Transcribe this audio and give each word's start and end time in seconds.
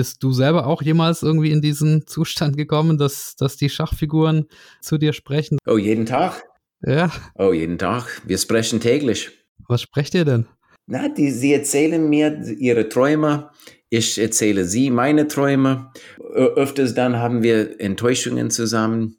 Bist 0.00 0.22
du 0.22 0.32
selber 0.32 0.66
auch 0.66 0.80
jemals 0.80 1.22
irgendwie 1.22 1.50
in 1.50 1.60
diesen 1.60 2.06
Zustand 2.06 2.56
gekommen, 2.56 2.96
dass, 2.96 3.36
dass 3.36 3.58
die 3.58 3.68
Schachfiguren 3.68 4.46
zu 4.80 4.96
dir 4.96 5.12
sprechen? 5.12 5.58
Oh, 5.66 5.76
jeden 5.76 6.06
Tag? 6.06 6.42
Ja. 6.80 7.12
Oh, 7.34 7.52
jeden 7.52 7.76
Tag. 7.76 8.22
Wir 8.24 8.38
sprechen 8.38 8.80
täglich. 8.80 9.28
Was 9.68 9.82
sprecht 9.82 10.14
ihr 10.14 10.24
denn? 10.24 10.46
Na, 10.86 11.10
die, 11.10 11.30
sie 11.30 11.52
erzählen 11.52 12.08
mir 12.08 12.40
ihre 12.58 12.88
Träume. 12.88 13.50
Ich 13.90 14.16
erzähle 14.16 14.64
sie 14.64 14.88
meine 14.88 15.28
Träume. 15.28 15.92
Öfters 16.32 16.94
dann 16.94 17.16
haben 17.16 17.42
wir 17.42 17.78
Enttäuschungen 17.78 18.50
zusammen. 18.50 19.18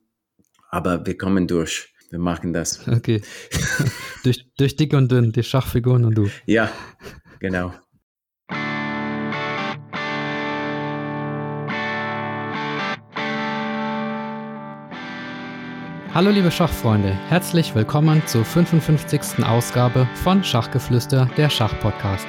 Aber 0.72 1.06
wir 1.06 1.16
kommen 1.16 1.46
durch. 1.46 1.94
Wir 2.10 2.18
machen 2.18 2.54
das. 2.54 2.88
Okay. 2.88 3.22
durch, 4.24 4.48
durch 4.58 4.76
dick 4.78 4.94
und 4.94 5.12
dünn, 5.12 5.32
die 5.32 5.44
Schachfiguren 5.44 6.06
und 6.06 6.16
du. 6.16 6.28
Ja, 6.48 6.72
genau. 7.40 7.72
Hallo 16.14 16.30
liebe 16.30 16.52
Schachfreunde, 16.52 17.18
herzlich 17.30 17.74
willkommen 17.74 18.22
zur 18.26 18.44
55. 18.44 19.46
Ausgabe 19.46 20.06
von 20.16 20.44
Schachgeflüster, 20.44 21.30
der 21.38 21.50
Schachpodcast. 21.50 22.28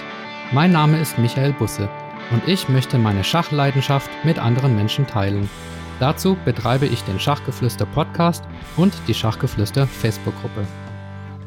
Mein 0.52 0.70
Name 0.70 1.00
ist 1.00 1.18
Michael 1.18 1.52
Busse 1.52 1.88
und 2.30 2.46
ich 2.46 2.68
möchte 2.68 2.96
meine 2.96 3.24
Schachleidenschaft 3.24 4.08
mit 4.22 4.38
anderen 4.38 4.76
Menschen 4.76 5.08
teilen. 5.08 5.50
Dazu 5.98 6.38
betreibe 6.44 6.86
ich 6.86 7.02
den 7.02 7.18
Schachgeflüster 7.18 7.84
Podcast 7.86 8.44
und 8.76 8.94
die 9.08 9.14
Schachgeflüster 9.14 9.88
Facebook-Gruppe. 9.88 10.64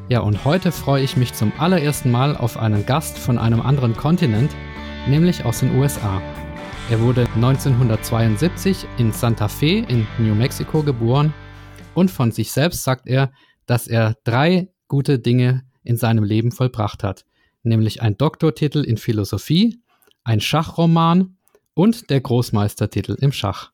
Ja, 0.09 0.19
und 0.19 0.43
heute 0.43 0.73
freue 0.73 1.03
ich 1.03 1.15
mich 1.15 1.33
zum 1.33 1.53
allerersten 1.57 2.11
Mal 2.11 2.35
auf 2.35 2.57
einen 2.57 2.85
Gast 2.85 3.17
von 3.17 3.37
einem 3.37 3.61
anderen 3.61 3.95
Kontinent, 3.95 4.53
nämlich 5.07 5.45
aus 5.45 5.61
den 5.61 5.79
USA. 5.79 6.21
Er 6.89 6.99
wurde 6.99 7.27
1972 7.35 8.87
in 8.97 9.13
Santa 9.13 9.47
Fe 9.47 9.85
in 9.87 10.05
New 10.17 10.35
Mexico 10.35 10.83
geboren 10.83 11.33
und 11.95 12.11
von 12.11 12.31
sich 12.31 12.51
selbst 12.51 12.83
sagt 12.83 13.07
er, 13.07 13.31
dass 13.65 13.87
er 13.87 14.15
drei 14.23 14.69
gute 14.87 15.17
Dinge 15.17 15.63
in 15.83 15.97
seinem 15.97 16.23
Leben 16.23 16.51
vollbracht 16.51 17.03
hat, 17.03 17.25
nämlich 17.63 18.01
ein 18.01 18.17
Doktortitel 18.17 18.83
in 18.83 18.97
Philosophie, 18.97 19.79
ein 20.23 20.41
Schachroman 20.41 21.37
und 21.73 22.09
der 22.09 22.21
Großmeistertitel 22.21 23.17
im 23.19 23.31
Schach. 23.31 23.71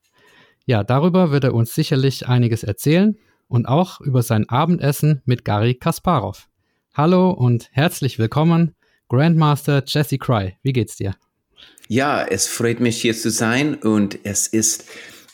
Ja, 0.64 0.84
darüber 0.84 1.30
wird 1.32 1.44
er 1.44 1.54
uns 1.54 1.74
sicherlich 1.74 2.28
einiges 2.28 2.62
erzählen 2.62 3.18
und 3.48 3.66
auch 3.66 4.00
über 4.00 4.22
sein 4.22 4.48
Abendessen 4.48 5.20
mit 5.24 5.44
Gary 5.44 5.74
Kasparov. 5.74 6.48
Hallo 6.94 7.30
und 7.30 7.68
herzlich 7.72 8.18
willkommen, 8.18 8.74
Grandmaster 9.08 9.82
Jesse 9.86 10.18
Cry. 10.18 10.56
Wie 10.62 10.72
geht's 10.72 10.96
dir? 10.96 11.14
Ja, 11.88 12.24
es 12.24 12.46
freut 12.46 12.80
mich 12.80 13.00
hier 13.00 13.14
zu 13.14 13.30
sein 13.30 13.74
und 13.74 14.18
es 14.24 14.46
ist 14.46 14.84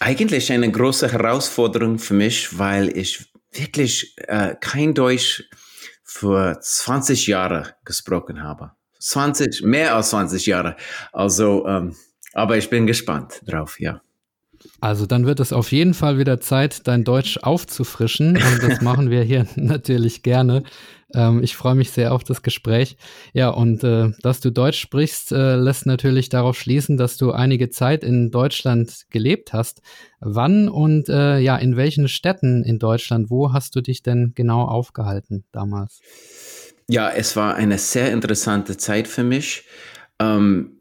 eigentlich 0.00 0.52
eine 0.52 0.70
große 0.70 1.10
Herausforderung 1.10 1.98
für 1.98 2.14
mich, 2.14 2.58
weil 2.58 2.96
ich 2.96 3.32
wirklich 3.52 4.14
äh, 4.26 4.54
kein 4.60 4.94
Deutsch 4.94 5.44
für 6.04 6.58
20 6.60 7.26
Jahre 7.26 7.74
gesprochen 7.84 8.42
habe. 8.42 8.72
20, 9.00 9.62
mehr 9.62 9.94
als 9.94 10.10
20 10.10 10.46
Jahre. 10.46 10.76
Also, 11.12 11.66
ähm, 11.66 11.94
aber 12.32 12.56
ich 12.56 12.68
bin 12.70 12.86
gespannt 12.86 13.42
drauf, 13.46 13.78
ja. 13.80 14.00
Also 14.80 15.06
dann 15.06 15.26
wird 15.26 15.40
es 15.40 15.52
auf 15.52 15.70
jeden 15.70 15.94
Fall 15.94 16.18
wieder 16.18 16.40
Zeit, 16.40 16.86
dein 16.88 17.04
Deutsch 17.04 17.38
aufzufrischen. 17.38 18.36
Und 18.36 18.62
das 18.62 18.80
machen 18.82 19.10
wir 19.10 19.22
hier 19.22 19.46
natürlich 19.56 20.22
gerne. 20.22 20.64
Ähm, 21.14 21.42
ich 21.42 21.56
freue 21.56 21.74
mich 21.74 21.90
sehr 21.90 22.12
auf 22.12 22.24
das 22.24 22.42
Gespräch. 22.42 22.96
Ja, 23.32 23.48
und 23.48 23.82
äh, 23.84 24.10
dass 24.22 24.40
du 24.40 24.50
Deutsch 24.50 24.78
sprichst, 24.78 25.32
äh, 25.32 25.56
lässt 25.56 25.86
natürlich 25.86 26.28
darauf 26.28 26.58
schließen, 26.58 26.96
dass 26.96 27.16
du 27.16 27.32
einige 27.32 27.70
Zeit 27.70 28.04
in 28.04 28.30
Deutschland 28.30 29.06
gelebt 29.10 29.52
hast. 29.52 29.80
Wann 30.20 30.68
und 30.68 31.08
äh, 31.08 31.38
ja, 31.38 31.56
in 31.56 31.76
welchen 31.76 32.08
Städten 32.08 32.62
in 32.64 32.78
Deutschland, 32.78 33.30
wo 33.30 33.52
hast 33.52 33.74
du 33.76 33.80
dich 33.80 34.02
denn 34.02 34.32
genau 34.34 34.64
aufgehalten 34.64 35.44
damals? 35.52 36.00
Ja, 36.88 37.10
es 37.10 37.36
war 37.36 37.54
eine 37.54 37.78
sehr 37.78 38.12
interessante 38.12 38.76
Zeit 38.76 39.08
für 39.08 39.24
mich. 39.24 39.64
Ähm, 40.18 40.78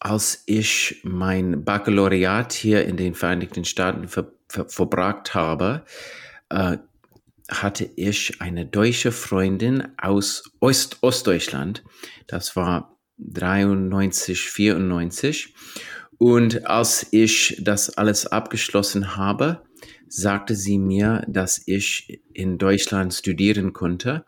als 0.00 0.42
ich 0.46 1.00
mein 1.04 1.64
Baccalaureat 1.64 2.52
hier 2.52 2.84
in 2.86 2.96
den 2.96 3.14
Vereinigten 3.14 3.64
Staaten 3.64 4.08
ver 4.08 4.32
ver 4.48 4.68
verbracht 4.68 5.34
habe, 5.34 5.84
äh, 6.50 6.78
hatte 7.50 7.90
ich 7.96 8.40
eine 8.40 8.66
deutsche 8.66 9.12
Freundin 9.12 9.86
aus 9.98 10.50
Ost 10.60 10.98
Ostdeutschland. 11.02 11.84
Das 12.26 12.56
war 12.56 12.98
93, 13.18 14.40
94. 14.50 15.54
Und 16.18 16.66
als 16.66 17.06
ich 17.10 17.60
das 17.62 17.96
alles 17.96 18.26
abgeschlossen 18.26 19.16
habe, 19.16 19.62
sagte 20.08 20.54
sie 20.54 20.78
mir, 20.78 21.24
dass 21.28 21.62
ich 21.66 22.22
in 22.32 22.58
Deutschland 22.58 23.12
studieren 23.12 23.72
konnte. 23.72 24.24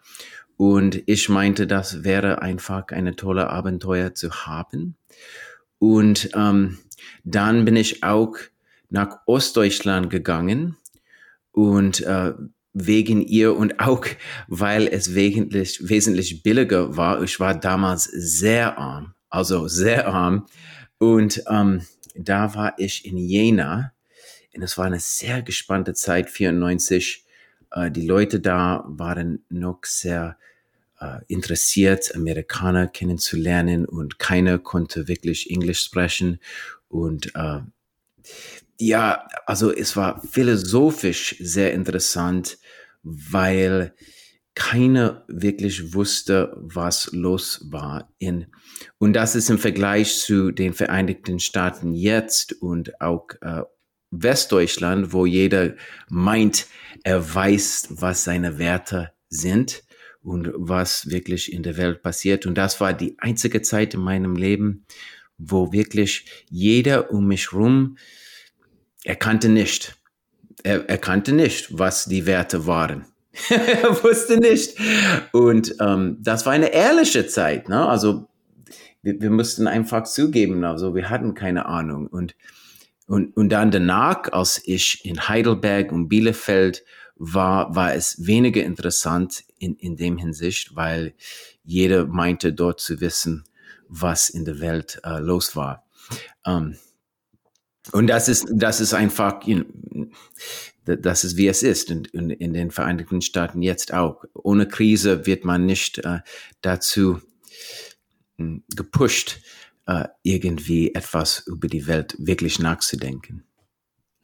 Und 0.57 1.03
ich 1.07 1.29
meinte, 1.29 1.67
das 1.67 2.05
wäre 2.05 2.43
einfach 2.43 2.89
eine 2.89 3.17
tolle 3.17 3.49
Abenteuer 3.49 4.15
zu 4.15 4.31
haben. 4.31 4.97
Und 5.79 6.31
ähm, 6.35 6.79
dann 7.25 7.65
bin 7.65 7.77
ich 7.77 8.03
auch 8.03 8.37
nach 8.91 9.21
Ostdeutschland 9.27 10.11
gegangen 10.11 10.77
und 11.53 12.01
äh, 12.01 12.33
wegen 12.73 13.23
ihr 13.23 13.57
und 13.57 13.81
auch 13.81 14.07
weil 14.47 14.87
es 14.89 15.15
wesentlich, 15.15 15.81
wesentlich 15.89 16.43
billiger 16.43 16.97
war. 16.97 17.23
Ich 17.23 17.41
war 17.41 17.59
damals 17.59 18.05
sehr 18.05 18.79
arm, 18.79 19.15
also 19.31 19.69
sehr 19.69 20.09
arm. 20.09 20.47
Und 20.99 21.43
ähm, 21.49 21.83
da 22.15 22.55
war 22.55 22.75
ich 22.79 23.05
in 23.05 23.17
Jena 23.17 23.93
und 24.55 24.63
es 24.63 24.77
war 24.77 24.87
eine 24.87 24.99
sehr 25.01 25.43
gespannte 25.43 25.95
Zeit, 25.95 26.31
94. 26.31 27.25
Äh, 27.71 27.91
die 27.91 28.07
Leute 28.07 28.41
da 28.41 28.85
waren 28.89 29.45
noch 29.49 29.81
sehr 29.85 30.37
äh, 31.01 31.21
interessiert, 31.29 32.15
Amerikaner 32.15 32.89
kennenzulernen 32.89 33.87
und 33.87 34.19
keiner 34.19 34.59
konnte 34.59 35.07
wirklich 35.07 35.51
Englisch 35.51 35.85
sprechen. 35.85 36.41
Und 36.89 37.35
äh, 37.37 37.61
ja, 38.79 39.27
also 39.47 39.73
es 39.73 39.97
war 39.97 40.23
philosophisch 40.23 41.37
sehr 41.41 41.73
interessant, 41.73 42.59
weil 43.03 43.95
keiner 44.55 45.25
wirklich 45.29 45.95
wusste, 45.95 46.53
was 46.57 47.11
los 47.13 47.67
war. 47.71 48.13
In, 48.19 48.47
und 48.99 49.13
das 49.13 49.37
ist 49.37 49.51
im 49.51 49.59
Vergleich 49.59 50.19
zu 50.21 50.51
den 50.51 50.75
Vereinigten 50.75 51.39
Staaten 51.39 51.95
jetzt 51.95 52.61
und 52.61 53.01
auch 53.01 53.29
äh, 53.41 53.63
Westdeutschland, 54.11 55.13
wo 55.13 55.27
jeder 55.27 55.75
meint, 56.09 56.67
er 57.05 57.35
weiß, 57.35 57.89
was 57.91 58.25
seine 58.25 58.59
Werte 58.59 59.13
sind 59.29 59.85
und 60.23 60.51
was 60.55 61.11
wirklich 61.11 61.53
in 61.53 61.63
der 61.63 61.77
Welt 61.77 62.03
passiert. 62.03 62.47
Und 62.47 62.57
das 62.57 62.81
war 62.81 62.93
die 62.93 63.17
einzige 63.19 63.63
Zeit 63.63 63.95
in 63.95 64.01
meinem 64.01 64.35
Leben, 64.35 64.87
wo 65.37 65.73
wirklich 65.73 66.27
jeder 66.51 67.13
um 67.13 67.29
mich 67.29 67.53
rum 67.53 67.97
er 69.09 69.17
kannte 69.17 69.49
nicht. 69.49 69.97
Er, 70.65 70.87
er 70.87 70.99
kannte 70.99 71.33
nicht, 71.33 71.79
was 71.79 72.05
die 72.05 72.27
Werte 72.27 72.67
waren. 72.67 73.07
er 73.49 74.05
wusste 74.05 74.37
nicht. 74.37 74.77
Und 75.33 75.75
ähm, 75.81 76.19
das 76.21 76.45
war 76.45 76.53
eine 76.53 76.75
ehrliche 76.75 77.27
Zeit. 77.27 77.71
Ne? 77.71 77.89
Also 77.89 78.29
wir, 79.01 79.19
wir 79.19 79.31
mussten 79.31 79.67
einfach 79.67 80.03
zugeben, 80.05 80.63
also 80.63 80.95
wir 80.95 81.09
hatten 81.09 81.33
keine 81.33 81.65
Ahnung. 81.65 82.07
Und, 82.07 82.37
und, 83.07 83.35
und 83.35 83.49
dann 83.49 83.71
danach, 83.71 84.31
als 84.31 84.61
ich 84.67 85.03
in 85.07 85.27
Heidelberg 85.27 85.91
und 85.91 86.09
Bielefeld 86.09 86.85
war, 87.17 87.75
war 87.75 87.95
es 87.95 88.27
weniger 88.27 88.63
interessant 88.63 89.45
in, 89.59 89.75
in 89.77 89.97
dem 89.97 90.19
Hinsicht, 90.19 90.77
weil 90.77 91.15
jeder 91.65 92.05
meinte 92.07 92.53
dort 92.53 92.81
zu 92.81 93.01
wissen, 93.01 93.45
was 93.89 94.29
in 94.29 94.45
der 94.45 94.61
Welt 94.61 95.01
äh, 95.03 95.19
los 95.19 95.57
war. 95.57 95.87
Ähm, 96.45 96.77
und 97.93 98.07
das 98.07 98.29
ist, 98.29 98.47
das 98.51 98.81
ist 98.81 98.95
einfach, 98.95 99.45
you 99.45 99.65
know, 99.65 100.07
das 100.85 101.25
ist 101.25 101.37
wie 101.37 101.49
es 101.49 101.63
ist 101.63 101.91
und, 101.91 102.09
in, 102.09 102.31
in 102.31 102.53
den 102.53 102.71
Vereinigten 102.71 103.21
Staaten 103.21 103.63
jetzt 103.63 103.93
auch. 103.93 104.25
Ohne 104.35 104.67
Krise 104.67 105.27
wird 105.27 105.45
man 105.45 105.67
nicht 105.67 105.99
äh, 105.99 106.21
dazu 106.63 107.21
äh, 108.39 108.61
gepusht, 108.75 109.41
äh, 109.87 110.09
irgendwie 110.23 110.95
etwas 110.95 111.47
über 111.47 111.69
die 111.69 111.87
Welt 111.87 112.17
wirklich 112.19 112.59
nachzudenken. 112.59 113.45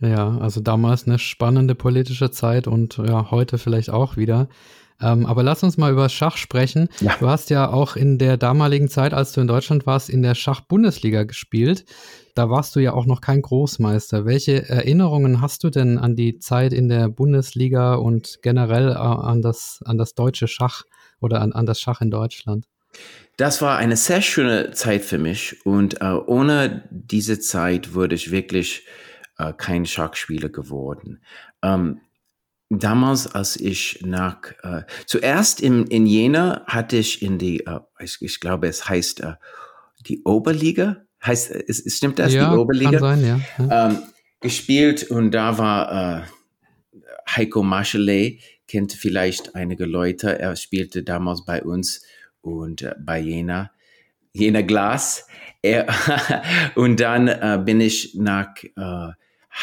Ja, 0.00 0.38
also 0.38 0.60
damals 0.60 1.06
eine 1.06 1.18
spannende 1.18 1.74
politische 1.74 2.30
Zeit 2.30 2.66
und 2.66 2.98
ja, 2.98 3.30
heute 3.30 3.58
vielleicht 3.58 3.90
auch 3.90 4.16
wieder. 4.16 4.48
Ähm, 5.00 5.26
aber 5.26 5.42
lass 5.42 5.62
uns 5.62 5.76
mal 5.76 5.92
über 5.92 6.08
Schach 6.08 6.36
sprechen. 6.36 6.88
Ja. 7.00 7.16
Du 7.18 7.28
hast 7.28 7.50
ja 7.50 7.68
auch 7.68 7.96
in 7.96 8.18
der 8.18 8.36
damaligen 8.36 8.88
Zeit, 8.88 9.12
als 9.12 9.32
du 9.32 9.40
in 9.40 9.46
Deutschland 9.46 9.86
warst, 9.86 10.08
in 10.08 10.22
der 10.22 10.34
Schach-Bundesliga 10.34 11.24
gespielt. 11.24 11.84
Da 12.34 12.50
warst 12.50 12.74
du 12.74 12.80
ja 12.80 12.92
auch 12.92 13.06
noch 13.06 13.20
kein 13.20 13.42
Großmeister. 13.42 14.24
Welche 14.24 14.68
Erinnerungen 14.68 15.40
hast 15.40 15.64
du 15.64 15.70
denn 15.70 15.98
an 15.98 16.16
die 16.16 16.38
Zeit 16.38 16.72
in 16.72 16.88
der 16.88 17.08
Bundesliga 17.08 17.94
und 17.94 18.38
generell 18.42 18.90
äh, 18.90 18.94
an 18.94 19.42
das, 19.42 19.80
an 19.84 19.98
das 19.98 20.14
deutsche 20.14 20.48
Schach 20.48 20.82
oder 21.20 21.40
an, 21.40 21.52
an 21.52 21.66
das 21.66 21.80
Schach 21.80 22.00
in 22.00 22.10
Deutschland? 22.10 22.66
Das 23.36 23.60
war 23.60 23.76
eine 23.78 23.96
sehr 23.96 24.22
schöne 24.22 24.70
Zeit 24.70 25.02
für 25.02 25.18
mich 25.18 25.64
und 25.66 26.00
äh, 26.00 26.12
ohne 26.12 26.84
diese 26.90 27.40
Zeit 27.40 27.94
würde 27.94 28.14
ich 28.14 28.30
wirklich 28.30 28.86
äh, 29.38 29.52
kein 29.52 29.86
Schachspieler 29.86 30.48
geworden. 30.48 31.20
Ähm, 31.62 32.00
damals, 32.78 33.26
als 33.34 33.56
ich 33.56 34.00
nach, 34.04 34.38
äh, 34.62 34.82
zuerst 35.06 35.60
in, 35.60 35.86
in 35.86 36.06
Jena 36.06 36.64
hatte 36.66 36.96
ich 36.96 37.22
in 37.22 37.38
die, 37.38 37.66
äh, 37.66 37.80
ich, 38.00 38.18
ich, 38.20 38.40
glaube, 38.40 38.68
es 38.68 38.88
heißt 38.88 39.20
äh, 39.20 39.34
die 40.06 40.22
Oberliga, 40.24 41.04
heißt, 41.24 41.50
ist, 41.50 41.90
stimmt 41.96 42.18
das, 42.18 42.32
ja, 42.32 42.50
die 42.50 42.56
Oberliga? 42.56 42.98
Kann 42.98 43.20
sein, 43.20 43.24
ja. 43.58 43.64
ja. 43.64 43.88
Ähm, 43.88 43.98
gespielt 44.40 45.04
und 45.10 45.32
da 45.32 45.58
war 45.58 46.22
äh, 46.22 46.22
Heiko 47.30 47.62
Marchelet, 47.62 48.40
kennt 48.68 48.92
vielleicht 48.92 49.54
einige 49.54 49.86
Leute, 49.86 50.38
er 50.38 50.56
spielte 50.56 51.02
damals 51.02 51.44
bei 51.44 51.62
uns 51.62 52.02
und 52.40 52.82
äh, 52.82 52.94
bei 52.98 53.18
Jena, 53.20 53.70
Jena 54.32 54.62
Glas. 54.62 55.26
Er, 55.62 55.86
und 56.74 57.00
dann 57.00 57.28
äh, 57.28 57.60
bin 57.64 57.80
ich 57.80 58.14
nach 58.14 58.54
äh, 58.62 59.12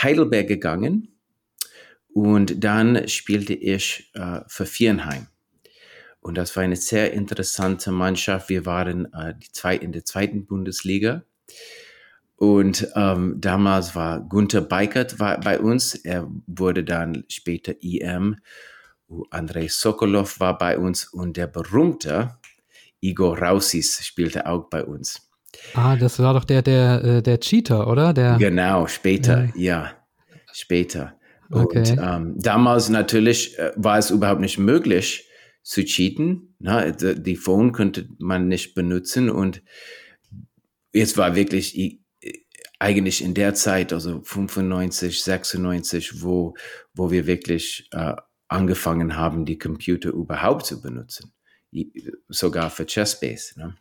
Heidelberg 0.01 0.47
gegangen 0.47 1.10
und 2.13 2.63
dann 2.63 3.07
spielte 3.07 3.53
ich 3.53 4.11
äh, 4.13 4.41
für 4.47 4.65
Vierenheim. 4.65 5.27
Und 6.19 6.37
das 6.37 6.55
war 6.55 6.63
eine 6.63 6.75
sehr 6.75 7.13
interessante 7.13 7.91
Mannschaft. 7.91 8.49
Wir 8.49 8.65
waren 8.65 9.11
äh, 9.13 9.33
die 9.35 9.51
zwei, 9.51 9.75
in 9.75 9.91
der 9.91 10.05
zweiten 10.05 10.45
Bundesliga. 10.45 11.23
Und 12.35 12.87
ähm, 12.95 13.35
damals 13.39 13.95
war 13.95 14.19
Gunther 14.21 14.61
Beikert 14.61 15.19
war 15.19 15.39
bei 15.39 15.59
uns. 15.59 15.95
Er 15.95 16.27
wurde 16.47 16.83
dann 16.83 17.23
später 17.27 17.73
IM. 17.81 18.37
Andrei 19.29 19.67
Sokolov 19.67 20.39
war 20.39 20.57
bei 20.57 20.77
uns 20.77 21.05
und 21.05 21.37
der 21.37 21.47
berühmte 21.47 22.37
Igor 22.99 23.37
Rausis 23.37 24.05
spielte 24.05 24.45
auch 24.45 24.69
bei 24.69 24.85
uns. 24.85 25.29
Ah, 25.73 25.95
das 25.95 26.19
war 26.19 26.33
doch 26.33 26.45
der, 26.45 26.61
der, 26.61 27.03
äh, 27.03 27.21
der 27.21 27.39
Cheater, 27.39 27.87
oder? 27.87 28.13
Der, 28.13 28.37
genau, 28.37 28.87
später, 28.87 29.49
ja, 29.55 29.83
ja 29.83 29.91
später. 30.53 31.13
Okay. 31.51 31.80
Und 31.80 31.98
ähm, 32.01 32.36
damals 32.38 32.89
natürlich 32.89 33.57
äh, 33.59 33.71
war 33.75 33.98
es 33.98 34.09
überhaupt 34.09 34.42
nicht 34.42 34.57
möglich 34.57 35.27
zu 35.63 35.83
cheaten. 35.83 36.56
Na, 36.59 36.92
die 36.92 37.36
Phone 37.36 37.71
könnte 37.71 38.07
man 38.19 38.48
nicht 38.48 38.74
benutzen 38.74 39.30
und 39.30 39.62
es 40.94 41.18
war 41.18 41.36
wirklich 41.36 42.01
eigentlich 42.81 43.24
in 43.24 43.36
der 43.36 43.53
Zeit, 43.53 43.94
also 43.94 44.21
95, 44.24 45.24
96, 45.24 46.24
wo, 46.24 46.56
wo 46.94 47.12
wir 47.12 47.27
wirklich 47.27 47.88
äh, 47.92 48.15
angefangen 48.48 49.15
haben, 49.15 49.45
die 49.45 49.59
Computer 49.59 50.09
überhaupt 50.09 50.65
zu 50.65 50.81
benutzen. 50.81 51.31
Sogar 52.27 52.71
für 52.71 52.86
Chessbase. 52.86 53.59
Ne? 53.59 53.77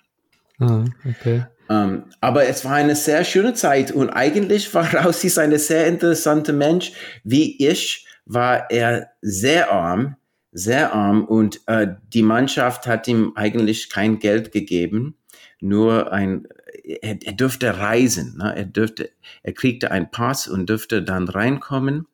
Ah, 0.60 0.84
okay. 1.08 1.44
Um, 1.68 2.06
aber 2.20 2.48
es 2.48 2.64
war 2.64 2.74
eine 2.74 2.96
sehr 2.96 3.24
schöne 3.24 3.54
Zeit 3.54 3.92
und 3.92 4.10
eigentlich 4.10 4.74
war 4.74 4.92
Rausis 4.94 5.38
ein 5.38 5.56
sehr 5.58 5.86
interessanter 5.86 6.52
Mensch. 6.52 6.92
Wie 7.24 7.64
ich 7.64 8.06
war 8.26 8.70
er 8.70 9.10
sehr 9.22 9.72
arm, 9.72 10.16
sehr 10.52 10.92
arm 10.92 11.24
und 11.24 11.60
äh, 11.66 11.86
die 12.12 12.22
Mannschaft 12.22 12.86
hat 12.86 13.06
ihm 13.08 13.32
eigentlich 13.36 13.88
kein 13.88 14.18
Geld 14.18 14.52
gegeben, 14.52 15.16
nur 15.60 16.12
ein, 16.12 16.48
er, 16.84 17.18
er 17.22 17.32
dürfte 17.32 17.78
reisen, 17.78 18.36
ne? 18.38 18.52
er 18.56 18.64
dürfte, 18.64 19.10
er 19.42 19.52
kriegte 19.52 19.90
einen 19.90 20.10
Pass 20.10 20.48
und 20.48 20.68
dürfte 20.68 21.02
dann 21.02 21.28
reinkommen 21.28 22.08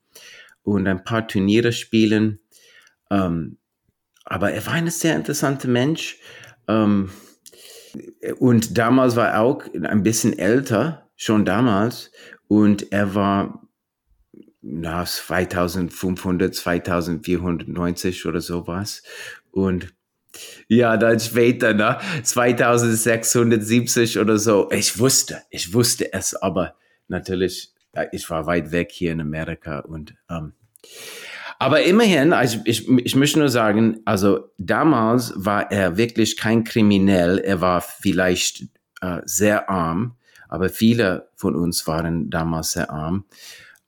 und 0.63 0.87
ein 0.87 1.03
paar 1.03 1.27
Turniere 1.27 1.73
spielen. 1.73 2.41
Um, 3.09 3.57
aber 4.25 4.53
er 4.53 4.67
war 4.67 4.75
ein 4.75 4.91
sehr 4.91 5.17
interessanter 5.17 5.69
Mensch. 5.69 6.19
Um, 6.67 7.11
und 8.39 8.77
damals 8.79 9.17
war 9.17 9.29
er 9.29 9.41
auch 9.43 9.65
ein 9.75 10.03
bisschen 10.03 10.39
älter, 10.39 11.09
schon 11.17 11.45
damals. 11.45 12.11
Und 12.49 12.93
er 12.93 13.15
war 13.15 13.67
na, 14.63 15.05
2500, 15.05 16.55
2490 16.55 18.27
oder 18.27 18.41
sowas. 18.41 19.03
Und 19.51 19.95
ja, 20.69 20.97
dann 20.97 21.21
später, 21.21 21.73
ne, 21.73 21.99
2670 22.23 24.19
oder 24.19 24.39
so. 24.39 24.71
Ich 24.71 24.99
wusste, 24.99 25.43
ich 25.51 25.73
wusste 25.73 26.13
es, 26.13 26.35
aber 26.35 26.75
natürlich, 27.09 27.73
ich 28.13 28.29
war 28.29 28.47
weit 28.47 28.73
weg 28.73 28.91
hier 28.93 29.13
in 29.13 29.21
Amerika 29.21 29.81
und 29.81 30.15
ähm, 30.29 30.53
aber 31.59 31.83
immerhin, 31.83 32.33
also 32.33 32.59
ich, 32.65 32.89
ich 32.89 33.17
möchte 33.17 33.39
nur 33.39 33.49
sagen, 33.49 34.01
also 34.05 34.51
damals 34.59 35.33
war 35.37 35.71
er 35.71 35.97
wirklich 35.97 36.37
kein 36.37 36.65
Kriminell. 36.65 37.39
Er 37.39 37.61
war 37.61 37.81
vielleicht 37.81 38.67
äh, 39.01 39.21
sehr 39.25 39.71
arm, 39.71 40.17
aber 40.49 40.69
viele 40.69 41.29
von 41.35 41.55
uns 41.57 41.87
waren 41.87 42.31
damals 42.31 42.73
sehr 42.73 42.91
arm. 42.91 43.25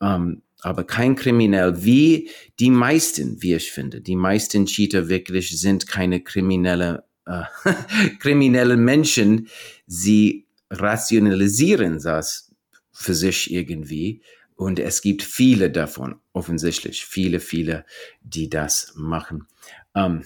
Ähm, 0.01 0.43
aber 0.63 0.85
kein 0.85 1.15
Kriminell, 1.15 1.85
wie 1.85 2.31
die 2.59 2.71
meisten, 2.71 3.43
wie 3.43 3.55
ich 3.55 3.71
finde. 3.71 4.01
Die 4.01 4.17
meisten 4.17 4.67
Cheater 4.67 5.09
wirklich 5.09 5.59
sind 5.61 5.87
keine 5.87 6.21
kriminelle, 6.21 7.05
äh, 7.27 7.43
kriminelle 8.19 8.77
Menschen. 8.77 9.49
Sie 9.87 10.47
rationalisieren 10.71 12.01
das 12.03 12.51
für 12.93 13.15
sich 13.15 13.53
irgendwie. 13.53 14.23
Und 14.59 14.81
es 14.81 15.03
gibt 15.03 15.23
viele 15.23 15.71
davon, 15.71 16.17
offensichtlich, 16.33 17.05
viele, 17.05 17.39
viele, 17.39 17.85
die 18.23 18.51
das 18.51 18.93
machen. 18.97 19.47
Ähm, 19.95 20.25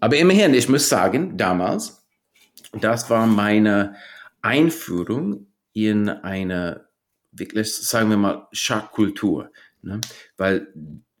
aber 0.00 0.16
immerhin, 0.16 0.54
ich 0.54 0.70
muss 0.70 0.88
sagen, 0.88 1.36
damals, 1.36 2.02
das 2.80 3.10
war 3.10 3.26
meine 3.26 3.94
Einführung 4.40 5.48
in 5.74 6.08
eine 6.08 6.86
wirklich, 7.32 7.74
sagen 7.74 8.08
wir 8.08 8.16
mal, 8.16 8.48
Schachkultur. 8.50 9.52
Ne? 9.82 10.00
Weil 10.38 10.68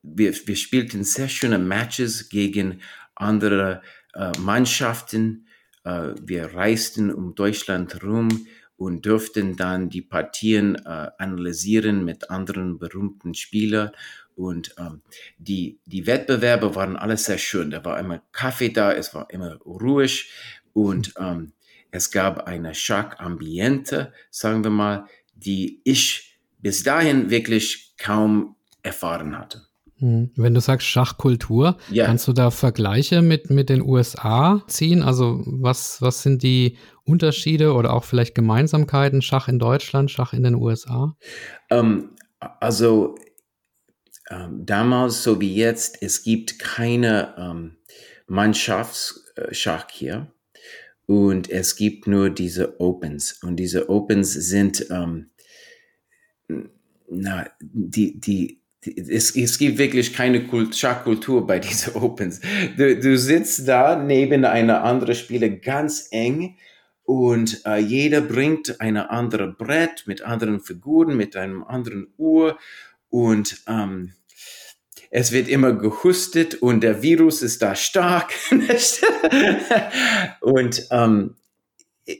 wir, 0.02 0.32
wir 0.46 0.56
spielten 0.56 1.04
sehr 1.04 1.28
schöne 1.28 1.58
Matches 1.58 2.30
gegen 2.30 2.80
andere 3.14 3.82
äh, 4.14 4.32
Mannschaften. 4.38 5.46
Äh, 5.84 6.14
wir 6.22 6.54
reisten 6.54 7.12
um 7.12 7.34
Deutschland 7.34 8.02
rum 8.02 8.46
und 8.76 9.04
dürften 9.04 9.56
dann 9.56 9.88
die 9.88 10.02
Partien 10.02 10.76
äh, 10.76 11.10
analysieren 11.18 12.04
mit 12.04 12.30
anderen 12.30 12.78
berühmten 12.78 13.34
Spielern. 13.34 13.90
Und 14.34 14.74
ähm, 14.78 15.00
die, 15.38 15.78
die 15.86 16.06
Wettbewerbe 16.06 16.74
waren 16.74 16.96
alles 16.96 17.24
sehr 17.24 17.38
schön. 17.38 17.70
Da 17.70 17.84
war 17.84 17.98
immer 17.98 18.22
Kaffee 18.32 18.68
da, 18.68 18.92
es 18.92 19.14
war 19.14 19.30
immer 19.30 19.56
ruhig 19.64 20.30
und 20.72 21.14
ähm, 21.18 21.52
es 21.90 22.10
gab 22.10 22.46
eine 22.46 22.74
Schachambiente, 22.74 24.12
sagen 24.30 24.62
wir 24.62 24.70
mal, 24.70 25.06
die 25.34 25.80
ich 25.84 26.38
bis 26.60 26.82
dahin 26.82 27.30
wirklich 27.30 27.94
kaum 27.96 28.56
erfahren 28.82 29.38
hatte. 29.38 29.62
Hm. 29.98 30.30
Wenn 30.36 30.52
du 30.52 30.60
sagst 30.60 30.86
Schachkultur, 30.86 31.78
ja. 31.90 32.04
kannst 32.04 32.28
du 32.28 32.34
da 32.34 32.50
Vergleiche 32.50 33.22
mit, 33.22 33.48
mit 33.48 33.70
den 33.70 33.80
USA 33.80 34.62
ziehen? 34.66 35.02
Also 35.02 35.42
was, 35.46 36.02
was 36.02 36.22
sind 36.22 36.42
die 36.42 36.76
Unterschiede 37.06 37.72
oder 37.72 37.92
auch 37.92 38.04
vielleicht 38.04 38.34
Gemeinsamkeiten 38.34 39.22
Schach 39.22 39.48
in 39.48 39.58
Deutschland, 39.58 40.10
Schach 40.10 40.32
in 40.32 40.42
den 40.42 40.56
USA? 40.56 41.16
Ähm, 41.70 42.10
also 42.60 43.14
ähm, 44.30 44.66
damals 44.66 45.22
so 45.22 45.40
wie 45.40 45.54
jetzt, 45.54 46.02
es 46.02 46.22
gibt 46.22 46.58
keine 46.58 47.34
ähm, 47.38 47.76
Mannschaftsschach 48.26 49.86
hier 49.90 50.32
und 51.06 51.48
es 51.48 51.76
gibt 51.76 52.06
nur 52.06 52.30
diese 52.30 52.80
Opens 52.80 53.40
und 53.42 53.56
diese 53.56 53.88
Opens 53.88 54.32
sind 54.32 54.86
ähm, 54.90 55.30
na, 57.08 57.46
die, 57.60 58.20
die 58.20 58.62
es, 58.96 59.34
es 59.34 59.58
gibt 59.58 59.78
wirklich 59.78 60.12
keine 60.12 60.44
Kult 60.44 60.76
Schachkultur 60.76 61.46
bei 61.46 61.58
diesen 61.60 61.94
Opens. 61.94 62.40
Du, 62.76 62.98
du 62.98 63.16
sitzt 63.16 63.66
da 63.66 63.96
neben 63.96 64.44
einer 64.44 64.82
anderen 64.84 65.14
Spieler 65.14 65.48
ganz 65.48 66.08
eng 66.10 66.56
und 67.06 67.64
äh, 67.64 67.78
jeder 67.78 68.20
bringt 68.20 68.80
eine 68.80 69.10
andere 69.10 69.46
Brett 69.48 70.04
mit 70.06 70.22
anderen 70.22 70.60
Figuren, 70.60 71.16
mit 71.16 71.36
einem 71.36 71.64
anderen 71.64 72.12
Uhr 72.18 72.58
und 73.08 73.62
ähm, 73.68 74.12
es 75.10 75.30
wird 75.30 75.48
immer 75.48 75.72
gehustet 75.72 76.56
und 76.56 76.80
der 76.80 77.02
Virus 77.02 77.42
ist 77.42 77.62
da 77.62 77.76
stark. 77.76 78.34
und 80.40 80.86
ähm, 80.90 81.36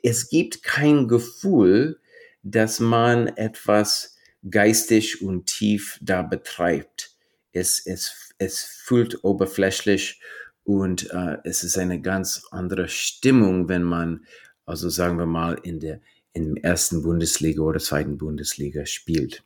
es 0.03 0.31
gibt 0.31 0.63
kein 0.63 1.09
Gefühl, 1.09 2.01
dass 2.43 2.79
man 2.79 3.27
etwas 3.27 4.17
geistig 4.49 5.21
und 5.21 5.47
tief 5.47 5.99
da 6.01 6.23
betreibt. 6.23 7.17
Es, 7.53 7.85
es, 7.85 8.31
es 8.39 8.63
fühlt 8.63 9.25
oberflächlich 9.25 10.21
und 10.63 11.11
äh, 11.11 11.39
es 11.45 11.65
ist 11.65 11.79
eine 11.79 12.01
ganz 12.01 12.45
andere 12.51 12.89
Stimmung, 12.89 13.69
wenn 13.69 13.83
man, 13.83 14.27
also 14.67 14.89
sagen 14.89 15.19
wir 15.19 15.27
mal, 15.27 15.59
in 15.63 15.81
der 15.81 16.01
in 16.33 16.57
ersten 16.59 17.03
Bundesliga 17.03 17.63
oder 17.63 17.79
zweiten 17.81 18.19
Bundesliga 18.19 18.85
spielt. 18.85 19.43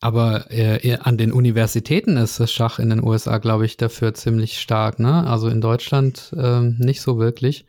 Aber 0.00 0.50
äh, 0.50 0.96
an 1.00 1.18
den 1.18 1.32
Universitäten 1.32 2.16
ist 2.16 2.40
das 2.40 2.52
Schach 2.52 2.78
in 2.78 2.90
den 2.90 3.02
USA, 3.04 3.38
glaube 3.38 3.66
ich, 3.66 3.76
dafür 3.76 4.14
ziemlich 4.14 4.58
stark, 4.58 4.98
ne? 4.98 5.26
Also 5.26 5.48
in 5.48 5.60
Deutschland 5.60 6.32
äh, 6.36 6.60
nicht 6.60 7.02
so 7.02 7.18
wirklich. 7.18 7.66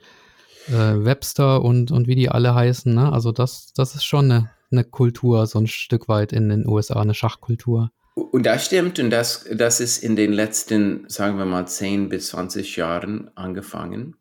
äh, 0.68 1.06
Webster 1.06 1.62
und, 1.64 1.92
und 1.92 2.08
wie 2.08 2.16
die 2.16 2.30
alle 2.30 2.54
heißen. 2.54 2.94
Ne? 2.94 3.12
Also 3.12 3.32
das, 3.32 3.74
das 3.74 3.96
ist 3.96 4.06
schon 4.06 4.32
eine, 4.32 4.52
eine 4.72 4.84
Kultur, 4.84 5.46
so 5.48 5.60
ein 5.60 5.68
Stück 5.68 6.08
weit 6.08 6.34
in 6.34 6.50
den 6.50 6.68
USA, 6.68 7.00
eine 7.00 7.14
Schachkultur. 7.14 7.92
Und 8.16 8.46
das 8.46 8.66
stimmt 8.66 9.00
und 9.00 9.12
das, 9.12 9.46
das 9.54 9.80
ist 9.80 10.04
in 10.04 10.16
den 10.16 10.34
letzten, 10.34 11.08
sagen 11.08 11.38
wir 11.38 11.46
mal, 11.46 11.68
10 11.68 12.10
bis 12.10 12.30
20 12.30 12.76
Jahren 12.76 13.30
angefangen. 13.36 14.16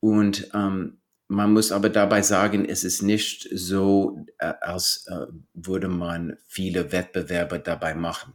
Und 0.00 0.50
ähm, 0.54 0.98
man 1.28 1.52
muss 1.52 1.72
aber 1.72 1.88
dabei 1.88 2.22
sagen, 2.22 2.64
es 2.68 2.84
ist 2.84 3.02
nicht 3.02 3.48
so, 3.52 4.24
äh, 4.38 4.52
als 4.60 5.06
äh, 5.08 5.26
würde 5.54 5.88
man 5.88 6.36
viele 6.46 6.92
Wettbewerbe 6.92 7.58
dabei 7.58 7.94
machen. 7.94 8.34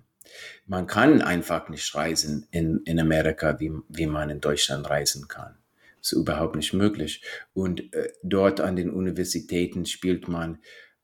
Man 0.65 0.87
kann 0.87 1.21
einfach 1.21 1.69
nicht 1.69 1.93
reisen 1.95 2.47
in, 2.51 2.81
in 2.85 2.99
Amerika, 2.99 3.59
wie, 3.59 3.71
wie 3.89 4.07
man 4.07 4.29
in 4.29 4.41
Deutschland 4.41 4.89
reisen 4.89 5.27
kann. 5.27 5.57
Das 5.99 6.13
ist 6.13 6.17
überhaupt 6.19 6.55
nicht 6.55 6.73
möglich. 6.73 7.23
Und 7.53 7.93
äh, 7.93 8.11
dort 8.23 8.59
an 8.59 8.75
den 8.75 8.89
Universitäten 8.89 9.85
spielt 9.85 10.27
man 10.27 10.59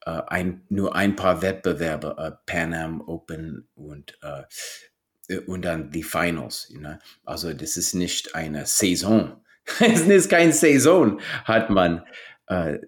äh, 0.05 0.21
ein, 0.27 0.65
nur 0.69 0.95
ein 0.95 1.15
paar 1.15 1.41
Wettbewerbe, 1.41 2.15
äh, 2.17 2.31
Pan 2.45 2.73
Am 2.73 3.01
Open 3.01 3.67
und, 3.75 4.17
äh, 4.21 5.37
und 5.41 5.65
dann 5.65 5.91
die 5.91 6.03
Finals. 6.03 6.67
You 6.69 6.79
know? 6.79 6.95
Also 7.25 7.53
das 7.53 7.77
ist 7.77 7.93
nicht 7.93 8.35
eine 8.35 8.65
Saison. 8.65 9.41
es 9.79 10.01
ist 10.01 10.29
kein 10.29 10.51
Saison, 10.51 11.19
hat 11.43 11.69
man 11.69 12.03
äh, 12.47 12.79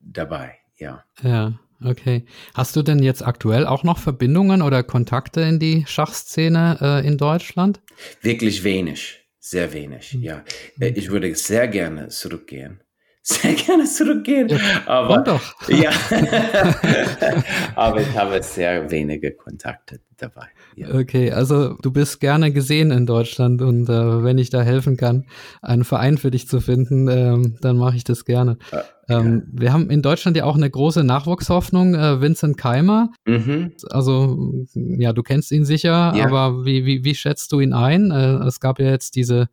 dabei, 0.00 0.56
ja. 0.76 1.04
Ja. 1.22 1.58
Okay. 1.82 2.24
Hast 2.54 2.76
du 2.76 2.82
denn 2.82 3.02
jetzt 3.02 3.26
aktuell 3.26 3.66
auch 3.66 3.82
noch 3.82 3.98
Verbindungen 3.98 4.62
oder 4.62 4.82
Kontakte 4.82 5.42
in 5.42 5.58
die 5.58 5.84
Schachszene 5.86 6.78
äh, 6.80 7.06
in 7.06 7.18
Deutschland? 7.18 7.80
Wirklich 8.22 8.64
wenig, 8.64 9.26
sehr 9.38 9.72
wenig, 9.72 10.12
hm. 10.12 10.22
ja. 10.22 10.44
Äh, 10.80 10.92
ich 10.94 11.10
würde 11.10 11.34
sehr 11.34 11.68
gerne 11.68 12.08
zurückgehen 12.08 12.83
sehr 13.26 13.54
gerne 13.54 13.84
zurückgehen. 13.84 14.48
Ja, 14.48 14.58
aber 14.84 15.22
doch. 15.22 15.40
ja, 15.68 15.90
aber 17.74 18.02
ich 18.02 18.18
habe 18.18 18.42
sehr 18.42 18.90
wenige 18.90 19.32
Kontakte 19.32 20.00
dabei. 20.18 20.48
Ja. 20.76 20.94
Okay, 20.94 21.32
also 21.32 21.74
du 21.80 21.90
bist 21.90 22.20
gerne 22.20 22.52
gesehen 22.52 22.90
in 22.90 23.06
Deutschland 23.06 23.62
und 23.62 23.88
äh, 23.88 24.22
wenn 24.22 24.36
ich 24.36 24.50
da 24.50 24.60
helfen 24.60 24.98
kann, 24.98 25.24
einen 25.62 25.84
Verein 25.84 26.18
für 26.18 26.30
dich 26.30 26.48
zu 26.48 26.60
finden, 26.60 27.08
ähm, 27.08 27.56
dann 27.62 27.78
mache 27.78 27.96
ich 27.96 28.04
das 28.04 28.26
gerne. 28.26 28.58
Äh, 28.70 28.82
ähm, 29.08 29.44
ja. 29.46 29.60
Wir 29.60 29.72
haben 29.72 29.88
in 29.88 30.02
Deutschland 30.02 30.36
ja 30.36 30.44
auch 30.44 30.56
eine 30.56 30.68
große 30.68 31.02
Nachwuchshoffnung, 31.02 31.94
äh, 31.94 32.20
Vincent 32.20 32.58
Keimer. 32.58 33.10
Mhm. 33.24 33.72
Also 33.88 34.66
ja, 34.74 35.14
du 35.14 35.22
kennst 35.22 35.50
ihn 35.50 35.64
sicher, 35.64 36.12
ja. 36.14 36.26
aber 36.26 36.66
wie, 36.66 36.84
wie, 36.84 37.04
wie 37.04 37.14
schätzt 37.14 37.52
du 37.52 37.60
ihn 37.60 37.72
ein? 37.72 38.10
Äh, 38.10 38.46
es 38.46 38.60
gab 38.60 38.78
ja 38.80 38.90
jetzt 38.90 39.16
diese 39.16 39.48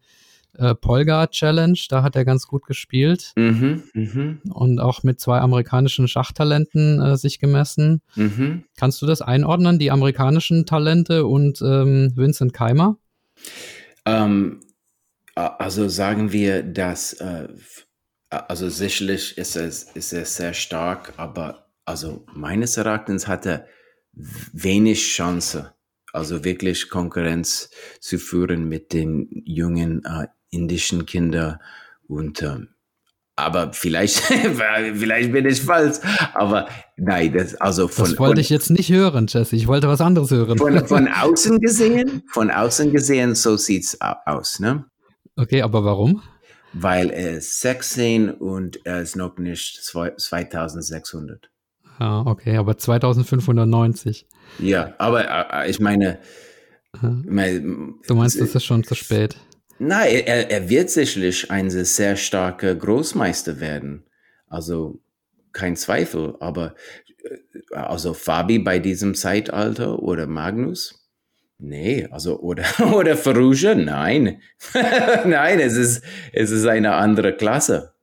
äh, 0.58 0.76
Polgar 0.76 1.30
Challenge, 1.30 1.80
da 1.90 2.04
hat 2.04 2.16
er 2.16 2.26
ganz 2.26 2.48
gut 2.48 2.66
gespielt 2.66 3.34
mhm, 3.36 3.84
mh. 3.94 4.38
und 4.54 4.80
auch 4.80 5.04
mit 5.04 5.20
zwei 5.20 5.40
amerikanischen 5.40 6.08
Schachtalenten 6.08 7.02
äh, 7.02 7.18
sich 7.18 7.40
gemessen. 7.40 8.02
Mhm. 8.16 8.66
Kannst 8.78 9.02
du 9.02 9.06
das 9.06 9.22
einordnen, 9.22 9.80
die 9.80 9.92
amerikanischen 9.92 10.66
Talente 10.66 11.26
und 11.26 11.62
ähm, 11.62 12.12
Vincent 12.16 12.54
Keimer? 12.54 12.98
Ähm, 14.06 14.62
also 15.36 15.88
sagen 15.88 16.32
wir, 16.32 16.64
dass 16.64 17.14
äh, 17.14 17.48
also 18.30 18.70
sicherlich 18.70 19.38
ist 19.38 19.56
er, 19.56 19.68
ist 19.68 20.14
er 20.14 20.26
sehr 20.26 20.54
stark, 20.54 21.14
aber 21.18 21.72
also 21.86 22.26
meines 22.34 22.78
Erachtens 22.78 23.28
hat 23.28 23.46
er 23.46 23.68
wenig 24.14 25.02
Chance, 25.02 25.74
also 26.14 26.44
wirklich 26.44 26.90
Konkurrenz 26.90 27.70
zu 28.00 28.18
führen 28.18 28.68
mit 28.68 28.94
den 28.94 29.30
jungen 29.46 30.04
äh, 30.06 30.28
indischen 30.52 31.06
Kinder 31.06 31.60
und 32.08 32.44
ähm, 32.44 32.70
aber 33.36 33.74
vielleicht, 33.74 34.20
vielleicht 34.20 35.32
bin 35.32 35.46
ich 35.46 35.62
falsch. 35.62 35.98
Aber 36.34 36.68
nein, 36.98 37.34
das 37.34 37.56
also 37.56 37.88
von. 37.88 38.06
Das 38.06 38.20
wollte 38.20 38.42
ich 38.42 38.50
jetzt 38.50 38.70
nicht 38.70 38.92
hören, 38.92 39.28
Jesse. 39.28 39.56
Ich 39.56 39.68
wollte 39.68 39.88
was 39.88 40.02
anderes 40.02 40.32
hören. 40.32 40.58
Von, 40.58 40.86
von 40.86 41.08
außen 41.22 41.60
gesehen, 41.60 42.24
von 42.32 42.52
außen 42.52 42.92
gesehen, 42.92 43.36
so 43.36 43.58
sieht's 43.58 43.98
aus, 44.00 44.60
ne? 44.60 44.86
Okay, 45.38 45.62
aber 45.62 45.84
warum? 45.84 46.22
Weil 46.74 47.10
er 47.10 47.38
ist 47.38 47.62
16 47.62 48.30
und 48.30 48.86
er 48.86 49.02
ist 49.02 49.16
noch 49.16 49.38
nicht 49.38 49.84
2600. 49.84 51.50
Ah, 52.00 52.22
okay, 52.26 52.58
aber 52.58 52.78
2590. 52.78 54.28
Ja, 54.60 54.94
aber 54.98 55.54
äh, 55.54 55.70
ich 55.70 55.80
meine. 55.80 56.20
Du 57.02 58.16
meinst, 58.16 58.40
das 58.40 58.54
ist 58.54 58.66
schon 58.66 58.84
zu 58.84 58.96
spät? 58.96 59.38
Nein, 59.84 60.24
er, 60.28 60.52
er 60.52 60.70
wird 60.70 60.92
sicherlich 60.92 61.50
ein 61.50 61.72
sehr 61.72 62.16
starker 62.16 62.76
Großmeister 62.76 63.60
werden. 63.60 64.04
Also 64.48 65.02
kein 65.54 65.76
Zweifel. 65.76 66.36
Aber 66.40 66.76
äh, 67.24 67.76
also 67.76 68.14
Fabi 68.14 68.60
bei 68.60 68.78
diesem 68.78 69.16
Zeitalter 69.16 69.98
oder 69.98 70.28
Magnus? 70.28 71.10
Nee, 71.58 72.08
also 72.12 72.40
oder 72.42 72.64
oder 72.94 73.18
Ferrugia? 73.18 73.74
Nein, 73.74 74.44
nein, 75.26 75.60
es 75.60 75.74
ist 75.74 76.04
es 76.32 76.52
ist 76.52 76.68
eine 76.68 76.94
andere 76.94 77.34
Klasse. 77.34 77.94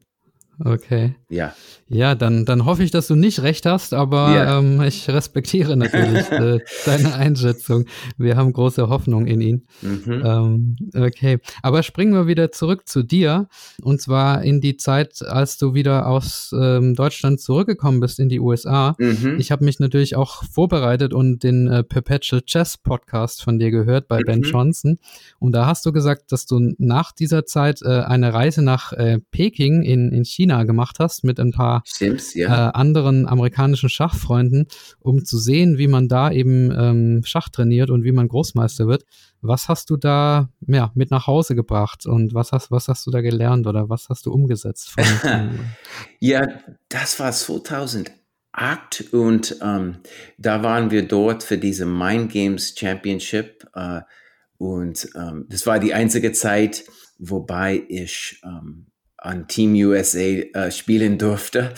Okay. 0.58 1.14
Ja. 1.28 1.54
Ja, 1.90 2.14
dann, 2.14 2.44
dann 2.44 2.66
hoffe 2.66 2.82
ich, 2.82 2.90
dass 2.90 3.06
du 3.06 3.14
nicht 3.14 3.42
recht 3.42 3.64
hast, 3.64 3.94
aber 3.94 4.34
ja. 4.34 4.58
ähm, 4.58 4.82
ich 4.82 5.08
respektiere 5.08 5.74
natürlich 5.74 6.28
äh, 6.30 6.58
deine 6.84 7.14
Einschätzung. 7.14 7.86
Wir 8.18 8.36
haben 8.36 8.52
große 8.52 8.90
Hoffnung 8.90 9.26
in 9.26 9.40
ihn. 9.40 9.66
Mhm. 9.80 10.22
Ähm, 10.24 10.76
okay, 10.94 11.38
aber 11.62 11.82
springen 11.82 12.12
wir 12.12 12.26
wieder 12.26 12.52
zurück 12.52 12.86
zu 12.86 13.02
dir 13.02 13.48
und 13.80 14.02
zwar 14.02 14.42
in 14.42 14.60
die 14.60 14.76
Zeit, 14.76 15.22
als 15.22 15.56
du 15.56 15.72
wieder 15.72 16.06
aus 16.06 16.54
ähm, 16.58 16.94
Deutschland 16.94 17.40
zurückgekommen 17.40 18.00
bist 18.00 18.20
in 18.20 18.28
die 18.28 18.40
USA. 18.40 18.94
Mhm. 18.98 19.36
Ich 19.38 19.50
habe 19.50 19.64
mich 19.64 19.80
natürlich 19.80 20.14
auch 20.14 20.44
vorbereitet 20.44 21.14
und 21.14 21.42
den 21.42 21.68
äh, 21.68 21.82
Perpetual 21.82 22.42
Chess 22.42 22.76
Podcast 22.76 23.42
von 23.42 23.58
dir 23.58 23.70
gehört 23.70 24.08
bei 24.08 24.20
mhm. 24.20 24.24
Ben 24.24 24.42
Johnson 24.42 24.98
und 25.38 25.52
da 25.52 25.64
hast 25.64 25.86
du 25.86 25.92
gesagt, 25.92 26.32
dass 26.32 26.44
du 26.44 26.74
nach 26.76 27.12
dieser 27.12 27.46
Zeit 27.46 27.80
äh, 27.80 28.00
eine 28.00 28.34
Reise 28.34 28.60
nach 28.60 28.92
äh, 28.92 29.20
Peking 29.30 29.82
in, 29.82 30.12
in 30.12 30.26
China 30.26 30.64
gemacht 30.64 30.96
hast 30.98 31.24
mit 31.24 31.40
ein 31.40 31.52
paar 31.52 31.77
Sims, 31.84 32.34
ja. 32.34 32.68
äh, 32.68 32.72
anderen 32.72 33.26
amerikanischen 33.26 33.88
Schachfreunden, 33.88 34.66
um 35.00 35.24
zu 35.24 35.38
sehen, 35.38 35.78
wie 35.78 35.88
man 35.88 36.08
da 36.08 36.30
eben 36.30 36.70
ähm, 36.70 37.22
Schach 37.24 37.48
trainiert 37.48 37.90
und 37.90 38.04
wie 38.04 38.12
man 38.12 38.28
Großmeister 38.28 38.86
wird. 38.86 39.04
Was 39.40 39.68
hast 39.68 39.90
du 39.90 39.96
da 39.96 40.48
ja, 40.66 40.90
mit 40.94 41.10
nach 41.10 41.26
Hause 41.26 41.54
gebracht 41.54 42.06
und 42.06 42.34
was 42.34 42.52
hast, 42.52 42.70
was 42.70 42.88
hast 42.88 43.06
du 43.06 43.10
da 43.10 43.20
gelernt 43.20 43.66
oder 43.66 43.88
was 43.88 44.08
hast 44.08 44.26
du 44.26 44.32
umgesetzt? 44.32 44.90
Von, 44.90 45.04
ja, 46.18 46.46
das 46.88 47.20
war 47.20 47.32
2008 47.32 48.14
und 49.12 49.56
ähm, 49.62 49.98
da 50.38 50.62
waren 50.62 50.90
wir 50.90 51.06
dort 51.06 51.42
für 51.42 51.58
diese 51.58 51.86
Mind 51.86 52.32
Games 52.32 52.74
Championship 52.76 53.68
äh, 53.74 54.00
und 54.58 55.08
ähm, 55.14 55.46
das 55.48 55.66
war 55.66 55.78
die 55.78 55.94
einzige 55.94 56.32
Zeit, 56.32 56.84
wobei 57.18 57.84
ich 57.88 58.40
ähm, 58.44 58.88
an 59.18 59.48
Team 59.48 59.74
USA 59.74 60.20
äh, 60.20 60.70
spielen 60.70 61.18
durfte. 61.18 61.74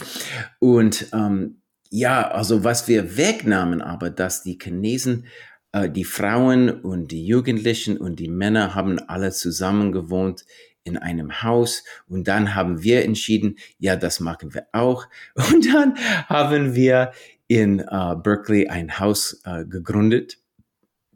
Und 0.59 1.07
ähm, 1.13 1.63
ja, 1.91 2.31
also 2.31 2.63
was 2.63 2.87
wir 2.87 3.17
wegnahmen, 3.17 3.83
aber 3.83 4.11
dass 4.11 4.43
die 4.43 4.59
Chinesen, 4.63 5.27
äh, 5.73 5.91
die 5.91 6.05
Frauen 6.05 6.71
und 6.71 7.11
die 7.11 7.27
Jugendlichen 7.27 7.97
und 7.97 8.21
die 8.21 8.29
Männer 8.29 8.75
haben 8.75 8.99
alle 8.99 9.33
zusammen 9.33 9.91
gewohnt 9.91 10.45
in 10.85 10.97
einem 10.97 11.43
Haus 11.43 11.85
und 12.07 12.29
dann 12.29 12.55
haben 12.55 12.83
wir 12.83 13.05
entschieden, 13.05 13.57
ja, 13.79 13.97
das 13.97 14.21
machen 14.21 14.55
wir 14.55 14.67
auch. 14.73 15.07
Und 15.35 15.67
dann 15.67 15.97
haben 16.27 16.75
wir 16.75 17.13
in 17.49 17.81
äh, 17.81 18.17
Berkeley 18.17 18.69
ein 18.69 18.99
Haus 18.99 19.43
äh, 19.45 19.67
gegründet 19.67 20.39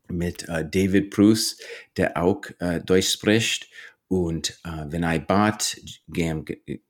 mit 0.08 0.48
äh, 0.48 0.68
David 0.68 1.10
Bruce, 1.10 1.56
der 1.96 2.22
auch 2.22 2.42
äh, 2.58 2.80
Deutsch 2.80 3.10
spricht 3.10 3.68
und 4.14 4.50
äh, 4.64 4.84
wenn 4.90 5.02
I 5.02 5.18
bought 5.18 5.76
Gam, 6.08 6.44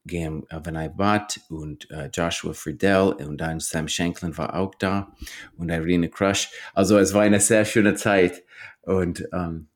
Gam 0.06 0.46
äh, 0.50 0.84
I 0.84 0.90
bought 0.90 1.40
und 1.48 1.90
äh, 1.90 2.10
Joshua 2.12 2.52
Friedel 2.52 3.14
und 3.26 3.38
dann 3.38 3.60
Sam 3.60 3.88
Shanklin 3.88 4.36
war 4.36 4.54
auch 4.54 4.74
da 4.74 5.10
und 5.56 5.70
Irene 5.70 6.10
Crush. 6.10 6.50
Also 6.74 6.98
es 6.98 7.14
war 7.14 7.22
eine 7.22 7.40
sehr 7.40 7.64
schöne 7.64 7.94
Zeit 7.94 8.42
und 8.82 9.26
ähm, 9.32 9.68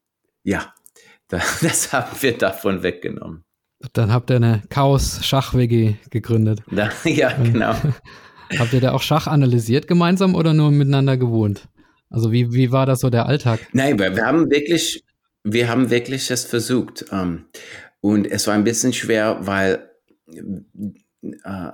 ja, 0.44 0.74
da, 1.28 1.40
das 1.62 1.90
haben 1.90 2.20
wir 2.20 2.36
davon 2.36 2.82
weggenommen. 2.82 3.44
Dann 3.94 4.12
habt 4.12 4.28
ihr 4.28 4.36
eine 4.36 4.62
Chaos-Schach-WG 4.68 5.94
gegründet. 6.10 6.60
Da, 6.70 6.90
ja, 7.04 7.32
genau. 7.32 7.74
habt 8.58 8.74
ihr 8.74 8.82
da 8.82 8.92
auch 8.92 9.00
Schach 9.00 9.26
analysiert 9.26 9.88
gemeinsam 9.88 10.34
oder 10.34 10.52
nur 10.52 10.70
miteinander 10.70 11.16
gewohnt? 11.16 11.66
Also 12.10 12.30
wie, 12.30 12.52
wie 12.52 12.72
war 12.72 12.84
das 12.84 13.00
so 13.00 13.08
der 13.08 13.24
Alltag? 13.24 13.60
Nein, 13.72 13.98
wir, 13.98 14.14
wir 14.14 14.26
haben 14.26 14.50
wirklich 14.50 15.02
wir 15.52 15.68
haben 15.68 15.90
wirklich 15.90 16.30
es 16.30 16.44
versucht. 16.44 17.06
Ähm, 17.10 17.46
und 18.00 18.26
es 18.26 18.46
war 18.46 18.54
ein 18.54 18.64
bisschen 18.64 18.92
schwer, 18.92 19.38
weil 19.40 19.90
äh, 21.44 21.70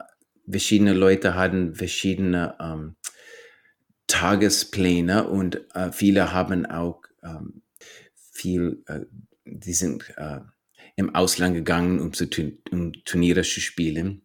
verschiedene 0.49 0.93
Leute 0.93 1.35
hatten 1.35 1.75
verschiedene 1.75 2.57
ähm, 2.61 2.97
Tagespläne 4.07 5.29
und 5.29 5.63
äh, 5.75 5.91
viele 5.93 6.33
haben 6.33 6.67
auch 6.67 7.03
ähm, 7.23 7.63
viel, 8.31 8.83
äh, 8.87 9.01
die 9.45 9.73
sind 9.73 10.15
im 10.97 11.15
Ausland 11.15 11.55
gegangen, 11.55 12.01
um, 12.01 12.13
zu, 12.13 12.27
um 12.71 12.93
Turniere 13.05 13.43
zu 13.43 13.61
spielen. 13.61 14.23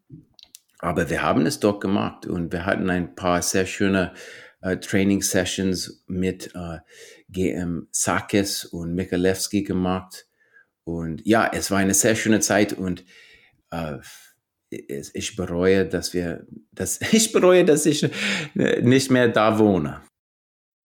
Aber 0.80 1.10
wir 1.10 1.22
haben 1.22 1.46
es 1.46 1.60
doch 1.60 1.80
gemacht 1.80 2.26
und 2.26 2.54
wir 2.54 2.66
hatten 2.66 2.90
ein 2.90 3.16
paar 3.16 3.42
sehr 3.42 3.66
schöne 3.66 4.14
äh, 4.62 4.78
Training 4.78 5.22
Sessions 5.22 6.04
mit 6.08 6.54
äh, 6.56 6.80
GM 7.30 7.88
Sakis 7.92 8.66
und 8.66 8.94
Mikalewski 8.94 9.64
gemacht. 9.64 10.28
Und 10.84 11.26
ja, 11.26 11.50
es 11.54 11.72
war 11.72 11.78
eine 11.78 11.94
sehr 11.94 12.16
schöne 12.16 12.40
Zeit 12.40 12.74
und 12.74 13.06
äh, 13.72 13.98
ich 14.72 15.36
bereue, 15.36 15.86
dass 15.86 16.14
wir, 16.14 16.46
dass 16.72 17.00
ich 17.14 17.32
bereue, 17.32 17.66
dass 17.66 17.86
ich 17.86 18.10
nicht 18.54 19.12
mehr 19.12 19.28
da 19.28 19.60
wohne. 19.60 20.02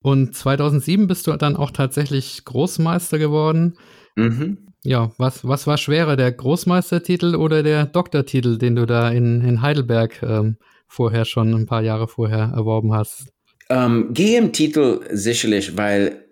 Und 0.03 0.37
2007 0.37 1.07
bist 1.07 1.27
du 1.27 1.37
dann 1.37 1.57
auch 1.57 1.71
tatsächlich 1.71 2.45
Großmeister 2.45 3.19
geworden. 3.19 3.79
Mhm. 4.17 4.69
Ja, 4.83 5.13
was, 5.17 5.49
was 5.49 5.67
war 5.67 5.79
schwerer, 5.79 6.17
der 6.17 6.31
Großmeistertitel 6.31 7.35
oder 7.37 7.63
der 7.63 7.87
Doktortitel, 7.87 8.59
den 8.59 8.77
du 8.77 8.85
da 8.85 9.09
in, 9.09 9.41
in 9.41 9.63
Heidelberg 9.63 10.23
ähm, 10.23 10.59
vorher 10.87 11.25
schon 11.25 11.55
ein 11.55 11.65
paar 11.65 11.81
Jahre 11.81 12.07
vorher 12.07 12.53
erworben 12.55 12.93
hast? 12.93 13.33
Ähm, 13.71 14.11
GM-Titel 14.13 15.01
sicherlich, 15.11 15.75
weil 15.79 16.24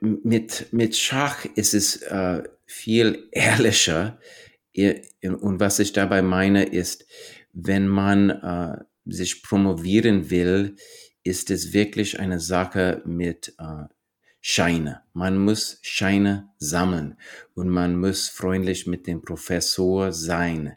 mit, 0.00 0.72
mit 0.72 0.96
Schach 0.96 1.44
ist 1.54 1.74
es 1.74 2.02
äh, 2.02 2.42
viel 2.66 3.28
ehrlicher. 3.32 4.18
Und 5.22 5.60
was 5.60 5.78
ich 5.78 5.92
dabei 5.92 6.22
meine, 6.22 6.64
ist, 6.64 7.06
wenn 7.52 7.88
man 7.88 8.30
äh, 8.30 8.78
sich 9.06 9.42
promovieren 9.42 10.30
will, 10.30 10.76
ist 11.24 11.50
es 11.50 11.72
wirklich 11.72 12.20
eine 12.20 12.40
Sache 12.40 13.02
mit 13.04 13.54
äh, 13.58 13.84
Scheine. 14.40 15.02
Man 15.12 15.38
muss 15.38 15.78
Scheine 15.82 16.50
sammeln 16.58 17.18
und 17.54 17.68
man 17.68 17.96
muss 17.96 18.28
freundlich 18.28 18.86
mit 18.86 19.06
dem 19.06 19.22
Professor 19.22 20.12
sein. 20.12 20.76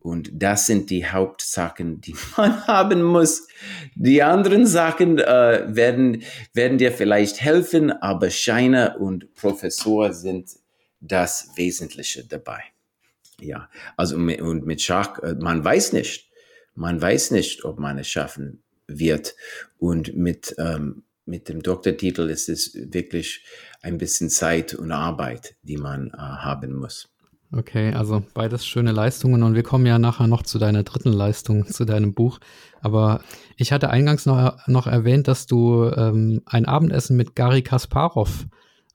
Und 0.00 0.30
das 0.32 0.66
sind 0.66 0.88
die 0.88 1.06
Hauptsachen, 1.06 2.00
die 2.00 2.16
man 2.36 2.66
haben 2.66 3.02
muss. 3.02 3.46
Die 3.94 4.22
anderen 4.22 4.66
Sachen 4.66 5.18
äh, 5.18 5.64
werden, 5.68 6.22
werden 6.54 6.78
dir 6.78 6.90
vielleicht 6.90 7.40
helfen, 7.40 7.90
aber 7.90 8.30
Scheine 8.30 8.98
und 8.98 9.34
Professor 9.34 10.12
sind 10.12 10.50
das 11.00 11.50
Wesentliche 11.56 12.24
dabei. 12.24 12.62
Ja, 13.40 13.70
also 13.96 14.16
und 14.16 14.66
mit 14.66 14.82
Schach, 14.82 15.18
äh, 15.20 15.34
man 15.34 15.64
weiß 15.64 15.92
nicht, 15.92 16.30
man 16.74 17.00
weiß 17.00 17.32
nicht, 17.32 17.64
ob 17.64 17.78
man 17.78 17.98
es 17.98 18.08
schaffen 18.08 18.62
wird. 18.86 19.34
Und 19.78 20.16
mit, 20.16 20.54
ähm, 20.58 21.02
mit 21.26 21.48
dem 21.48 21.62
Doktortitel 21.62 22.28
ist 22.30 22.48
es 22.48 22.74
wirklich 22.74 23.44
ein 23.82 23.98
bisschen 23.98 24.30
Zeit 24.30 24.74
und 24.74 24.92
Arbeit, 24.92 25.56
die 25.62 25.76
man 25.76 26.08
äh, 26.08 26.16
haben 26.16 26.74
muss. 26.74 27.09
Okay, 27.52 27.92
also 27.92 28.22
beides 28.32 28.64
schöne 28.64 28.92
Leistungen 28.92 29.42
und 29.42 29.56
wir 29.56 29.64
kommen 29.64 29.84
ja 29.84 29.98
nachher 29.98 30.28
noch 30.28 30.44
zu 30.44 30.58
deiner 30.58 30.84
dritten 30.84 31.12
Leistung, 31.12 31.66
zu 31.66 31.84
deinem 31.84 32.14
Buch. 32.14 32.38
Aber 32.80 33.22
ich 33.56 33.72
hatte 33.72 33.90
eingangs 33.90 34.24
noch, 34.24 34.66
noch 34.68 34.86
erwähnt, 34.86 35.26
dass 35.26 35.46
du 35.46 35.90
ähm, 35.96 36.42
ein 36.46 36.66
Abendessen 36.66 37.16
mit 37.16 37.34
Gary 37.34 37.62
Kasparov 37.62 38.46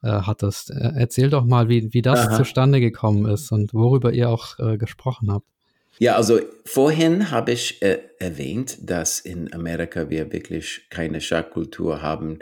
äh, 0.02 0.08
hattest. 0.08 0.70
Erzähl 0.70 1.28
doch 1.28 1.44
mal, 1.44 1.68
wie, 1.68 1.92
wie 1.92 2.00
das 2.00 2.28
Aha. 2.28 2.36
zustande 2.38 2.80
gekommen 2.80 3.26
ist 3.26 3.52
und 3.52 3.74
worüber 3.74 4.12
ihr 4.12 4.30
auch 4.30 4.58
äh, 4.58 4.78
gesprochen 4.78 5.30
habt. 5.30 5.46
Ja, 5.98 6.16
also 6.16 6.40
vorhin 6.64 7.30
habe 7.30 7.52
ich 7.52 7.82
äh, 7.82 7.98
erwähnt, 8.18 8.78
dass 8.82 9.20
in 9.20 9.52
Amerika 9.52 10.08
wir 10.08 10.32
wirklich 10.32 10.86
keine 10.90 11.20
Schachkultur 11.20 12.00
haben, 12.00 12.38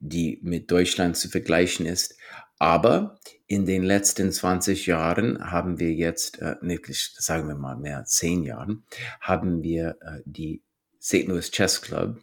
die 0.00 0.38
mit 0.42 0.70
Deutschland 0.70 1.16
zu 1.16 1.28
vergleichen 1.28 1.84
ist. 1.86 2.16
Aber 2.58 3.18
in 3.48 3.66
den 3.66 3.82
letzten 3.82 4.30
20 4.30 4.86
Jahren 4.86 5.50
haben 5.50 5.80
wir 5.80 5.92
jetzt, 5.92 6.40
äh, 6.40 6.56
wirklich, 6.60 7.10
sagen 7.18 7.48
wir 7.48 7.56
mal 7.56 7.76
mehr 7.76 7.98
als 7.98 8.12
10 8.12 8.44
Jahren, 8.44 8.84
haben 9.20 9.62
wir 9.62 9.96
äh, 10.00 10.20
die 10.24 10.62
St. 11.00 11.26
Louis 11.26 11.50
Chess 11.50 11.82
Club. 11.82 12.22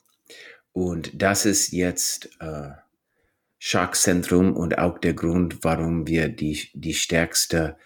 Und 0.72 1.22
das 1.22 1.46
ist 1.46 1.72
jetzt 1.72 2.29
äh, 2.39 2.70
Schachzentrum 3.58 4.55
und 4.55 4.77
auch 4.77 5.00
der 5.00 5.13
Grund, 5.13 5.63
warum 5.63 6.08
wir 6.08 6.30
die, 6.30 6.69
die 6.73 6.93
stärkste 6.93 7.78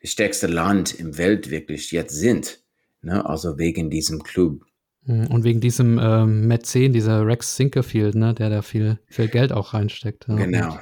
das 0.00 0.12
stärkste 0.12 0.46
Land 0.46 0.94
im 0.94 1.18
Welt 1.18 1.50
wirklich 1.50 1.90
jetzt 1.92 2.14
sind. 2.14 2.60
Ne? 3.02 3.24
Also 3.24 3.58
wegen 3.58 3.90
diesem 3.90 4.22
Club. 4.22 4.64
Hm, 5.04 5.26
und 5.28 5.44
wegen 5.44 5.60
diesem 5.60 5.98
ähm, 5.98 6.46
Mäzen, 6.46 6.92
dieser 6.92 7.26
Rex 7.26 7.56
Sinkerfield, 7.56 8.14
ne, 8.14 8.34
der 8.34 8.50
da 8.50 8.62
viel, 8.62 8.98
viel 9.06 9.28
Geld 9.28 9.52
auch 9.52 9.74
reinsteckt. 9.74 10.26
Ja. 10.28 10.36
Genau, 10.36 10.78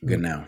genau. 0.00 0.44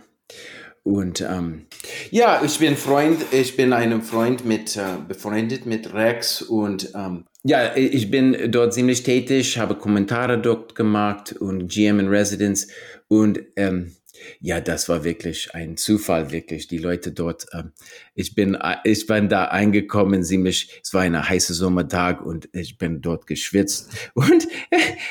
Und 0.83 1.21
ähm, 1.21 1.67
ja, 2.11 2.43
ich 2.43 2.59
bin 2.59 2.77
Freund, 2.77 3.19
ich 3.33 3.57
bin 3.57 3.73
einem 3.73 4.03
Freund 4.03 4.47
mit 4.47 4.77
äh, 4.77 4.97
befreundet 5.07 5.67
mit 5.67 5.93
Rex 5.93 6.41
und 6.41 6.93
ähm, 6.95 7.27
ja, 7.43 7.75
ich 7.77 8.11
bin 8.11 8.51
dort 8.51 8.75
ziemlich 8.75 9.03
tätig, 9.03 9.59
habe 9.59 9.75
Kommentare 9.75 10.39
dort 10.39 10.75
gemacht 10.75 11.33
und 11.33 11.69
GM 11.69 12.01
in 12.01 12.09
Residence 12.09 12.69
und 13.09 13.41
ähm, 13.57 13.93
ja, 14.41 14.61
das 14.61 14.89
war 14.89 15.05
wirklich 15.05 15.55
ein 15.55 15.77
Zufall, 15.77 16.31
wirklich. 16.31 16.69
Die 16.69 16.79
Leute 16.79 17.13
dort, 17.13 17.47
ähm, 17.53 17.73
ich 18.15 18.35
bin, 18.35 18.57
ich 18.85 19.07
bin 19.07 19.29
da 19.29 19.47
eingekommen, 19.47 20.23
ziemlich, 20.23 20.81
es 20.83 20.93
war 20.95 21.03
ein 21.03 21.29
heißer 21.29 21.55
Sommertag 21.55 22.25
und 22.25 22.49
ich 22.53 22.79
bin 22.79 23.01
dort 23.01 23.27
geschwitzt 23.27 23.91
und, 24.15 24.49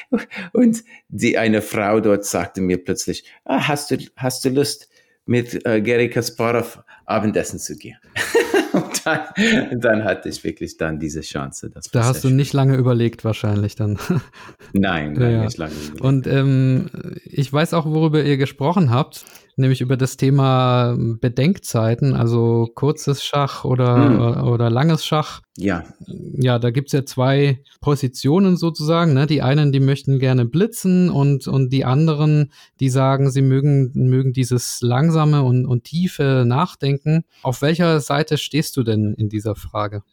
und 0.53 0.83
die, 1.07 1.37
eine 1.37 1.61
Frau 1.61 1.99
dort 1.99 2.25
sagte 2.25 2.61
mir 2.61 2.83
plötzlich, 2.83 3.23
ah, 3.45 3.67
hast 3.67 3.91
du, 3.91 3.97
hast 4.15 4.45
du 4.45 4.49
Lust, 4.49 4.89
mit 5.29 5.63
äh, 5.65 5.79
Gary 5.79 6.09
Kasparov 6.09 6.83
Abendessen 7.05 7.59
zu 7.59 7.77
gehen? 7.77 7.97
und 8.73 9.05
dann, 9.05 9.79
dann, 9.79 10.03
hatte 10.03 10.27
ich 10.27 10.43
wirklich 10.43 10.77
dann 10.77 10.99
diese 10.99 11.21
Chance. 11.21 11.71
da 11.91 12.03
hast 12.03 12.23
du 12.23 12.29
nicht 12.29 12.51
lange 12.53 12.75
überlegt 12.75 13.23
wahrscheinlich 13.23 13.75
dann. 13.75 13.99
Nein, 14.73 15.13
nein 15.17 15.31
ja. 15.31 15.43
nicht 15.43 15.57
lange 15.57 15.73
überlegt. 15.73 16.01
Und 16.01 16.27
ähm, 16.27 16.89
ich 17.25 17.53
weiß 17.53 17.75
auch, 17.75 17.85
worüber 17.85 18.23
ihr 18.23 18.37
gesprochen 18.37 18.89
habt 18.89 19.23
nämlich 19.59 19.81
über 19.81 19.97
das 19.97 20.17
Thema 20.17 20.95
Bedenkzeiten, 20.97 22.13
also 22.13 22.69
kurzes 22.73 23.23
Schach 23.23 23.65
oder, 23.65 23.97
mhm. 23.97 24.47
oder 24.47 24.69
langes 24.69 25.05
Schach. 25.05 25.41
Ja. 25.57 25.83
Ja, 26.33 26.57
da 26.57 26.71
gibt 26.71 26.87
es 26.87 26.93
ja 26.93 27.05
zwei 27.05 27.61
Positionen 27.81 28.57
sozusagen. 28.57 29.13
Ne? 29.13 29.27
Die 29.27 29.41
einen, 29.41 29.71
die 29.71 29.79
möchten 29.79 30.19
gerne 30.19 30.45
blitzen 30.45 31.09
und, 31.09 31.47
und 31.47 31.71
die 31.71 31.85
anderen, 31.85 32.51
die 32.79 32.89
sagen, 32.89 33.29
sie 33.29 33.41
mögen, 33.41 33.91
mögen 33.93 34.33
dieses 34.33 34.79
langsame 34.81 35.43
und, 35.43 35.65
und 35.65 35.83
tiefe 35.83 36.43
Nachdenken. 36.47 37.25
Auf 37.43 37.61
welcher 37.61 37.99
Seite 37.99 38.37
stehst 38.37 38.77
du 38.77 38.83
denn 38.83 39.13
in 39.15 39.29
dieser 39.29 39.55
Frage? 39.55 40.03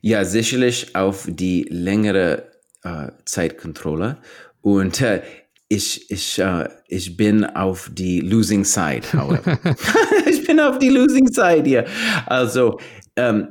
Ja, 0.00 0.24
sicherlich 0.24 0.94
auf 0.94 1.26
die 1.30 1.66
längere 1.70 2.50
äh, 2.82 3.08
Zeitkontrolle. 3.24 4.18
Und 4.60 5.00
äh, 5.00 5.22
ich, 5.68 6.10
ich, 6.10 6.40
uh, 6.40 6.64
ich 6.88 7.16
bin 7.16 7.44
auf 7.44 7.90
die 7.92 8.20
losing 8.20 8.64
side, 8.64 9.02
however. 9.12 9.58
ich 10.26 10.46
bin 10.46 10.60
auf 10.60 10.78
die 10.78 10.90
losing 10.90 11.26
side 11.26 11.64
hier. 11.64 11.86
Also, 12.26 12.78
ähm, 13.16 13.48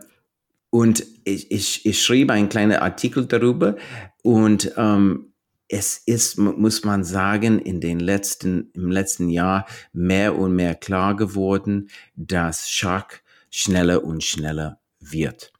und 0.69 1.05
ich, 1.25 1.51
ich, 1.51 1.85
ich 1.85 2.01
schrieb 2.01 2.31
einen 2.31 2.49
kleinen 2.49 2.77
Artikel 2.77 3.25
darüber 3.25 3.75
und 4.23 4.71
ähm, 4.77 5.33
es 5.67 5.97
ist, 5.97 6.37
muss 6.37 6.83
man 6.83 7.03
sagen, 7.03 7.59
in 7.59 7.81
den 7.81 7.99
letzten, 7.99 8.69
im 8.73 8.91
letzten 8.91 9.29
Jahr 9.29 9.65
mehr 9.91 10.37
und 10.37 10.55
mehr 10.55 10.75
klar 10.75 11.15
geworden, 11.15 11.89
dass 12.15 12.69
Schach 12.69 13.07
schneller 13.49 14.03
und 14.03 14.23
schneller 14.23 14.79
wird. 14.99 15.51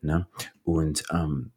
Ne? 0.00 0.26
Und 0.62 1.04
ähm, 1.10 1.51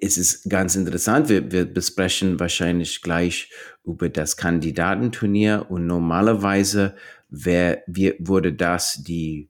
es 0.00 0.16
ist 0.18 0.48
ganz 0.48 0.76
interessant. 0.76 1.28
Wir, 1.28 1.50
wir 1.50 1.64
besprechen 1.64 2.38
wahrscheinlich 2.40 3.02
gleich 3.02 3.50
über 3.84 4.08
das 4.08 4.36
Kandidatenturnier 4.36 5.66
und 5.68 5.86
normalerweise 5.86 6.94
wär, 7.28 7.82
wir, 7.86 8.14
wurde 8.18 8.52
das 8.52 9.02
die, 9.02 9.48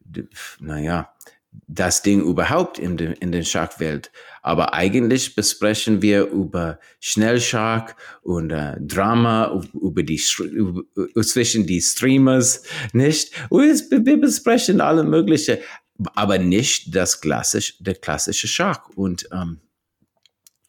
die, 0.00 0.28
naja, 0.60 1.12
das 1.66 2.02
Ding 2.02 2.20
überhaupt 2.20 2.78
in, 2.78 2.96
de, 2.96 3.14
in 3.20 3.32
den 3.32 3.44
Schachwelt. 3.44 4.10
Aber 4.42 4.74
eigentlich 4.74 5.34
besprechen 5.34 6.02
wir 6.02 6.26
über 6.26 6.78
Schnellschach 7.00 7.94
und 8.22 8.50
äh, 8.50 8.76
Drama, 8.80 9.60
über 9.74 10.02
die, 10.02 10.20
über, 10.38 10.82
zwischen 11.22 11.66
die 11.66 11.80
Streamers, 11.80 12.62
nicht? 12.92 13.32
Und 13.48 13.90
wir 13.90 14.20
besprechen 14.20 14.80
alle 14.80 15.04
mögliche 15.04 15.60
aber 16.14 16.38
nicht 16.38 16.94
das 16.94 17.20
klassische, 17.20 17.82
der 17.82 17.94
klassische 17.94 18.48
Schach. 18.48 18.88
Und 18.90 19.28
ähm, 19.32 19.60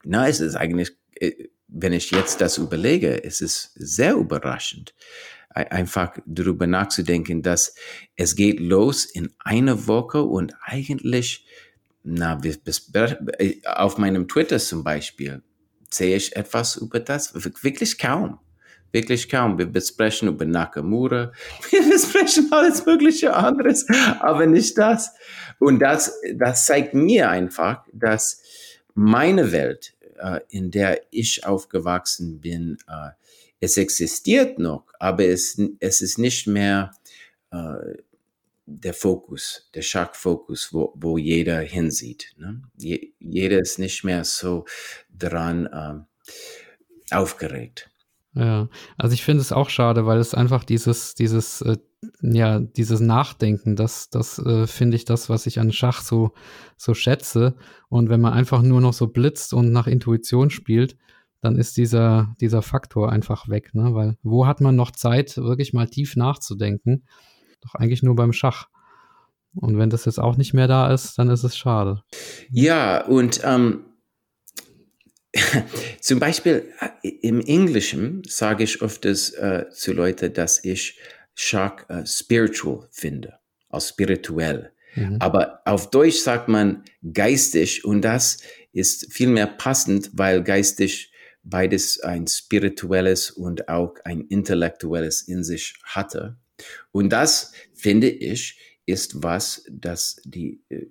na, 0.04 0.28
es 0.28 0.40
ist 0.40 0.56
eigentlich, 0.56 0.92
äh, 1.14 1.48
wenn 1.68 1.92
ich 1.92 2.10
jetzt 2.10 2.40
das 2.40 2.58
überlege, 2.58 3.22
es 3.22 3.40
ist 3.40 3.72
sehr 3.74 4.14
überraschend, 4.14 4.94
einfach 5.50 6.16
darüber 6.26 6.66
nachzudenken, 6.66 7.42
dass 7.42 7.74
es 8.16 8.36
geht 8.36 8.60
los 8.60 9.04
in 9.04 9.32
einer 9.40 9.86
Woche 9.86 10.22
und 10.22 10.54
eigentlich, 10.62 11.46
na, 12.02 12.40
auf 13.66 13.98
meinem 13.98 14.28
Twitter 14.28 14.58
zum 14.58 14.84
Beispiel 14.84 15.42
sehe 15.90 16.16
ich 16.16 16.36
etwas 16.36 16.76
über 16.76 17.00
das, 17.00 17.34
wirklich 17.34 17.98
kaum. 17.98 18.38
Wirklich 18.92 19.28
kaum. 19.28 19.58
Wir 19.58 19.66
besprechen 19.66 20.28
über 20.28 20.44
Nakamura, 20.44 21.32
wir 21.70 21.90
besprechen 21.90 22.48
alles 22.50 22.84
mögliche 22.86 23.34
anderes, 23.34 23.86
aber 24.20 24.46
nicht 24.46 24.76
das. 24.78 25.12
Und 25.58 25.80
das, 25.80 26.18
das 26.34 26.66
zeigt 26.66 26.94
mir 26.94 27.30
einfach, 27.30 27.84
dass 27.92 28.42
meine 28.94 29.52
Welt, 29.52 29.94
äh, 30.18 30.40
in 30.48 30.70
der 30.70 31.02
ich 31.10 31.46
aufgewachsen 31.46 32.40
bin, 32.40 32.78
äh, 32.88 33.10
es 33.60 33.76
existiert 33.76 34.58
noch, 34.58 34.86
aber 34.98 35.26
es, 35.26 35.60
es 35.80 36.00
ist 36.00 36.18
nicht 36.18 36.46
mehr 36.46 36.92
äh, 37.50 37.96
der 38.66 38.94
Fokus, 38.94 39.68
der 39.74 39.82
Schachfokus, 39.82 40.72
wo, 40.72 40.92
wo 40.94 41.18
jeder 41.18 41.60
hinsieht. 41.60 42.32
Ne? 42.38 42.62
Je, 42.78 43.12
jeder 43.18 43.58
ist 43.58 43.78
nicht 43.78 44.04
mehr 44.04 44.24
so 44.24 44.64
dran 45.12 45.66
äh, 45.66 47.14
aufgeregt. 47.14 47.89
Ja, 48.34 48.68
also 48.96 49.12
ich 49.12 49.24
finde 49.24 49.40
es 49.40 49.52
auch 49.52 49.70
schade, 49.70 50.06
weil 50.06 50.18
es 50.18 50.34
einfach 50.34 50.62
dieses, 50.62 51.14
dieses, 51.14 51.62
äh, 51.62 51.78
ja, 52.22 52.60
dieses 52.60 53.00
Nachdenken, 53.00 53.74
das, 53.74 54.08
das 54.08 54.38
äh, 54.38 54.66
finde 54.66 54.96
ich 54.96 55.04
das, 55.04 55.28
was 55.28 55.46
ich 55.46 55.58
an 55.58 55.72
Schach 55.72 56.00
so, 56.00 56.32
so 56.76 56.94
schätze. 56.94 57.56
Und 57.88 58.08
wenn 58.08 58.20
man 58.20 58.32
einfach 58.32 58.62
nur 58.62 58.80
noch 58.80 58.92
so 58.92 59.08
blitzt 59.08 59.52
und 59.52 59.72
nach 59.72 59.88
Intuition 59.88 60.50
spielt, 60.50 60.96
dann 61.40 61.56
ist 61.56 61.76
dieser, 61.76 62.36
dieser 62.40 62.62
Faktor 62.62 63.10
einfach 63.10 63.48
weg, 63.48 63.74
ne? 63.74 63.94
Weil 63.94 64.16
wo 64.22 64.46
hat 64.46 64.60
man 64.60 64.76
noch 64.76 64.90
Zeit, 64.90 65.36
wirklich 65.36 65.72
mal 65.72 65.88
tief 65.88 66.14
nachzudenken? 66.14 67.04
Doch 67.62 67.74
eigentlich 67.74 68.02
nur 68.02 68.14
beim 68.14 68.32
Schach. 68.32 68.68
Und 69.54 69.78
wenn 69.78 69.90
das 69.90 70.04
jetzt 70.04 70.20
auch 70.20 70.36
nicht 70.36 70.54
mehr 70.54 70.68
da 70.68 70.92
ist, 70.92 71.18
dann 71.18 71.28
ist 71.28 71.42
es 71.42 71.56
schade. 71.56 72.02
Ja, 72.50 73.04
und 73.06 73.40
ähm, 73.42 73.84
zum 76.00 76.18
Beispiel 76.18 76.72
äh, 77.02 77.08
im 77.08 77.40
Englischen 77.40 78.22
sage 78.26 78.64
ich 78.64 78.82
öfters 78.82 79.30
äh, 79.30 79.66
zu 79.70 79.92
Leuten, 79.92 80.32
dass 80.32 80.64
ich 80.64 80.98
Schach 81.34 81.88
äh, 81.88 82.04
spiritual 82.04 82.88
finde, 82.90 83.38
als 83.68 83.90
spirituell. 83.90 84.72
Mhm. 84.94 85.16
Aber 85.20 85.60
auf 85.64 85.90
Deutsch 85.90 86.18
sagt 86.18 86.48
man 86.48 86.84
geistig 87.12 87.84
und 87.84 88.02
das 88.02 88.38
ist 88.72 89.12
viel 89.12 89.28
mehr 89.28 89.46
passend, 89.46 90.10
weil 90.12 90.42
geistig 90.42 91.12
beides 91.42 92.00
ein 92.00 92.26
spirituelles 92.26 93.30
und 93.30 93.68
auch 93.68 93.94
ein 94.04 94.22
intellektuelles 94.22 95.22
in 95.22 95.42
sich 95.42 95.74
hatte. 95.84 96.36
Und 96.92 97.10
das, 97.10 97.52
finde 97.72 98.08
ich, 98.08 98.58
ist 98.84 99.22
was, 99.22 99.64
das 99.70 100.20
die 100.24 100.62
äh, 100.68 100.86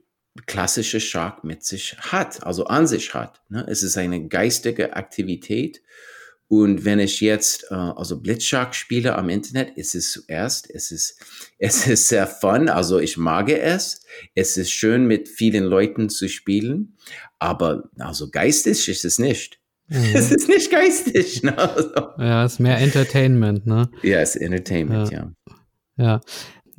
klassische 0.46 1.00
Schach 1.00 1.44
mit 1.44 1.64
sich 1.64 1.98
hat, 2.00 2.44
also 2.44 2.66
an 2.66 2.88
sich 2.88 3.14
hat. 3.14 3.42
Ne? 3.50 3.66
Es 3.68 3.84
ist 3.84 3.98
eine 3.98 4.28
geistige 4.28 4.96
Aktivität. 4.96 5.82
Und 6.48 6.84
wenn 6.84 6.98
ich 6.98 7.22
jetzt 7.22 7.68
äh, 7.70 7.76
also 7.76 8.20
Blitzschach 8.20 8.74
spiele 8.74 9.16
am 9.16 9.30
Internet, 9.30 9.78
ist 9.78 9.94
es 9.94 10.12
zuerst, 10.12 10.70
es 10.70 10.90
ist, 10.90 11.20
es 11.60 11.86
ist 11.86 12.08
sehr 12.08 12.26
fun, 12.26 12.70
also 12.70 13.00
ich 13.00 13.18
mag 13.18 13.50
es. 13.50 14.02
Es 14.34 14.58
ist 14.58 14.72
schön 14.72 15.06
mit 15.06 15.30
vielen 15.30 15.64
Leuten 15.64 16.10
zu 16.10 16.28
spielen, 16.28 16.98
aber 17.38 17.90
also 18.00 18.32
geistig 18.32 18.90
ist 18.90 19.06
es 19.06 19.20
nicht. 19.20 19.60
Mhm. 19.88 20.12
Es 20.14 20.32
ist 20.32 20.48
nicht 20.48 20.72
geistig. 20.72 21.44
Ne? 21.44 21.58
Also. 21.58 21.90
Ja, 22.20 22.46
es 22.46 22.54
ist 22.54 22.60
mehr 22.60 22.78
Entertainment, 22.78 23.66
ne? 23.66 23.90
Ja, 24.04 24.20
es 24.20 24.36
ist 24.36 24.42
Entertainment, 24.42 25.12
ja. 25.12 25.20
ja. 25.20 25.32
Ja, 26.00 26.22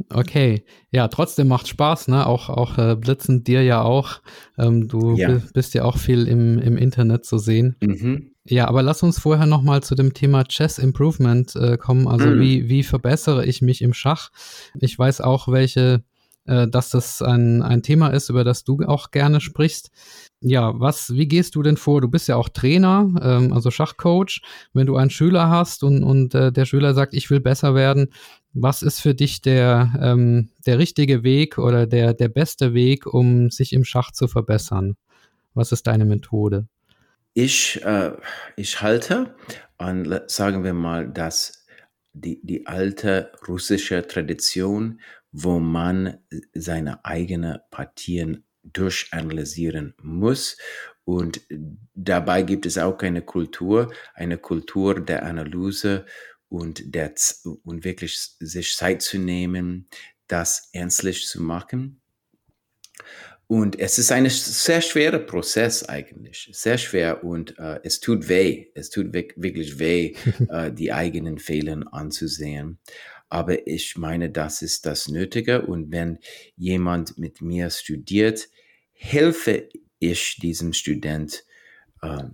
okay. 0.09 0.65
Ja, 0.91 1.09
trotzdem 1.09 1.49
macht 1.49 1.69
Spaß, 1.69 2.09
ne? 2.09 2.27
Auch, 2.27 2.49
auch 2.49 2.79
äh, 2.79 2.97
Blitzen 2.97 3.45
dir 3.45 3.63
ja 3.63 3.83
auch. 3.83 4.21
Ähm, 4.59 4.89
du 4.89 5.17
ja. 5.17 5.41
bist 5.53 5.75
ja 5.75 5.85
auch 5.85 5.99
viel 5.99 6.27
im, 6.27 6.59
im 6.59 6.77
Internet 6.77 7.25
zu 7.25 7.39
sehen. 7.39 7.77
Mhm. 7.81 8.31
Ja, 8.45 8.69
aber 8.69 8.83
lass 8.83 9.03
uns 9.03 9.19
vorher 9.19 9.47
nochmal 9.47 9.83
zu 9.83 9.95
dem 9.95 10.15
Thema 10.15 10.45
Chess 10.45 10.79
Improvement 10.79 11.55
äh, 11.57 11.77
kommen. 11.77 12.09
Also 12.09 12.27
mhm. 12.27 12.41
wie, 12.41 12.69
wie 12.69 12.83
verbessere 12.83 13.45
ich 13.45 13.63
mich 13.63 13.83
im 13.83 13.93
Schach? 13.93 14.31
Ich 14.81 14.99
weiß 14.99 15.21
auch, 15.21 15.49
welche, 15.49 16.03
äh, 16.47 16.67
dass 16.67 16.91
das 16.91 17.23
ein, 17.23 17.63
ein 17.63 17.83
Thema 17.83 18.09
ist, 18.09 18.31
über 18.31 18.43
das 18.43 18.65
du 18.65 18.81
auch 18.87 19.11
gerne 19.11 19.41
sprichst. 19.41 19.91
Ja, 20.41 20.73
was, 20.81 21.13
wie 21.15 21.29
gehst 21.29 21.55
du 21.55 21.63
denn 21.63 21.77
vor? 21.77 22.01
Du 22.01 22.09
bist 22.09 22.27
ja 22.27 22.37
auch 22.37 22.49
Trainer, 22.49 23.09
ähm, 23.23 23.53
also 23.53 23.71
Schachcoach. 23.71 24.41
Wenn 24.73 24.87
du 24.87 24.97
einen 24.97 25.11
Schüler 25.11 25.51
hast 25.51 25.85
und, 25.85 26.03
und 26.03 26.35
äh, 26.35 26.51
der 26.51 26.65
Schüler 26.65 26.95
sagt, 26.95 27.13
ich 27.13 27.31
will 27.31 27.41
besser 27.41 27.75
werden, 27.75 28.09
was 28.53 28.83
ist 28.83 29.01
für 29.01 29.15
dich 29.15 29.43
der, 29.43 29.93
ähm, 30.01 30.51
der 30.67 30.79
richtige 30.79 31.23
Weg 31.23 31.59
oder 31.59 31.87
der, 31.87 32.15
der 32.15 32.29
beste 32.29 32.75
Weg, 32.75 33.07
um 33.07 33.51
sich 33.51 33.73
im 33.73 33.85
Schach 33.85 34.11
zu 34.11 34.29
verbessern? 34.29 34.97
Was 35.55 35.73
ist 35.73 35.87
deine 35.87 36.05
Methode? 36.05 36.67
Ich, 37.35 37.83
äh, 37.85 38.13
ich 38.57 38.83
halte 38.83 39.35
an, 39.79 40.21
sagen 40.27 40.65
wir 40.65 40.75
mal, 40.75 41.09
dass 41.09 41.65
die, 42.13 42.41
die 42.43 42.67
alte 42.67 43.33
russische 43.47 44.07
Tradition, 44.07 45.01
wo 45.33 45.61
man 45.61 46.19
seine 46.53 47.05
eigenen 47.05 47.59
Partien 47.71 48.45
durchanalysieren 48.65 49.95
muss. 50.03 50.57
Und 51.05 51.41
dabei 51.95 52.43
gibt 52.43 52.67
es 52.67 52.79
auch 52.79 52.99
eine 52.99 53.23
Kultur, 53.23 53.93
eine 54.15 54.39
Kultur 54.39 55.01
der 55.01 55.25
Analyse 55.25 56.05
und, 56.51 56.95
der, 56.95 57.15
und 57.65 57.85
wirklich 57.85 58.19
sich 58.39 58.77
Zeit 58.77 59.01
zu 59.01 59.19
nehmen, 59.19 59.89
das 60.27 60.69
ernstlich 60.73 61.27
zu 61.27 61.41
machen. 61.41 62.01
Und 63.47 63.81
es 63.81 63.99
ist 63.99 64.13
ein 64.13 64.29
sehr 64.29 64.81
schwerer 64.81 65.19
Prozess 65.19 65.83
eigentlich, 65.83 66.51
sehr 66.53 66.79
schwer 66.79 67.25
und 67.25 67.59
äh, 67.59 67.81
es 67.83 67.99
tut 67.99 68.29
weh, 68.29 68.69
es 68.75 68.91
tut 68.91 69.13
wirklich 69.13 69.79
weh, 69.81 70.15
äh, 70.49 70.73
die 70.73 70.93
eigenen 70.93 71.39
Fehler 71.39 71.83
anzusehen. 71.93 72.79
Aber 73.29 73.67
ich 73.67 73.97
meine, 73.97 74.31
das 74.31 74.63
ist 74.63 74.87
das 74.87 75.09
Nötige 75.09 75.63
und 75.63 75.91
wenn 75.91 76.19
jemand 76.57 77.19
mit 77.19 77.41
mir 77.41 77.71
studiert, 77.71 78.49
helfe 78.93 79.69
ich 79.99 80.37
diesem 80.37 80.73
Student 80.73 81.45
äh, 82.03 82.25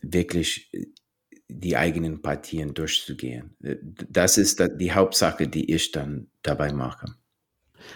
wirklich 0.00 0.70
die 1.60 1.76
eigenen 1.76 2.22
Partien 2.22 2.74
durchzugehen. 2.74 3.56
Das 4.10 4.38
ist 4.38 4.62
die 4.78 4.92
Hauptsache, 4.92 5.48
die 5.48 5.72
ich 5.72 5.92
dann 5.92 6.28
dabei 6.42 6.72
mache. 6.72 7.06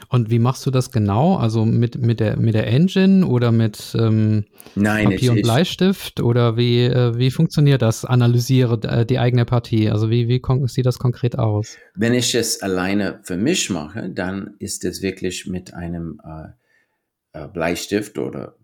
Und 0.08 0.30
wie 0.30 0.38
machst 0.38 0.66
du 0.66 0.70
das 0.70 0.90
genau? 0.90 1.36
Also 1.36 1.64
mit, 1.64 1.98
mit, 1.98 2.20
der, 2.20 2.36
mit 2.36 2.54
der 2.54 2.66
Engine 2.66 3.26
oder 3.26 3.52
mit 3.52 3.94
ähm, 3.98 4.44
Nein, 4.74 5.04
Papier 5.04 5.20
ich, 5.20 5.30
und 5.30 5.42
Bleistift? 5.42 6.20
Oder 6.20 6.56
wie, 6.56 6.84
äh, 6.84 7.16
wie 7.16 7.30
funktioniert 7.30 7.82
das? 7.82 8.04
Analysiere 8.04 8.80
äh, 8.82 9.06
die 9.06 9.18
eigene 9.18 9.44
Partie. 9.44 9.90
Also 9.90 10.10
wie, 10.10 10.28
wie 10.28 10.42
sieht 10.66 10.86
das 10.86 10.98
konkret 10.98 11.38
aus? 11.38 11.76
Wenn 11.94 12.14
ich 12.14 12.34
es 12.34 12.62
alleine 12.62 13.20
für 13.22 13.36
mich 13.36 13.70
mache, 13.70 14.10
dann 14.10 14.54
ist 14.58 14.84
es 14.84 15.02
wirklich 15.02 15.46
mit 15.46 15.74
einem 15.74 16.20
äh, 16.24 17.44
äh 17.44 17.48
Bleistift 17.48 18.18
oder, 18.18 18.56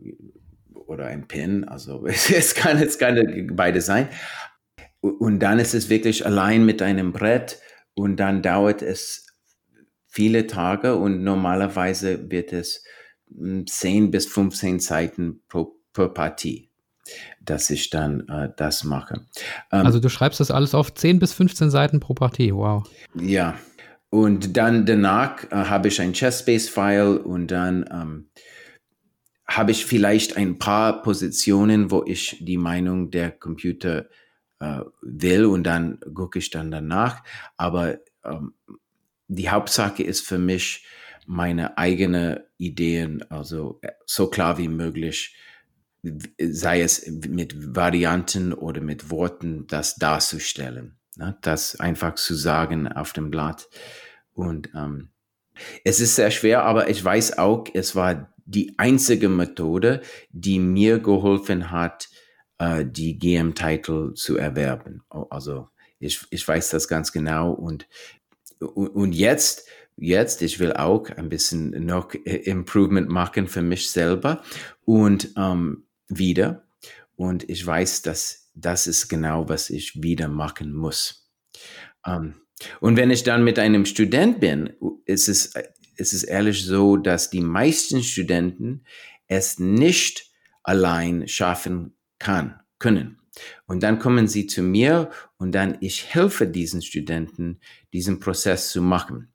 oder 0.75 1.07
ein 1.07 1.27
Pin. 1.29 1.65
Also 1.65 2.07
es 2.07 2.55
kann 2.55 2.79
jetzt 2.79 2.99
keine 2.99 3.53
beide 3.53 3.81
sein. 3.81 4.09
Und 5.03 5.41
dann 5.41 5.59
ist 5.59 5.75
es 5.75 5.91
wirklich 5.91 6.25
allein 6.25 6.65
mit 6.65 6.81
einem 6.81 7.13
Brett 7.13 7.59
und 7.95 8.17
dann 8.17 8.41
dauert 8.41 8.83
es 8.83 9.27
viele 10.07 10.47
Tage 10.47 10.95
und 10.97 11.25
normalerweise 11.25 12.31
wird 12.31 12.53
es 12.53 12.85
10 13.35 13.67
hm, 13.67 14.11
bis 14.11 14.27
15 14.27 14.79
Seiten 14.79 15.43
pro, 15.49 15.77
pro 15.93 16.09
Partie, 16.09 16.71
dass 17.41 17.71
ich 17.71 17.91
dann 17.91 18.29
äh, 18.29 18.51
das 18.57 18.85
mache. 18.85 19.27
Ähm, 19.73 19.87
also 19.87 19.99
du 19.99 20.09
schreibst 20.09 20.39
das 20.39 20.51
alles 20.51 20.75
auf 20.75 20.95
10 20.95 21.19
bis 21.19 21.33
15 21.33 21.71
Seiten 21.71 21.99
pro 21.99 22.15
Partie, 22.15 22.55
wow. 22.55 22.89
Ja, 23.15 23.59
und 24.11 24.57
dann 24.57 24.87
danach 24.87 25.45
äh, 25.51 25.57
habe 25.57 25.89
ich 25.89 26.01
ein 26.01 26.13
Chess-Space-File 26.13 27.17
und 27.17 27.51
dann 27.51 27.87
ähm, 27.91 28.29
habe 29.49 29.73
ich 29.73 29.87
vielleicht 29.87 30.37
ein 30.37 30.59
paar 30.59 31.03
Positionen, 31.03 31.91
wo 31.91 32.05
ich 32.07 32.37
die 32.41 32.59
Meinung 32.59 33.11
der 33.11 33.31
Computer 33.31 34.07
äh, 34.63 34.85
will 35.03 35.45
und 35.45 35.65
dann 35.65 35.99
gucke 36.15 36.39
ich 36.39 36.51
dann 36.51 36.71
danach. 36.71 37.25
Aber 37.57 37.99
ähm, 38.25 38.55
die 39.27 39.51
Hauptsache 39.51 40.03
ist 40.03 40.27
für 40.27 40.39
mich, 40.39 40.87
meine 41.27 41.79
eigene 41.79 42.47
Ideen, 42.59 43.25
also 43.31 43.79
äh, 43.83 43.93
so 44.07 44.29
klar 44.29 44.59
wie 44.59 44.69
möglich, 44.69 45.37
sei 46.41 46.83
es 46.83 47.07
mit 47.07 47.77
Varianten 47.77 48.53
oder 48.53 48.81
mit 48.81 49.11
Worten, 49.11 49.67
das 49.69 49.97
darzustellen. 49.97 50.99
Ne? 51.17 51.37
Das 51.43 51.79
einfach 51.79 52.15
zu 52.15 52.35
sagen 52.35 52.89
auf 52.89 53.13
dem 53.13 53.31
Blatt. 53.31 53.69
Und 54.33 54.71
ähm, 54.75 55.11
es 55.85 56.01
ist 56.01 56.17
sehr 56.17 56.31
schwer, 56.31 56.65
aber 56.65 56.89
ich 56.89 57.05
weiß 57.05 57.39
auch, 57.39 57.67
es 57.73 57.95
war 57.95 58.35
die 58.45 58.75
einzige 58.79 59.29
Methode, 59.29 60.03
die 60.31 60.59
mir 60.59 60.99
geholfen 60.99 61.71
hat, 61.71 62.09
äh, 62.63 62.87
die 62.87 63.19
GM-Titel 63.19 64.15
zu 64.15 64.37
erwerben. 64.37 65.03
Also 65.31 65.69
ich, 65.99 66.25
ich 66.31 66.47
weiß 66.47 66.71
das 66.71 66.87
ganz 66.87 67.11
genau 67.11 67.51
und, 67.51 67.89
und 68.61 69.13
jetzt, 69.13 69.67
jetzt, 69.97 70.43
ich 70.43 70.61
will 70.61 70.73
auch 70.73 71.11
ein 71.11 71.29
bisschen 71.29 71.71
noch 71.85 72.15
Improvement 72.15 73.09
machen 73.09 73.49
für 73.49 73.63
mich 73.63 73.91
selber 73.91 74.43
und 74.85 75.31
ähm, 75.37 75.87
wieder. 76.09 76.63
Und 77.17 77.49
ich 77.51 77.67
weiß, 77.67 78.03
dass 78.03 78.51
das 78.55 78.87
ist 78.87 79.09
genau, 79.09 79.49
was 79.49 79.69
ich 79.69 80.01
wieder 80.03 80.29
machen 80.29 80.73
muss. 80.73 81.33
Ähm, 82.07 82.35
und 82.81 82.97
wenn 82.97 83.11
ich 83.11 83.25
dann 83.25 83.43
mit 83.43 83.59
einem 83.59 83.87
Student 83.87 84.39
bin, 84.39 84.73
ist 85.05 85.29
es, 85.29 85.55
ist 85.97 86.13
es 86.13 86.23
ehrlich 86.23 86.65
so, 86.65 86.97
dass 86.97 87.29
die 87.31 87.41
meisten 87.41 88.05
Studenten 88.05 88.85
es 89.27 89.59
nicht 89.59 90.31
allein 90.63 91.27
schaffen 91.27 91.97
kann, 92.23 92.61
können. 92.79 93.19
Und 93.67 93.83
dann 93.83 93.99
kommen 93.99 94.29
sie 94.29 94.47
zu 94.47 94.63
mir 94.63 95.11
und 95.39 95.53
dann 95.53 95.79
ich 95.81 96.15
helfe 96.15 96.47
diesen 96.47 96.83
Studenten, 96.83 97.61
diesen 97.93 98.21
Prozess 98.21 98.71
zu 98.71 98.81
machen. 98.81 99.33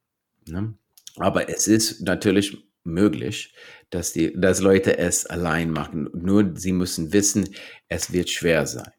Ne? 0.47 0.73
Aber 1.17 1.49
es 1.49 1.67
ist 1.67 2.01
natürlich 2.01 2.57
möglich, 2.83 3.53
dass 3.89 4.13
die, 4.13 4.33
dass 4.39 4.61
Leute 4.61 4.97
es 4.97 5.25
allein 5.25 5.71
machen. 5.71 6.09
Nur 6.13 6.55
sie 6.55 6.71
müssen 6.71 7.11
wissen, 7.11 7.49
es 7.89 8.13
wird 8.13 8.29
schwer 8.29 8.65
sein. 8.65 8.91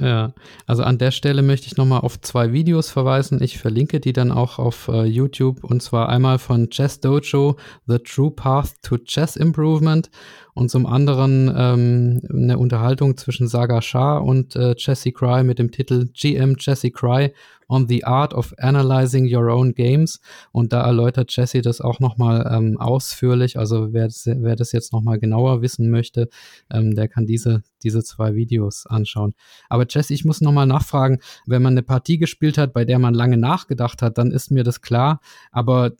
Ja, 0.00 0.32
also 0.66 0.84
an 0.84 0.96
der 0.96 1.10
Stelle 1.10 1.42
möchte 1.42 1.66
ich 1.66 1.76
nochmal 1.76 2.00
auf 2.00 2.18
zwei 2.18 2.52
Videos 2.52 2.90
verweisen. 2.90 3.42
Ich 3.42 3.58
verlinke 3.58 4.00
die 4.00 4.14
dann 4.14 4.32
auch 4.32 4.58
auf 4.58 4.88
uh, 4.88 5.02
YouTube 5.02 5.62
und 5.62 5.82
zwar 5.82 6.08
einmal 6.08 6.38
von 6.38 6.70
Chess 6.70 7.00
Dojo, 7.00 7.56
The 7.86 7.98
True 7.98 8.30
Path 8.30 8.72
to 8.82 8.96
Chess 8.96 9.36
Improvement 9.36 10.10
und 10.54 10.70
zum 10.70 10.86
anderen 10.86 11.52
ähm, 11.54 12.22
eine 12.30 12.58
Unterhaltung 12.58 13.18
zwischen 13.18 13.48
Saga 13.48 13.82
Shah 13.82 14.16
und 14.16 14.56
äh, 14.56 14.74
Jesse 14.78 15.12
Cry 15.12 15.44
mit 15.44 15.58
dem 15.58 15.70
Titel 15.70 16.08
GM 16.14 16.56
Jesse 16.58 16.90
Cry 16.90 17.34
on 17.72 17.88
the 17.88 18.04
Art 18.04 18.34
of 18.34 18.52
Analyzing 18.58 19.34
Your 19.34 19.48
Own 19.48 19.74
Games. 19.74 20.20
Und 20.52 20.72
da 20.72 20.84
erläutert 20.84 21.34
Jesse 21.34 21.62
das 21.62 21.80
auch 21.80 22.00
nochmal 22.00 22.48
ähm, 22.52 22.78
ausführlich. 22.78 23.58
Also 23.58 23.92
wer, 23.92 24.08
wer 24.08 24.56
das 24.56 24.72
jetzt 24.72 24.92
nochmal 24.92 25.18
genauer 25.18 25.62
wissen 25.62 25.90
möchte, 25.90 26.28
ähm, 26.70 26.94
der 26.94 27.08
kann 27.08 27.26
diese, 27.26 27.62
diese 27.82 28.04
zwei 28.04 28.34
Videos 28.34 28.86
anschauen. 28.86 29.34
Aber 29.70 29.86
Jesse, 29.88 30.12
ich 30.12 30.24
muss 30.24 30.42
nochmal 30.42 30.66
nachfragen, 30.66 31.18
wenn 31.46 31.62
man 31.62 31.72
eine 31.72 31.82
Partie 31.82 32.18
gespielt 32.18 32.58
hat, 32.58 32.74
bei 32.74 32.84
der 32.84 32.98
man 32.98 33.14
lange 33.14 33.38
nachgedacht 33.38 34.02
hat, 34.02 34.18
dann 34.18 34.30
ist 34.30 34.50
mir 34.50 34.64
das 34.64 34.82
klar. 34.82 35.20
Aber 35.50 35.92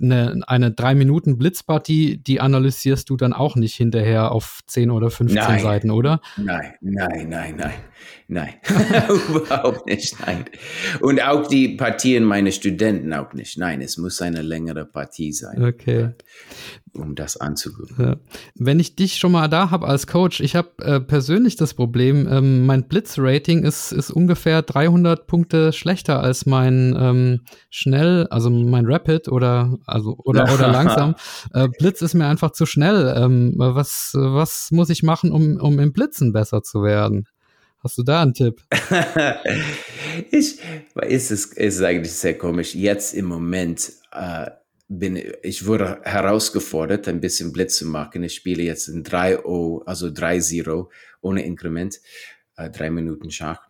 eine, 0.00 0.42
eine 0.46 0.72
drei 0.72 0.94
Minuten 0.94 1.38
Blitzpartie, 1.38 2.18
die 2.18 2.40
analysierst 2.40 3.08
du 3.08 3.16
dann 3.16 3.32
auch 3.32 3.56
nicht 3.56 3.74
hinterher 3.74 4.30
auf 4.30 4.60
10 4.66 4.90
oder 4.90 5.10
15 5.10 5.42
nein, 5.42 5.60
Seiten, 5.60 5.90
oder? 5.90 6.20
Nein, 6.36 6.74
nein, 6.82 7.28
nein, 7.30 7.56
nein. 7.56 7.74
Nein, 8.28 8.54
überhaupt 9.28 9.86
nicht. 9.86 10.18
Nein. 10.20 10.44
Und 11.00 11.22
auch 11.22 11.46
die 11.46 11.68
Partien 11.68 12.24
meiner 12.24 12.50
Studenten 12.50 13.12
auch 13.12 13.32
nicht. 13.32 13.58
Nein, 13.58 13.80
es 13.80 13.96
muss 13.96 14.20
eine 14.22 14.42
längere 14.42 14.84
Partie 14.84 15.32
sein. 15.32 15.64
Okay. 15.64 16.10
Um 16.92 17.14
das 17.14 17.36
anzugucken. 17.36 17.96
Ja. 17.98 18.16
Wenn 18.54 18.80
ich 18.80 18.96
dich 18.96 19.16
schon 19.16 19.32
mal 19.32 19.48
da 19.48 19.70
habe 19.70 19.86
als 19.86 20.06
Coach, 20.06 20.40
ich 20.40 20.56
habe 20.56 20.70
äh, 20.80 21.00
persönlich 21.00 21.56
das 21.56 21.74
Problem, 21.74 22.26
ähm, 22.30 22.64
mein 22.64 22.88
Blitz-Rating 22.88 23.64
ist, 23.64 23.92
ist 23.92 24.10
ungefähr 24.10 24.62
300 24.62 25.26
Punkte 25.26 25.72
schlechter 25.72 26.20
als 26.20 26.46
mein 26.46 26.96
ähm, 26.98 27.40
schnell, 27.68 28.26
also 28.30 28.48
mein 28.48 28.86
Rapid 28.86 29.28
oder 29.28 29.76
also 29.86 30.16
oder 30.24 30.44
oder 30.54 30.68
langsam. 30.68 31.14
Äh, 31.52 31.68
Blitz 31.78 32.00
ist 32.00 32.14
mir 32.14 32.26
einfach 32.26 32.52
zu 32.52 32.64
schnell. 32.64 33.14
Ähm, 33.16 33.54
was 33.56 34.12
was 34.14 34.70
muss 34.70 34.88
ich 34.88 35.02
machen, 35.02 35.32
um 35.32 35.58
um 35.60 35.78
im 35.78 35.92
Blitzen 35.92 36.32
besser 36.32 36.62
zu 36.62 36.82
werden? 36.82 37.26
Hast 37.86 37.98
du 37.98 38.02
da 38.02 38.20
einen 38.20 38.34
Tipp? 38.34 38.60
ich, 40.32 40.58
ist 41.06 41.30
es 41.30 41.44
ist 41.52 41.82
eigentlich 41.82 42.12
sehr 42.12 42.36
komisch. 42.36 42.74
Jetzt 42.74 43.14
im 43.14 43.26
Moment 43.26 43.92
äh, 44.10 44.50
bin 44.88 45.22
ich 45.44 45.66
wurde 45.66 46.00
herausgefordert, 46.02 47.06
ein 47.06 47.20
bisschen 47.20 47.52
Blitz 47.52 47.76
zu 47.76 47.86
machen. 47.86 48.24
Ich 48.24 48.34
spiele 48.34 48.64
jetzt 48.64 48.88
in 48.88 49.04
3-0, 49.04 49.84
also 49.86 50.08
3-0 50.08 50.88
ohne 51.20 51.44
Inkrement, 51.44 52.00
äh, 52.56 52.70
drei 52.70 52.90
Minuten 52.90 53.30
Schach. 53.30 53.60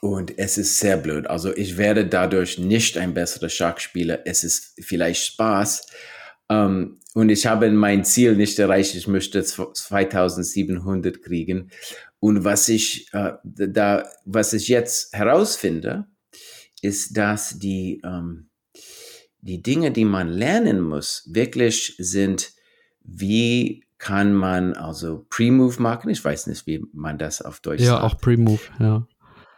Und 0.00 0.36
es 0.40 0.58
ist 0.58 0.80
sehr 0.80 0.96
blöd. 0.96 1.28
Also 1.28 1.54
ich 1.54 1.78
werde 1.78 2.04
dadurch 2.04 2.58
nicht 2.58 2.98
ein 2.98 3.14
besserer 3.14 3.48
Schachspieler. 3.48 4.26
Es 4.26 4.42
ist 4.42 4.72
vielleicht 4.80 5.24
Spaß. 5.24 5.86
Ähm, 6.52 6.98
und 7.14 7.28
ich 7.28 7.46
habe 7.46 7.70
mein 7.70 8.04
Ziel 8.04 8.36
nicht 8.36 8.58
erreicht. 8.58 8.94
Ich 8.94 9.06
möchte 9.06 9.42
2700 9.42 11.22
kriegen. 11.22 11.70
Und 12.20 12.44
was 12.44 12.68
ich 12.68 13.12
äh, 13.12 13.32
da, 13.42 14.04
was 14.24 14.52
ich 14.52 14.68
jetzt 14.68 15.12
herausfinde, 15.12 16.06
ist, 16.80 17.16
dass 17.16 17.58
die 17.58 18.00
ähm, 18.04 18.48
die 19.42 19.62
Dinge, 19.62 19.90
die 19.90 20.04
man 20.04 20.28
lernen 20.28 20.80
muss, 20.80 21.28
wirklich 21.28 21.96
sind, 21.98 22.52
wie 23.02 23.84
kann 23.98 24.32
man 24.34 24.74
also 24.74 25.26
Pre-Move 25.28 25.82
machen? 25.82 26.10
Ich 26.10 26.24
weiß 26.24 26.46
nicht, 26.46 26.66
wie 26.66 26.84
man 26.92 27.18
das 27.18 27.42
auf 27.42 27.60
Deutsch 27.60 27.80
ja, 27.80 27.86
sagt. 27.86 28.02
Ja, 28.02 28.06
auch 28.06 28.18
Pre-Move, 28.18 28.60
ja. 28.78 29.06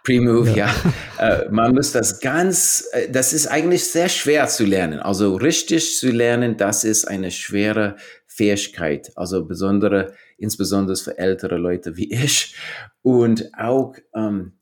Pre-Move, 0.04 0.50
ja. 0.50 0.70
ja. 1.18 1.44
äh, 1.44 1.48
man 1.50 1.74
muss 1.74 1.92
das 1.92 2.20
ganz, 2.20 2.86
äh, 2.92 3.10
das 3.10 3.32
ist 3.32 3.46
eigentlich 3.46 3.84
sehr 3.84 4.08
schwer 4.08 4.46
zu 4.46 4.64
lernen. 4.64 5.00
Also 5.00 5.34
richtig 5.36 5.96
zu 5.96 6.10
lernen, 6.10 6.56
das 6.56 6.84
ist 6.84 7.06
eine 7.06 7.30
schwere 7.30 7.96
Fähigkeit. 8.26 9.10
Also 9.16 9.44
besondere 9.46 10.12
insbesondere 10.36 10.96
für 10.96 11.18
ältere 11.18 11.56
Leute 11.56 11.96
wie 11.96 12.12
ich. 12.12 12.54
Und 13.02 13.50
auch, 13.58 13.94
ähm, 14.14 14.52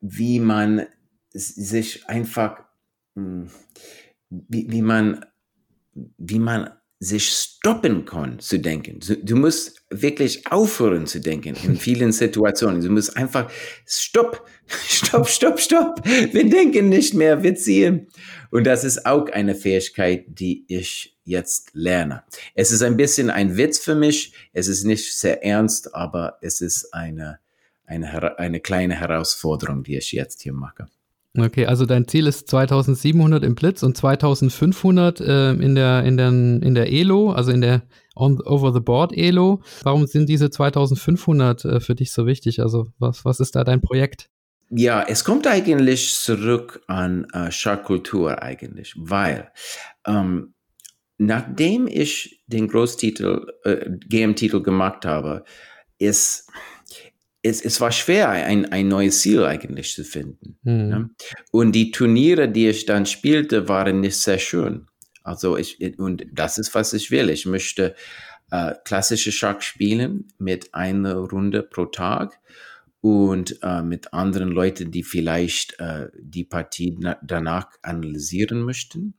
wie 0.00 0.40
man 0.40 0.86
sich 1.32 2.08
einfach, 2.08 2.64
hm, 3.14 3.50
wie, 4.28 4.70
wie 4.70 4.82
man, 4.82 5.24
wie 5.94 6.38
man 6.38 6.70
sich 7.02 7.30
stoppen 7.30 8.04
kann 8.04 8.38
zu 8.40 8.58
denken. 8.58 9.00
Du 9.22 9.34
musst 9.34 9.82
wirklich 9.88 10.46
aufhören 10.52 11.06
zu 11.06 11.18
denken 11.20 11.56
in 11.64 11.76
vielen 11.78 12.12
Situationen. 12.12 12.82
Du 12.82 12.90
musst 12.90 13.16
einfach 13.16 13.50
stopp, 13.86 14.46
stopp, 14.68 15.26
stopp, 15.26 15.58
stopp. 15.58 16.04
Wir 16.04 16.48
denken 16.48 16.90
nicht 16.90 17.14
mehr, 17.14 17.42
wir 17.42 17.54
ziehen. 17.54 18.08
Und 18.50 18.64
das 18.64 18.84
ist 18.84 19.06
auch 19.06 19.30
eine 19.30 19.54
Fähigkeit, 19.54 20.26
die 20.28 20.66
ich 20.68 21.16
jetzt 21.24 21.70
lerne. 21.72 22.22
Es 22.54 22.70
ist 22.70 22.82
ein 22.82 22.98
bisschen 22.98 23.30
ein 23.30 23.56
Witz 23.56 23.78
für 23.78 23.94
mich. 23.94 24.34
Es 24.52 24.68
ist 24.68 24.84
nicht 24.84 25.16
sehr 25.16 25.42
ernst, 25.42 25.94
aber 25.94 26.36
es 26.42 26.60
ist 26.60 26.92
eine, 26.92 27.38
eine, 27.86 28.38
eine 28.38 28.60
kleine 28.60 28.96
Herausforderung, 28.96 29.84
die 29.84 29.96
ich 29.96 30.12
jetzt 30.12 30.42
hier 30.42 30.52
mache. 30.52 30.88
Okay, 31.38 31.66
also 31.66 31.86
dein 31.86 32.08
Ziel 32.08 32.26
ist 32.26 32.48
2700 32.50 33.44
im 33.44 33.54
Blitz 33.54 33.84
und 33.84 33.96
2500 33.96 35.20
äh, 35.20 35.52
in, 35.52 35.76
der, 35.76 36.02
in, 36.02 36.16
der, 36.16 36.28
in 36.28 36.74
der 36.74 36.92
ELO, 36.92 37.30
also 37.30 37.52
in 37.52 37.60
der 37.60 37.82
Over-the-Board 38.16 39.16
ELO. 39.16 39.62
Warum 39.82 40.06
sind 40.06 40.28
diese 40.28 40.50
2500 40.50 41.64
äh, 41.64 41.80
für 41.80 41.94
dich 41.94 42.10
so 42.10 42.26
wichtig? 42.26 42.60
Also 42.60 42.88
was, 42.98 43.24
was 43.24 43.38
ist 43.38 43.54
da 43.54 43.62
dein 43.62 43.80
Projekt? 43.80 44.28
Ja, 44.70 45.04
es 45.06 45.24
kommt 45.24 45.46
eigentlich 45.46 46.14
zurück 46.14 46.82
an 46.88 47.26
äh, 47.32 47.50
Schachkultur 47.52 48.42
eigentlich, 48.42 48.94
weil 48.96 49.50
ähm, 50.06 50.54
nachdem 51.18 51.86
ich 51.86 52.42
den 52.46 52.66
Großtitel, 52.66 53.46
äh, 53.64 53.90
GM-Titel 54.08 54.62
gemacht 54.62 55.04
habe, 55.04 55.44
ist 55.98 56.50
es, 57.42 57.64
es 57.64 57.80
war 57.80 57.92
schwer, 57.92 58.28
ein, 58.28 58.70
ein 58.70 58.88
neues 58.88 59.20
Ziel 59.20 59.44
eigentlich 59.44 59.94
zu 59.94 60.04
finden. 60.04 60.58
Mhm. 60.62 60.88
Ne? 60.88 61.10
Und 61.50 61.72
die 61.72 61.90
Turniere, 61.90 62.48
die 62.48 62.68
ich 62.68 62.86
dann 62.86 63.06
spielte, 63.06 63.68
waren 63.68 64.00
nicht 64.00 64.18
sehr 64.18 64.38
schön. 64.38 64.86
Also 65.22 65.56
ich, 65.56 65.98
und 65.98 66.26
das 66.32 66.58
ist, 66.58 66.74
was 66.74 66.92
ich 66.92 67.10
will. 67.10 67.30
Ich 67.30 67.46
möchte 67.46 67.94
äh, 68.50 68.74
klassische 68.84 69.32
Schach 69.32 69.60
spielen 69.62 70.28
mit 70.38 70.74
einer 70.74 71.16
Runde 71.16 71.62
pro 71.62 71.86
Tag 71.86 72.40
und 73.00 73.58
äh, 73.62 73.82
mit 73.82 74.12
anderen 74.12 74.50
Leuten, 74.50 74.90
die 74.90 75.02
vielleicht 75.02 75.78
äh, 75.78 76.08
die 76.18 76.44
Partie 76.44 76.98
danach 77.22 77.68
analysieren 77.82 78.62
möchten. 78.62 79.14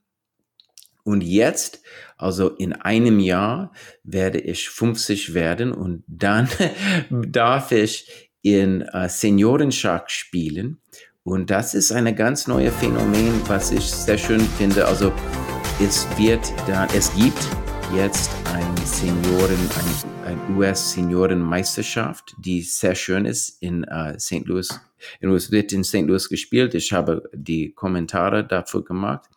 Und 1.04 1.22
jetzt, 1.24 1.82
also 2.18 2.50
in 2.50 2.74
einem 2.74 3.20
Jahr, 3.20 3.72
werde 4.04 4.40
ich 4.40 4.70
50 4.70 5.34
werden 5.34 5.72
und 5.72 6.04
dann 6.08 6.48
darf 7.10 7.72
ich 7.72 8.32
in 8.42 8.82
äh, 8.82 9.10
Seniorenschach 9.10 10.10
spielen. 10.10 10.82
Und 11.24 11.50
das 11.52 11.76
ist 11.76 11.92
eine 11.92 12.16
ganz 12.16 12.48
neue 12.48 12.72
Phänomen, 12.72 13.42
was 13.48 13.72
ich 13.72 13.84
sehr 13.84 14.18
schön 14.18 14.42
finde. 14.42 14.88
Also 14.88 15.12
es 15.80 16.08
wird 16.18 16.42
dann, 16.68 16.90
es 16.96 17.14
gibt 17.16 17.48
jetzt 17.96 18.32
ein 18.46 18.78
Senioren, 18.86 19.60
ein, 20.26 20.32
ein 20.32 20.56
US-Seniorenmeisterschaft, 20.56 22.36
die 22.40 22.62
sehr 22.62 22.96
schön 22.96 23.26
ist 23.26 23.62
in 23.62 23.84
äh, 23.84 24.20
St. 24.20 24.46
Louis. 24.46 24.80
In, 25.20 25.32
wird 25.32 25.74
in 25.74 25.84
St. 25.84 26.04
Louis 26.08 26.30
gespielt. 26.30 26.74
Ich 26.74 26.92
habe 26.92 27.30
die 27.34 27.74
Kommentare 27.74 28.46
dafür 28.46 28.84
gemacht. 28.84 29.30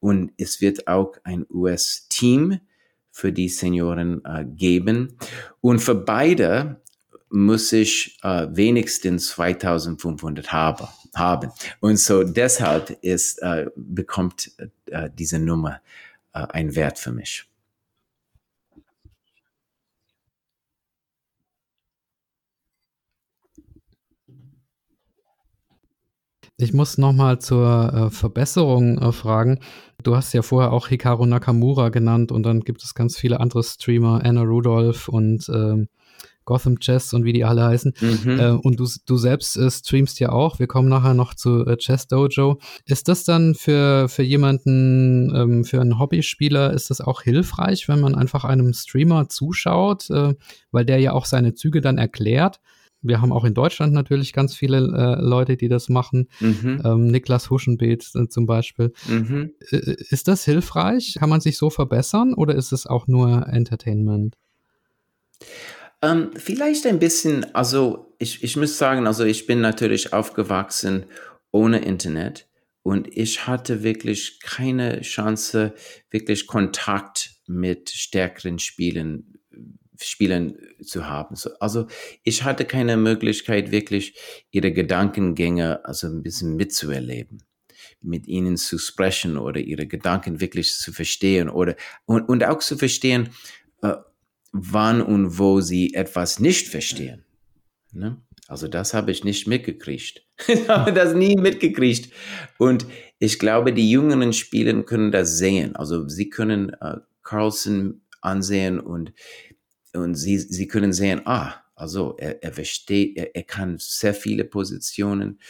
Und 0.00 0.32
es 0.38 0.60
wird 0.60 0.88
auch 0.88 1.12
ein 1.24 1.46
US-Team 1.50 2.60
für 3.10 3.32
die 3.32 3.48
Senioren 3.48 4.24
äh, 4.24 4.44
geben. 4.44 5.16
Und 5.60 5.80
für 5.80 5.94
beide 5.94 6.80
muss 7.28 7.72
ich 7.72 8.18
äh, 8.22 8.48
wenigstens 8.50 9.28
2500 9.28 10.52
habe, 10.52 10.88
haben. 11.14 11.52
Und 11.80 11.98
so 11.98 12.24
deshalb 12.24 12.90
ist, 13.02 13.38
äh, 13.42 13.66
bekommt 13.76 14.52
äh, 14.86 15.10
diese 15.16 15.38
Nummer 15.38 15.80
äh, 16.32 16.46
einen 16.46 16.74
Wert 16.74 16.98
für 16.98 17.12
mich. 17.12 17.49
Ich 26.60 26.74
muss 26.74 26.98
nochmal 26.98 27.38
zur 27.38 27.92
äh, 27.92 28.10
Verbesserung 28.10 28.98
äh, 28.98 29.12
fragen. 29.12 29.60
Du 30.02 30.14
hast 30.14 30.34
ja 30.34 30.42
vorher 30.42 30.72
auch 30.72 30.88
Hikaru 30.88 31.24
Nakamura 31.24 31.88
genannt 31.88 32.32
und 32.32 32.42
dann 32.42 32.60
gibt 32.60 32.82
es 32.82 32.94
ganz 32.94 33.16
viele 33.16 33.40
andere 33.40 33.62
Streamer, 33.62 34.20
Anna 34.24 34.42
Rudolph 34.42 35.08
und 35.08 35.48
ähm, 35.48 35.88
Gotham 36.44 36.78
Chess 36.78 37.14
und 37.14 37.24
wie 37.24 37.32
die 37.32 37.44
alle 37.44 37.64
heißen. 37.64 37.94
Mhm. 38.00 38.40
Äh, 38.40 38.50
und 38.50 38.78
du, 38.78 38.86
du 39.06 39.16
selbst 39.16 39.56
äh, 39.56 39.70
streamst 39.70 40.20
ja 40.20 40.32
auch. 40.32 40.58
Wir 40.58 40.66
kommen 40.66 40.88
nachher 40.88 41.14
noch 41.14 41.32
zu 41.32 41.64
äh, 41.64 41.78
Chess 41.78 42.08
Dojo. 42.08 42.58
Ist 42.84 43.08
das 43.08 43.24
dann 43.24 43.54
für, 43.54 44.08
für 44.08 44.22
jemanden, 44.22 45.34
ähm, 45.34 45.64
für 45.64 45.80
einen 45.80 45.98
Hobbyspieler, 45.98 46.74
ist 46.74 46.90
das 46.90 47.00
auch 47.00 47.22
hilfreich, 47.22 47.88
wenn 47.88 48.00
man 48.00 48.14
einfach 48.14 48.44
einem 48.44 48.74
Streamer 48.74 49.28
zuschaut, 49.28 50.10
äh, 50.10 50.34
weil 50.72 50.84
der 50.84 50.98
ja 50.98 51.12
auch 51.12 51.24
seine 51.24 51.54
Züge 51.54 51.80
dann 51.80 51.96
erklärt? 51.96 52.60
Wir 53.02 53.20
haben 53.20 53.32
auch 53.32 53.44
in 53.44 53.54
Deutschland 53.54 53.92
natürlich 53.92 54.32
ganz 54.32 54.54
viele 54.54 54.78
äh, 54.78 55.20
Leute, 55.20 55.56
die 55.56 55.68
das 55.68 55.88
machen. 55.88 56.28
Mhm. 56.40 56.82
Ähm, 56.84 57.06
Niklas 57.06 57.50
Huschenbeet 57.50 58.10
äh, 58.14 58.28
zum 58.28 58.46
Beispiel. 58.46 58.92
Mhm. 59.08 59.52
Äh, 59.70 59.96
ist 60.10 60.28
das 60.28 60.44
hilfreich? 60.44 61.16
Kann 61.18 61.30
man 61.30 61.40
sich 61.40 61.56
so 61.56 61.70
verbessern 61.70 62.34
oder 62.34 62.54
ist 62.54 62.72
es 62.72 62.86
auch 62.86 63.06
nur 63.06 63.46
Entertainment? 63.48 64.36
Ähm, 66.02 66.30
vielleicht 66.34 66.86
ein 66.86 66.98
bisschen, 66.98 67.54
also 67.54 68.14
ich, 68.18 68.42
ich 68.42 68.56
muss 68.56 68.78
sagen, 68.78 69.06
also 69.06 69.24
ich 69.24 69.46
bin 69.46 69.60
natürlich 69.60 70.12
aufgewachsen 70.12 71.04
ohne 71.50 71.80
Internet 71.80 72.48
und 72.82 73.14
ich 73.16 73.46
hatte 73.46 73.82
wirklich 73.82 74.40
keine 74.40 75.02
Chance, 75.02 75.74
wirklich 76.10 76.46
Kontakt 76.46 77.34
mit 77.46 77.90
stärkeren 77.90 78.58
Spielen, 78.58 79.29
Spielern 80.02 80.54
zu 80.82 81.08
haben. 81.08 81.36
Also 81.60 81.86
ich 82.24 82.44
hatte 82.44 82.64
keine 82.64 82.96
Möglichkeit, 82.96 83.70
wirklich 83.70 84.18
ihre 84.50 84.72
Gedankengänge 84.72 85.84
also 85.84 86.06
ein 86.06 86.22
bisschen 86.22 86.56
mitzuerleben 86.56 87.42
mit 88.02 88.26
ihnen 88.26 88.56
zu 88.56 88.78
sprechen 88.78 89.36
oder 89.36 89.60
ihre 89.60 89.86
Gedanken 89.86 90.40
wirklich 90.40 90.74
zu 90.74 90.92
verstehen 90.92 91.48
oder 91.48 91.76
und, 92.06 92.28
und 92.28 92.44
auch 92.44 92.58
zu 92.60 92.76
verstehen, 92.76 93.30
äh, 93.82 93.96
wann 94.52 95.02
und 95.02 95.38
wo 95.38 95.60
sie 95.60 95.94
etwas 95.94 96.40
nicht 96.40 96.68
verstehen. 96.68 97.24
Ne? 97.92 98.20
Also 98.48 98.68
das 98.68 98.94
habe 98.94 99.10
ich 99.10 99.22
nicht 99.24 99.46
mitgekriegt. 99.46 100.26
ich 100.48 100.68
habe 100.68 100.92
das 100.92 101.14
nie 101.14 101.36
mitgekriegt. 101.36 102.12
Und 102.58 102.86
ich 103.18 103.38
glaube, 103.38 103.72
die 103.72 103.90
jüngeren 103.90 104.32
Spieler 104.32 104.82
können 104.82 105.12
das 105.12 105.38
sehen. 105.38 105.76
Also 105.76 106.08
sie 106.08 106.30
können 106.30 106.70
äh, 106.80 106.96
Carlson 107.22 108.02
ansehen 108.22 108.80
und, 108.80 109.12
und 109.94 110.14
sie, 110.14 110.38
sie 110.38 110.68
können 110.68 110.92
sehen, 110.92 111.22
ah, 111.26 111.54
also 111.74 112.16
er, 112.18 112.42
er 112.42 112.52
versteht, 112.52 113.16
er, 113.16 113.34
er 113.34 113.42
kann 113.42 113.76
sehr 113.78 114.14
viele 114.14 114.44
Positionen 114.44 115.40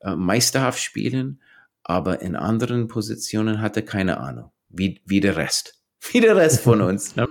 äh, 0.00 0.14
meisterhaft 0.14 0.80
spielen, 0.80 1.40
aber 1.82 2.20
in 2.20 2.36
anderen 2.36 2.88
Positionen 2.88 3.60
hat 3.60 3.76
er 3.76 3.82
keine 3.82 4.18
Ahnung, 4.18 4.52
wie, 4.68 5.00
wie 5.06 5.20
der 5.20 5.36
Rest, 5.36 5.82
wie 6.12 6.20
der 6.20 6.36
Rest 6.36 6.60
von 6.60 6.82
uns. 6.82 7.16
Ne? 7.16 7.28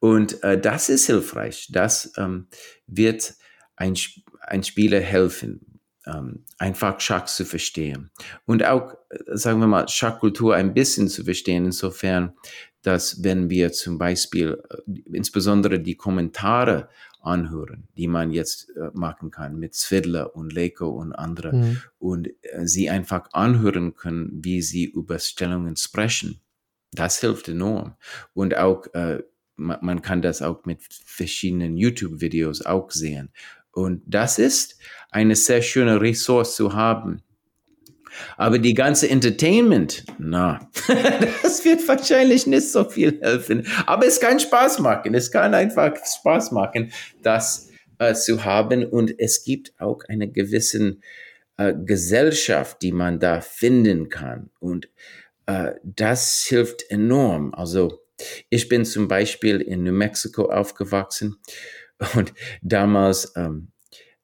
Und 0.00 0.42
äh, 0.42 0.60
das 0.60 0.88
ist 0.88 1.06
hilfreich. 1.06 1.68
Das 1.70 2.12
ähm, 2.16 2.48
wird 2.86 3.34
ein, 3.76 3.94
ein 4.40 4.64
Spieler 4.64 5.00
helfen, 5.00 5.80
ähm, 6.06 6.44
einfach 6.58 7.00
Schach 7.00 7.26
zu 7.26 7.44
verstehen. 7.44 8.10
Und 8.44 8.64
auch, 8.64 8.94
äh, 9.10 9.18
sagen 9.36 9.60
wir 9.60 9.68
mal, 9.68 9.88
Schachkultur 9.88 10.56
ein 10.56 10.74
bisschen 10.74 11.08
zu 11.08 11.24
verstehen, 11.24 11.66
insofern, 11.66 12.34
dass 12.82 13.22
wenn 13.22 13.48
wir 13.48 13.72
zum 13.72 13.98
Beispiel 13.98 14.62
äh, 14.70 15.00
insbesondere 15.12 15.80
die 15.80 15.96
Kommentare 15.96 16.88
anhören, 17.20 17.88
die 17.96 18.08
man 18.08 18.32
jetzt 18.32 18.70
äh, 18.76 18.90
machen 18.92 19.30
kann 19.30 19.58
mit 19.58 19.74
Zwiddler 19.74 20.34
und 20.34 20.52
Leko 20.52 20.88
und 20.88 21.12
andere 21.12 21.54
mhm. 21.54 21.82
und 21.98 22.28
äh, 22.42 22.66
sie 22.66 22.90
einfach 22.90 23.28
anhören 23.32 23.94
können, 23.94 24.30
wie 24.44 24.62
sie 24.62 24.84
über 24.84 25.18
Stellungen 25.18 25.76
sprechen. 25.76 26.40
Das 26.92 27.20
hilft 27.20 27.48
enorm. 27.48 27.94
Und 28.34 28.56
auch 28.56 28.86
äh, 28.92 29.22
man, 29.56 29.78
man 29.80 30.02
kann 30.02 30.22
das 30.22 30.42
auch 30.42 30.64
mit 30.64 30.82
verschiedenen 30.82 31.76
YouTube-Videos 31.76 32.66
auch 32.66 32.90
sehen. 32.90 33.30
Und 33.70 34.02
das 34.06 34.38
ist 34.38 34.78
eine 35.10 35.36
sehr 35.36 35.62
schöne 35.62 36.00
Ressource 36.00 36.56
zu 36.56 36.74
haben. 36.74 37.22
Aber 38.36 38.58
die 38.58 38.74
ganze 38.74 39.08
Entertainment, 39.08 40.04
na, 40.18 40.70
das 41.42 41.64
wird 41.64 41.86
wahrscheinlich 41.86 42.46
nicht 42.46 42.70
so 42.70 42.88
viel 42.88 43.20
helfen. 43.20 43.66
Aber 43.86 44.06
es 44.06 44.20
kann 44.20 44.40
Spaß 44.40 44.80
machen. 44.80 45.14
Es 45.14 45.30
kann 45.30 45.54
einfach 45.54 45.94
Spaß 45.96 46.52
machen, 46.52 46.92
das 47.22 47.70
äh, 47.98 48.14
zu 48.14 48.44
haben. 48.44 48.84
Und 48.84 49.18
es 49.18 49.44
gibt 49.44 49.72
auch 49.78 50.00
eine 50.08 50.30
gewisse 50.30 50.98
äh, 51.56 51.74
Gesellschaft, 51.74 52.82
die 52.82 52.92
man 52.92 53.20
da 53.20 53.40
finden 53.40 54.08
kann. 54.08 54.50
Und 54.58 54.88
äh, 55.46 55.72
das 55.82 56.44
hilft 56.44 56.90
enorm. 56.90 57.54
Also 57.54 58.00
ich 58.50 58.68
bin 58.68 58.84
zum 58.84 59.08
Beispiel 59.08 59.60
in 59.60 59.84
New 59.84 59.92
Mexico 59.92 60.50
aufgewachsen 60.50 61.36
und 62.14 62.32
damals 62.62 63.32
ähm, 63.36 63.72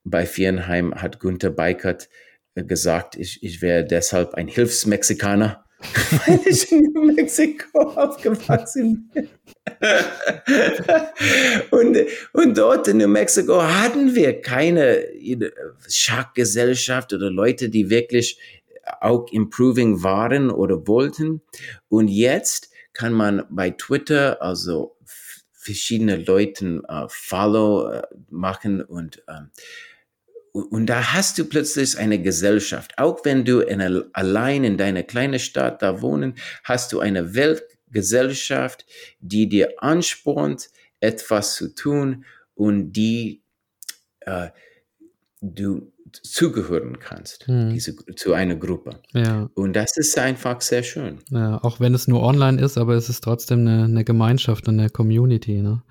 bei 0.04 0.26
Viernheim 0.26 0.94
hat 0.94 1.20
Gunther 1.20 1.50
Beikert 1.50 2.08
gesagt, 2.64 3.16
ich, 3.16 3.42
ich 3.42 3.62
wäre 3.62 3.84
deshalb 3.84 4.34
ein 4.34 4.48
Hilfsmexikaner, 4.48 5.64
weil 6.26 6.40
ich 6.46 6.70
in 6.72 6.92
New 6.92 7.12
Mexico 7.12 7.80
aufgewachsen 7.80 9.10
bin. 9.12 9.28
und, 11.70 11.96
und 12.32 12.58
dort 12.58 12.88
in 12.88 12.98
New 12.98 13.08
Mexico 13.08 13.62
hatten 13.62 14.14
wir 14.14 14.40
keine 14.40 15.04
Schachgesellschaft 15.88 17.12
oder 17.12 17.30
Leute, 17.30 17.68
die 17.68 17.90
wirklich 17.90 18.40
auch 19.00 19.30
improving 19.30 20.02
waren 20.02 20.50
oder 20.50 20.86
wollten. 20.86 21.42
Und 21.88 22.08
jetzt 22.08 22.70
kann 22.92 23.12
man 23.12 23.44
bei 23.50 23.70
Twitter 23.70 24.42
also 24.42 24.96
verschiedene 25.52 26.16
Leuten 26.16 26.84
äh, 26.84 27.06
Follow 27.08 27.90
äh, 27.90 28.02
machen 28.30 28.82
und 28.82 29.22
ähm, 29.28 29.50
und 30.64 30.86
da 30.86 31.12
hast 31.12 31.38
du 31.38 31.44
plötzlich 31.44 31.98
eine 31.98 32.20
Gesellschaft. 32.20 32.98
Auch 32.98 33.24
wenn 33.24 33.44
du 33.44 33.60
in 33.60 33.80
allein 34.12 34.64
in 34.64 34.78
deiner 34.78 35.02
kleinen 35.02 35.38
Stadt 35.38 35.82
da 35.82 36.00
wohnen, 36.00 36.34
hast 36.64 36.92
du 36.92 37.00
eine 37.00 37.34
Weltgesellschaft, 37.34 38.86
die 39.20 39.48
dir 39.48 39.82
anspornt, 39.82 40.70
etwas 41.00 41.54
zu 41.54 41.74
tun 41.74 42.24
und 42.54 42.92
die 42.92 43.42
äh, 44.20 44.48
du 45.40 45.92
zugehören 46.22 46.98
kannst, 46.98 47.46
hm. 47.46 47.70
diese, 47.70 47.94
zu 48.16 48.32
einer 48.32 48.56
Gruppe. 48.56 49.00
Ja. 49.12 49.50
Und 49.54 49.74
das 49.74 49.96
ist 49.96 50.18
einfach 50.18 50.60
sehr 50.60 50.82
schön. 50.82 51.18
Ja, 51.30 51.62
auch 51.62 51.80
wenn 51.80 51.94
es 51.94 52.08
nur 52.08 52.22
online 52.22 52.60
ist, 52.60 52.78
aber 52.78 52.94
es 52.94 53.08
ist 53.08 53.22
trotzdem 53.22 53.60
eine, 53.60 53.84
eine 53.84 54.04
Gemeinschaft 54.04 54.68
und 54.68 54.78
eine 54.78 54.90
Community. 54.90 55.60
Ne? 55.60 55.82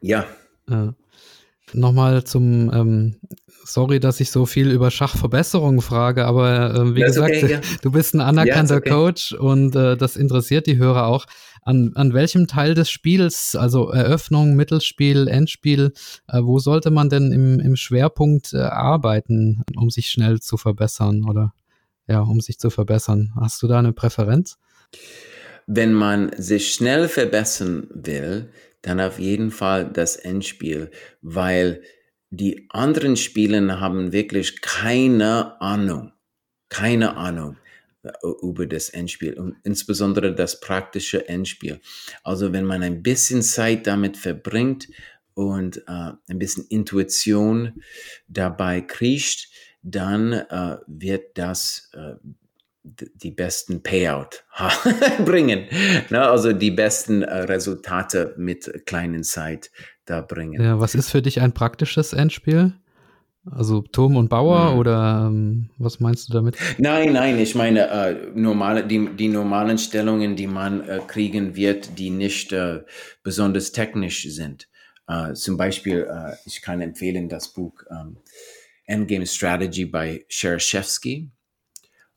Ja. 0.00 0.26
ja. 0.68 0.94
Nochmal 1.72 2.24
zum, 2.24 2.72
ähm, 2.72 3.16
sorry, 3.72 4.00
dass 4.00 4.20
ich 4.20 4.30
so 4.30 4.46
viel 4.46 4.70
über 4.70 4.90
Schachverbesserung 4.90 5.80
frage, 5.80 6.24
aber 6.26 6.74
äh, 6.74 6.94
wie 6.94 7.00
das 7.00 7.14
gesagt, 7.14 7.36
okay, 7.36 7.52
ja. 7.52 7.60
du 7.82 7.90
bist 7.90 8.14
ein 8.14 8.20
anerkannter 8.20 8.76
okay. 8.76 8.90
Coach 8.90 9.32
und 9.32 9.74
äh, 9.76 9.96
das 9.96 10.16
interessiert 10.16 10.66
die 10.66 10.76
Hörer 10.76 11.06
auch. 11.06 11.26
An, 11.62 11.92
an 11.94 12.14
welchem 12.14 12.46
Teil 12.46 12.74
des 12.74 12.90
Spiels, 12.90 13.54
also 13.54 13.90
Eröffnung, 13.90 14.54
Mittelspiel, 14.56 15.28
Endspiel, 15.28 15.92
äh, 16.28 16.40
wo 16.42 16.58
sollte 16.58 16.90
man 16.90 17.10
denn 17.10 17.32
im, 17.32 17.60
im 17.60 17.76
Schwerpunkt 17.76 18.54
äh, 18.54 18.58
arbeiten, 18.58 19.62
um 19.76 19.90
sich 19.90 20.10
schnell 20.10 20.40
zu 20.40 20.56
verbessern 20.56 21.24
oder 21.28 21.52
ja, 22.08 22.20
um 22.20 22.40
sich 22.40 22.58
zu 22.58 22.70
verbessern? 22.70 23.32
Hast 23.38 23.62
du 23.62 23.68
da 23.68 23.78
eine 23.78 23.92
Präferenz? 23.92 24.56
Wenn 25.66 25.92
man 25.92 26.32
sich 26.36 26.74
schnell 26.74 27.08
verbessern 27.08 27.86
will, 27.94 28.48
dann 28.82 29.00
auf 29.00 29.18
jeden 29.18 29.50
Fall 29.50 29.90
das 29.92 30.16
Endspiel, 30.16 30.90
weil 31.22 31.82
die 32.30 32.66
anderen 32.70 33.16
Spielen 33.16 33.80
haben 33.80 34.12
wirklich 34.12 34.60
keine 34.60 35.60
Ahnung, 35.60 36.12
keine 36.68 37.16
Ahnung 37.16 37.56
äh, 38.02 38.10
über 38.42 38.66
das 38.66 38.88
Endspiel 38.88 39.34
und 39.34 39.56
insbesondere 39.64 40.34
das 40.34 40.60
praktische 40.60 41.28
Endspiel. 41.28 41.80
Also 42.22 42.52
wenn 42.52 42.64
man 42.64 42.82
ein 42.82 43.02
bisschen 43.02 43.42
Zeit 43.42 43.86
damit 43.86 44.16
verbringt 44.16 44.88
und 45.34 45.78
äh, 45.88 46.12
ein 46.28 46.38
bisschen 46.38 46.66
Intuition 46.68 47.82
dabei 48.28 48.80
kriegt, 48.80 49.48
dann 49.82 50.32
äh, 50.32 50.76
wird 50.86 51.36
das 51.36 51.90
äh, 51.94 52.14
die 52.82 53.30
besten 53.30 53.82
Payout 53.82 54.44
bringen. 55.24 55.66
Ne? 56.08 56.20
Also 56.20 56.52
die 56.52 56.70
besten 56.70 57.22
äh, 57.22 57.38
Resultate 57.40 58.34
mit 58.38 58.86
kleinen 58.86 59.22
Zeit 59.22 59.70
da 60.10 60.20
bringen. 60.20 60.60
Ja, 60.60 60.80
was 60.80 60.94
ist 60.94 61.10
für 61.10 61.22
dich 61.22 61.40
ein 61.40 61.52
praktisches 61.52 62.12
Endspiel? 62.12 62.74
Also 63.50 63.80
Turm 63.80 64.16
und 64.16 64.28
Bauer 64.28 64.72
hm. 64.72 64.78
oder 64.78 65.26
ähm, 65.26 65.70
was 65.78 65.98
meinst 65.98 66.28
du 66.28 66.34
damit? 66.34 66.56
Nein, 66.76 67.14
nein, 67.14 67.38
ich 67.38 67.54
meine 67.54 67.88
äh, 67.88 68.30
normale, 68.34 68.86
die, 68.86 69.08
die 69.16 69.28
normalen 69.28 69.78
Stellungen, 69.78 70.36
die 70.36 70.46
man 70.46 70.86
äh, 70.86 71.00
kriegen 71.06 71.56
wird, 71.56 71.98
die 71.98 72.10
nicht 72.10 72.52
äh, 72.52 72.80
besonders 73.22 73.72
technisch 73.72 74.24
sind. 74.24 74.68
Äh, 75.08 75.32
zum 75.32 75.56
Beispiel, 75.56 76.06
äh, 76.10 76.36
ich 76.44 76.60
kann 76.60 76.82
empfehlen 76.82 77.30
das 77.30 77.48
Buch 77.48 77.82
ähm, 77.90 78.18
Endgame 78.84 79.26
Strategy 79.26 79.86
bei 79.86 80.26
Shereshevsky 80.28 81.30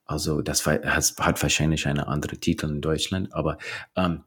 Also 0.05 0.41
das 0.41 0.65
hat, 0.65 0.83
hat 0.85 1.41
wahrscheinlich 1.41 1.87
eine 1.87 2.07
andere 2.07 2.37
Titel 2.37 2.67
in 2.67 2.81
Deutschland, 2.81 3.33
aber 3.33 3.57
ähm, 3.95 4.23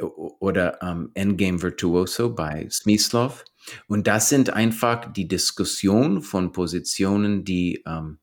oder 0.00 0.82
ähm, 0.82 1.10
Endgame 1.14 1.62
Virtuoso 1.62 2.34
bei 2.34 2.68
Smyslov. 2.70 3.44
Und 3.86 4.06
das 4.06 4.28
sind 4.28 4.50
einfach 4.50 5.12
die 5.12 5.26
Diskussion 5.26 6.22
von 6.22 6.52
Positionen, 6.52 7.44
die 7.44 7.82
ähm, 7.86 8.18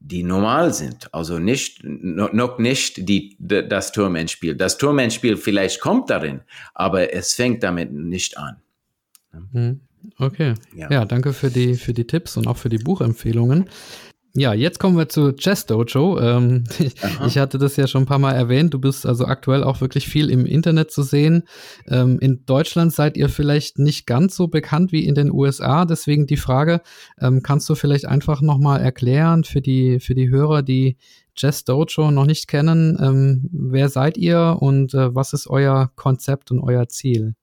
die 0.00 0.22
normal 0.22 0.72
sind. 0.72 1.12
Also 1.12 1.38
nicht, 1.38 1.84
noch 1.84 2.58
nicht 2.58 3.08
die, 3.08 3.36
das 3.38 3.92
Turmendspiel. 3.92 4.56
Das 4.56 4.78
Turmendspiel 4.78 5.36
vielleicht 5.36 5.80
kommt 5.80 6.10
darin, 6.10 6.40
aber 6.74 7.12
es 7.12 7.34
fängt 7.34 7.62
damit 7.62 7.92
nicht 7.92 8.38
an. 8.38 8.56
Mhm. 9.52 9.80
Okay. 10.16 10.54
Ja. 10.74 10.90
ja, 10.90 11.04
danke 11.04 11.34
für 11.34 11.50
die, 11.50 11.74
für 11.74 11.92
die 11.92 12.06
Tipps 12.06 12.38
und 12.38 12.46
auch 12.46 12.56
für 12.56 12.70
die 12.70 12.78
Buchempfehlungen. 12.78 13.68
Ja, 14.34 14.54
jetzt 14.54 14.78
kommen 14.78 14.96
wir 14.96 15.08
zu 15.08 15.32
Chess 15.32 15.66
Dojo. 15.66 16.20
Ähm, 16.20 16.64
ich 17.26 17.36
hatte 17.36 17.58
das 17.58 17.76
ja 17.76 17.88
schon 17.88 18.04
ein 18.04 18.06
paar 18.06 18.20
Mal 18.20 18.32
erwähnt. 18.32 18.72
Du 18.72 18.78
bist 18.78 19.04
also 19.04 19.24
aktuell 19.24 19.64
auch 19.64 19.80
wirklich 19.80 20.06
viel 20.06 20.30
im 20.30 20.46
Internet 20.46 20.92
zu 20.92 21.02
sehen. 21.02 21.42
Ähm, 21.88 22.18
in 22.20 22.44
Deutschland 22.46 22.92
seid 22.92 23.16
ihr 23.16 23.28
vielleicht 23.28 23.80
nicht 23.80 24.06
ganz 24.06 24.36
so 24.36 24.46
bekannt 24.46 24.92
wie 24.92 25.04
in 25.04 25.16
den 25.16 25.32
USA. 25.32 25.84
Deswegen 25.84 26.26
die 26.26 26.36
Frage, 26.36 26.80
ähm, 27.20 27.42
kannst 27.42 27.68
du 27.68 27.74
vielleicht 27.74 28.06
einfach 28.06 28.40
nochmal 28.40 28.80
erklären 28.80 29.42
für 29.42 29.60
die, 29.60 29.98
für 29.98 30.14
die 30.14 30.30
Hörer, 30.30 30.62
die 30.62 30.96
Chess 31.34 31.64
Dojo 31.64 32.10
noch 32.10 32.26
nicht 32.26 32.48
kennen, 32.48 32.98
ähm, 33.00 33.48
wer 33.52 33.88
seid 33.88 34.16
ihr 34.16 34.58
und 34.60 34.94
äh, 34.94 35.14
was 35.14 35.32
ist 35.32 35.48
euer 35.48 35.90
Konzept 35.96 36.50
und 36.50 36.60
euer 36.60 36.88
Ziel? 36.88 37.34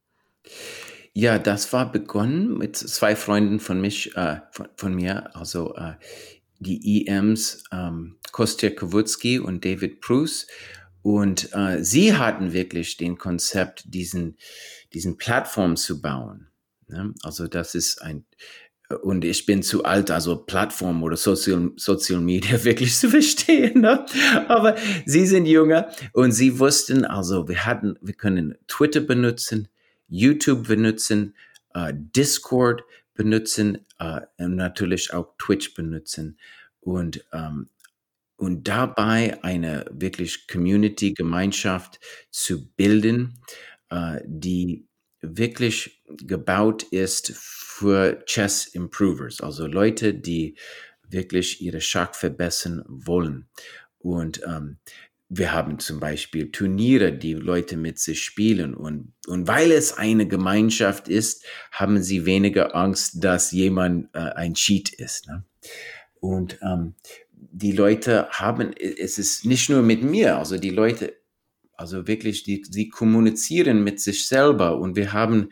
Ja, 1.14 1.40
das 1.40 1.74
war 1.74 1.92
begonnen 1.92 2.60
mit 2.60 2.76
zwei 2.76 3.16
Freunden 3.16 3.60
von 3.60 3.82
mich, 3.82 4.16
äh, 4.16 4.38
von, 4.52 4.68
von, 4.76 4.94
mir. 4.94 5.36
Also 5.36 5.74
äh, 5.74 5.94
die 6.60 7.08
EMs 7.08 7.64
ähm, 7.72 8.18
Kostja 8.32 8.70
Kowutski 8.70 9.40
und 9.40 9.66
David 9.66 10.02
Bruce. 10.02 10.48
Und 11.02 11.54
äh, 11.54 11.84
sie 11.84 12.16
hatten 12.16 12.54
wirklich 12.54 12.98
den 12.98 13.18
Konzept, 13.18 13.94
diesen, 13.94 14.38
diesen 14.94 15.18
Plattform 15.18 15.76
zu 15.78 16.02
bauen. 16.02 16.48
Ne? 16.88 17.14
Also 17.24 17.48
das 17.48 17.76
ist 17.76 18.02
ein, 18.02 18.26
und 19.02 19.26
ich 19.26 19.46
bin 19.46 19.64
zu 19.64 19.84
alt, 19.84 20.12
also 20.12 20.38
Plattform 20.38 21.04
oder 21.04 21.18
Social, 21.18 21.72
Social 21.76 22.22
Media 22.22 22.64
wirklich 22.64 22.96
zu 22.96 23.10
verstehen. 23.10 23.82
Ne? 23.82 24.06
Aber 24.48 24.76
sie 25.06 25.26
sind 25.26 25.46
jünger 25.46 25.90
und 26.14 26.32
sie 26.32 26.60
wussten, 26.60 27.06
also 27.06 27.48
wir 27.48 27.66
hatten, 27.66 27.98
wir 28.02 28.14
können 28.14 28.56
Twitter 28.68 29.02
benutzen, 29.02 29.68
YouTube 30.08 30.68
benutzen, 30.68 31.36
äh, 31.74 31.94
Discord 31.94 32.84
benutzen 33.18 33.86
äh, 34.00 34.22
und 34.38 34.56
natürlich 34.56 35.14
auch 35.14 35.36
Twitch 35.38 35.74
benutzen 35.74 36.40
und, 36.80 37.26
ähm, 37.34 37.70
und 38.38 38.68
dabei 38.68 39.44
eine 39.44 39.86
wirklich 39.92 40.48
Community-Gemeinschaft 40.48 42.00
zu 42.32 42.72
bilden, 42.76 43.42
äh, 43.90 44.22
die 44.26 44.88
wirklich 45.22 46.04
gebaut 46.08 46.84
ist 46.84 47.34
für 47.36 48.24
Chess 48.26 48.68
Improvers, 48.68 49.42
also 49.42 49.68
Leute, 49.68 50.14
die 50.14 50.58
wirklich 51.10 51.62
ihre 51.62 51.82
Schach 51.82 52.14
verbessern 52.14 52.84
wollen. 52.88 53.50
Und 54.00 54.42
ähm, 54.46 54.78
wir 55.30 55.52
haben 55.52 55.80
zum 55.80 56.00
Beispiel 56.00 56.52
Turniere, 56.52 57.12
die 57.12 57.34
Leute 57.34 57.76
mit 57.76 58.00
sich 58.00 58.24
spielen. 58.24 58.74
Und, 58.74 59.14
und 59.28 59.48
weil 59.48 59.72
es 59.72 59.98
eine 59.98 60.28
Gemeinschaft 60.28 61.10
ist, 61.10 61.46
haben 61.72 62.02
sie 62.02 62.26
weniger 62.26 62.76
Angst, 62.76 63.24
dass 63.24 63.52
jemand 63.52 64.10
äh, 64.14 64.20
ein 64.20 64.54
Cheat 64.54 64.94
ist. 64.94 65.28
Ne? 65.28 65.44
Und 66.20 66.60
ähm, 66.62 66.96
die 67.32 67.74
Leute 67.74 68.30
haben, 68.30 68.74
es 68.74 69.18
ist 69.18 69.46
nicht 69.46 69.70
nur 69.70 69.82
mit 69.82 70.02
mir, 70.02 70.38
also 70.38 70.58
die 70.58 70.70
Leute, 70.70 71.18
also 71.74 72.08
wirklich, 72.08 72.44
die, 72.44 72.64
sie 72.68 72.90
kommunizieren 72.90 73.84
mit 73.84 74.00
sich 74.00 74.26
selber 74.28 74.80
und 74.80 74.96
wir 74.96 75.14
haben 75.14 75.50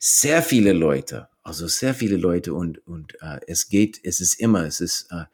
sehr 0.00 0.42
viele 0.42 0.72
Leute, 0.72 1.28
also 1.42 1.68
sehr 1.68 1.94
viele 1.94 2.16
Leute 2.16 2.54
und, 2.54 2.84
und 2.86 3.14
äh, 3.20 3.38
es 3.46 3.68
geht, 3.68 4.00
es 4.02 4.20
ist 4.20 4.34
immer, 4.34 4.64
es 4.64 4.80
ist 4.80 5.08
äh, 5.10 5.24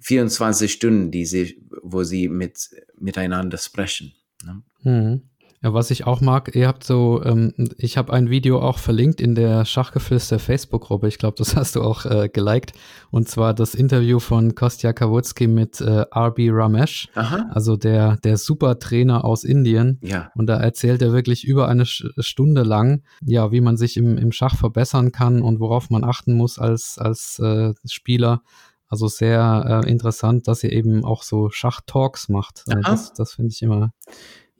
24 0.00 0.72
Stunden, 0.72 1.10
die 1.10 1.26
sie, 1.26 1.62
wo 1.82 2.02
sie 2.02 2.28
mit, 2.28 2.70
miteinander 2.98 3.58
sprechen. 3.58 4.12
Ne? 4.44 4.62
Mhm. 4.82 5.22
Ja, 5.62 5.74
was 5.74 5.90
ich 5.90 6.06
auch 6.06 6.22
mag, 6.22 6.54
ihr 6.56 6.66
habt 6.66 6.84
so, 6.84 7.22
ähm, 7.22 7.52
ich 7.76 7.98
habe 7.98 8.14
ein 8.14 8.30
Video 8.30 8.62
auch 8.62 8.78
verlinkt 8.78 9.20
in 9.20 9.34
der 9.34 9.66
Schachgeflüster 9.66 10.38
Facebook-Gruppe. 10.38 11.06
Ich 11.06 11.18
glaube, 11.18 11.34
das 11.36 11.54
hast 11.56 11.76
du 11.76 11.82
auch 11.82 12.06
äh, 12.06 12.30
geliked. 12.30 12.72
Und 13.10 13.28
zwar 13.28 13.52
das 13.52 13.74
Interview 13.74 14.20
von 14.20 14.54
Kostja 14.54 14.94
Kawutski 14.94 15.48
mit 15.48 15.82
äh, 15.82 16.06
RB 16.16 16.48
Ramesh, 16.50 17.10
Aha. 17.14 17.50
also 17.50 17.76
der, 17.76 18.16
der 18.24 18.38
Supertrainer 18.38 19.22
aus 19.22 19.44
Indien. 19.44 19.98
Ja. 20.02 20.32
Und 20.34 20.46
da 20.46 20.56
erzählt 20.56 21.02
er 21.02 21.12
wirklich 21.12 21.44
über 21.44 21.68
eine 21.68 21.84
Stunde 21.84 22.62
lang, 22.62 23.02
ja, 23.20 23.52
wie 23.52 23.60
man 23.60 23.76
sich 23.76 23.98
im, 23.98 24.16
im 24.16 24.32
Schach 24.32 24.56
verbessern 24.56 25.12
kann 25.12 25.42
und 25.42 25.60
worauf 25.60 25.90
man 25.90 26.04
achten 26.04 26.38
muss 26.38 26.58
als, 26.58 26.96
als 26.96 27.38
äh, 27.38 27.74
Spieler. 27.84 28.42
Also 28.90 29.06
sehr 29.06 29.82
äh, 29.84 29.90
interessant, 29.90 30.48
dass 30.48 30.64
ihr 30.64 30.72
eben 30.72 31.04
auch 31.04 31.22
so 31.22 31.48
Schachtalks 31.48 32.28
macht. 32.28 32.64
Also 32.66 32.82
das 32.82 33.12
das 33.14 33.32
finde 33.34 33.52
ich 33.52 33.62
immer. 33.62 33.92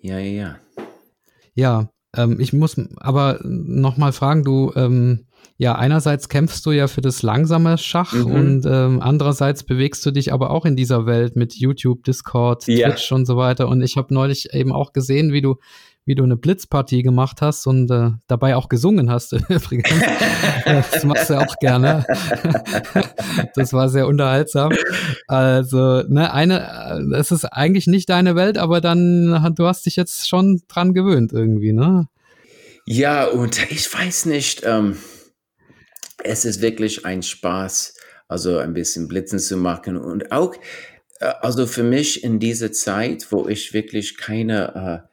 Ja, 0.00 0.18
ja, 0.18 0.30
ja. 0.30 0.56
Ja, 1.54 1.90
ähm, 2.16 2.38
ich 2.40 2.52
muss 2.52 2.80
aber 2.96 3.40
nochmal 3.42 4.12
fragen, 4.12 4.44
du, 4.44 4.72
ähm, 4.76 5.26
ja, 5.56 5.74
einerseits 5.74 6.28
kämpfst 6.28 6.64
du 6.64 6.70
ja 6.70 6.86
für 6.86 7.00
das 7.00 7.22
langsame 7.22 7.76
Schach 7.76 8.12
mhm. 8.12 8.26
und 8.26 8.66
ähm, 8.66 9.00
andererseits 9.02 9.62
bewegst 9.62 10.04
du 10.06 10.10
dich 10.10 10.32
aber 10.32 10.50
auch 10.50 10.64
in 10.64 10.76
dieser 10.76 11.06
Welt 11.06 11.36
mit 11.36 11.54
YouTube, 11.54 12.04
Discord, 12.04 12.66
ja. 12.66 12.88
Twitch 12.88 13.12
und 13.12 13.26
so 13.26 13.36
weiter. 13.36 13.68
Und 13.68 13.82
ich 13.82 13.96
habe 13.96 14.14
neulich 14.14 14.54
eben 14.54 14.72
auch 14.72 14.92
gesehen, 14.92 15.32
wie 15.32 15.42
du 15.42 15.56
wie 16.10 16.16
du 16.16 16.24
eine 16.24 16.36
Blitzpartie 16.36 17.04
gemacht 17.04 17.40
hast 17.40 17.68
und 17.68 17.88
äh, 17.88 18.10
dabei 18.26 18.56
auch 18.56 18.68
gesungen 18.68 19.12
hast 19.12 19.32
übrigens. 19.48 19.88
das 20.64 21.04
machst 21.04 21.30
du 21.30 21.34
ja 21.34 21.46
auch 21.46 21.56
gerne. 21.60 22.04
das 23.54 23.72
war 23.72 23.88
sehr 23.88 24.08
unterhaltsam. 24.08 24.72
Also, 25.28 26.02
ne, 26.08 26.32
eine, 26.32 27.12
äh, 27.12 27.16
es 27.16 27.30
ist 27.30 27.44
eigentlich 27.44 27.86
nicht 27.86 28.08
deine 28.08 28.34
Welt, 28.34 28.58
aber 28.58 28.80
dann, 28.80 29.54
du 29.54 29.66
hast 29.66 29.86
dich 29.86 29.94
jetzt 29.94 30.28
schon 30.28 30.62
dran 30.66 30.94
gewöhnt 30.94 31.32
irgendwie, 31.32 31.72
ne? 31.72 32.08
Ja, 32.86 33.26
und 33.26 33.70
ich 33.70 33.94
weiß 33.94 34.26
nicht, 34.26 34.62
ähm, 34.64 34.96
es 36.24 36.44
ist 36.44 36.60
wirklich 36.60 37.06
ein 37.06 37.22
Spaß, 37.22 37.94
also 38.26 38.58
ein 38.58 38.72
bisschen 38.72 39.06
Blitzen 39.06 39.38
zu 39.38 39.56
machen 39.56 39.96
und 39.96 40.32
auch, 40.32 40.56
äh, 41.20 41.26
also 41.40 41.68
für 41.68 41.84
mich 41.84 42.24
in 42.24 42.40
dieser 42.40 42.72
Zeit, 42.72 43.28
wo 43.30 43.46
ich 43.46 43.72
wirklich 43.72 44.16
keine 44.16 45.04
äh, 45.04 45.09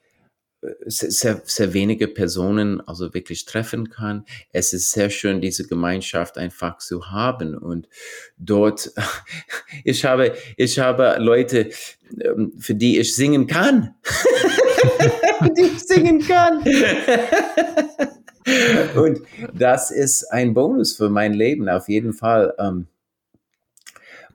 sehr, 0.85 1.41
sehr 1.45 1.73
wenige 1.73 2.07
Personen 2.07 2.81
also 2.81 3.13
wirklich 3.13 3.45
treffen 3.45 3.89
kann. 3.89 4.25
Es 4.51 4.73
ist 4.73 4.91
sehr 4.91 5.09
schön, 5.09 5.41
diese 5.41 5.67
Gemeinschaft 5.67 6.37
einfach 6.37 6.77
zu 6.79 7.11
haben. 7.11 7.55
Und 7.55 7.87
dort, 8.37 8.91
ich 9.83 10.05
habe, 10.05 10.35
ich 10.55 10.79
habe 10.79 11.17
Leute, 11.19 11.69
ähm, 12.19 12.53
für 12.57 12.75
die 12.75 12.99
ich 12.99 13.15
singen 13.15 13.47
kann. 13.47 13.95
die 15.57 15.61
ich 15.61 15.79
singen 15.79 16.19
kann. 16.19 16.63
Und 18.95 19.19
das 19.53 19.91
ist 19.91 20.23
ein 20.31 20.53
Bonus 20.53 20.95
für 20.95 21.09
mein 21.09 21.33
Leben, 21.33 21.67
auf 21.67 21.89
jeden 21.89 22.13
Fall. 22.13 22.53
Ähm. 22.57 22.87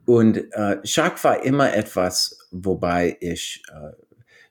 Und 0.05 0.53
äh, 0.53 0.77
Schach 0.85 1.25
war 1.25 1.43
immer 1.43 1.75
etwas, 1.75 2.47
wobei 2.51 3.17
ich 3.21 3.63
äh, 3.73 3.93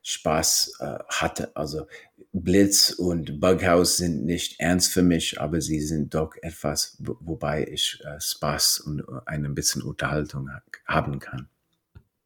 Spaß 0.03 0.77
äh, 0.79 0.97
hatte. 1.07 1.55
Also 1.55 1.87
Blitz 2.33 2.91
und 2.91 3.39
Bughouse 3.39 3.97
sind 3.97 4.25
nicht 4.25 4.59
ernst 4.59 4.93
für 4.93 5.03
mich, 5.03 5.39
aber 5.39 5.61
sie 5.61 5.81
sind 5.81 6.15
doch 6.15 6.33
etwas, 6.41 6.97
wobei 6.99 7.65
ich 7.65 8.01
äh, 8.05 8.19
Spaß 8.19 8.81
und 8.81 9.01
äh, 9.01 9.03
ein 9.25 9.53
bisschen 9.53 9.81
Unterhaltung 9.81 10.49
haben 10.85 11.19
kann. 11.19 11.47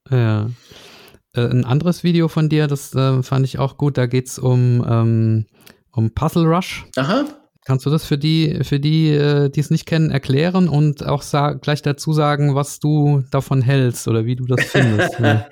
Ja. 0.10 0.50
Äh, 1.34 1.48
ein 1.48 1.66
anderes 1.66 2.04
Video 2.04 2.28
von 2.28 2.50
dir, 2.50 2.68
das 2.68 2.94
äh, 2.94 3.24
fand 3.24 3.46
ich 3.46 3.60
auch 3.60 3.78
gut, 3.78 3.98
da 3.98 4.06
geht 4.06 4.28
es 4.28 4.40
um, 4.40 4.86
ähm, 4.88 5.46
um 5.92 6.12
Puzzle 6.12 6.46
Rush. 6.46 6.86
Aha. 6.96 7.26
Kannst 7.68 7.84
du 7.88 7.90
das 7.90 8.06
für 8.06 8.20
die, 8.20 8.60
für 8.62 8.80
die, 8.80 9.10
äh, 9.10 9.50
die 9.50 9.60
es 9.60 9.72
nicht 9.72 9.88
kennen, 9.88 10.12
erklären 10.12 10.70
und 10.70 11.04
auch 11.04 11.24
gleich 11.62 11.82
dazu 11.82 12.14
sagen, 12.14 12.54
was 12.54 12.80
du 12.80 13.24
davon 13.32 13.64
hältst 13.64 14.08
oder 14.08 14.24
wie 14.26 14.36
du 14.36 14.46
das 14.46 14.64
findest? 14.66 15.20
ja. 15.20 15.50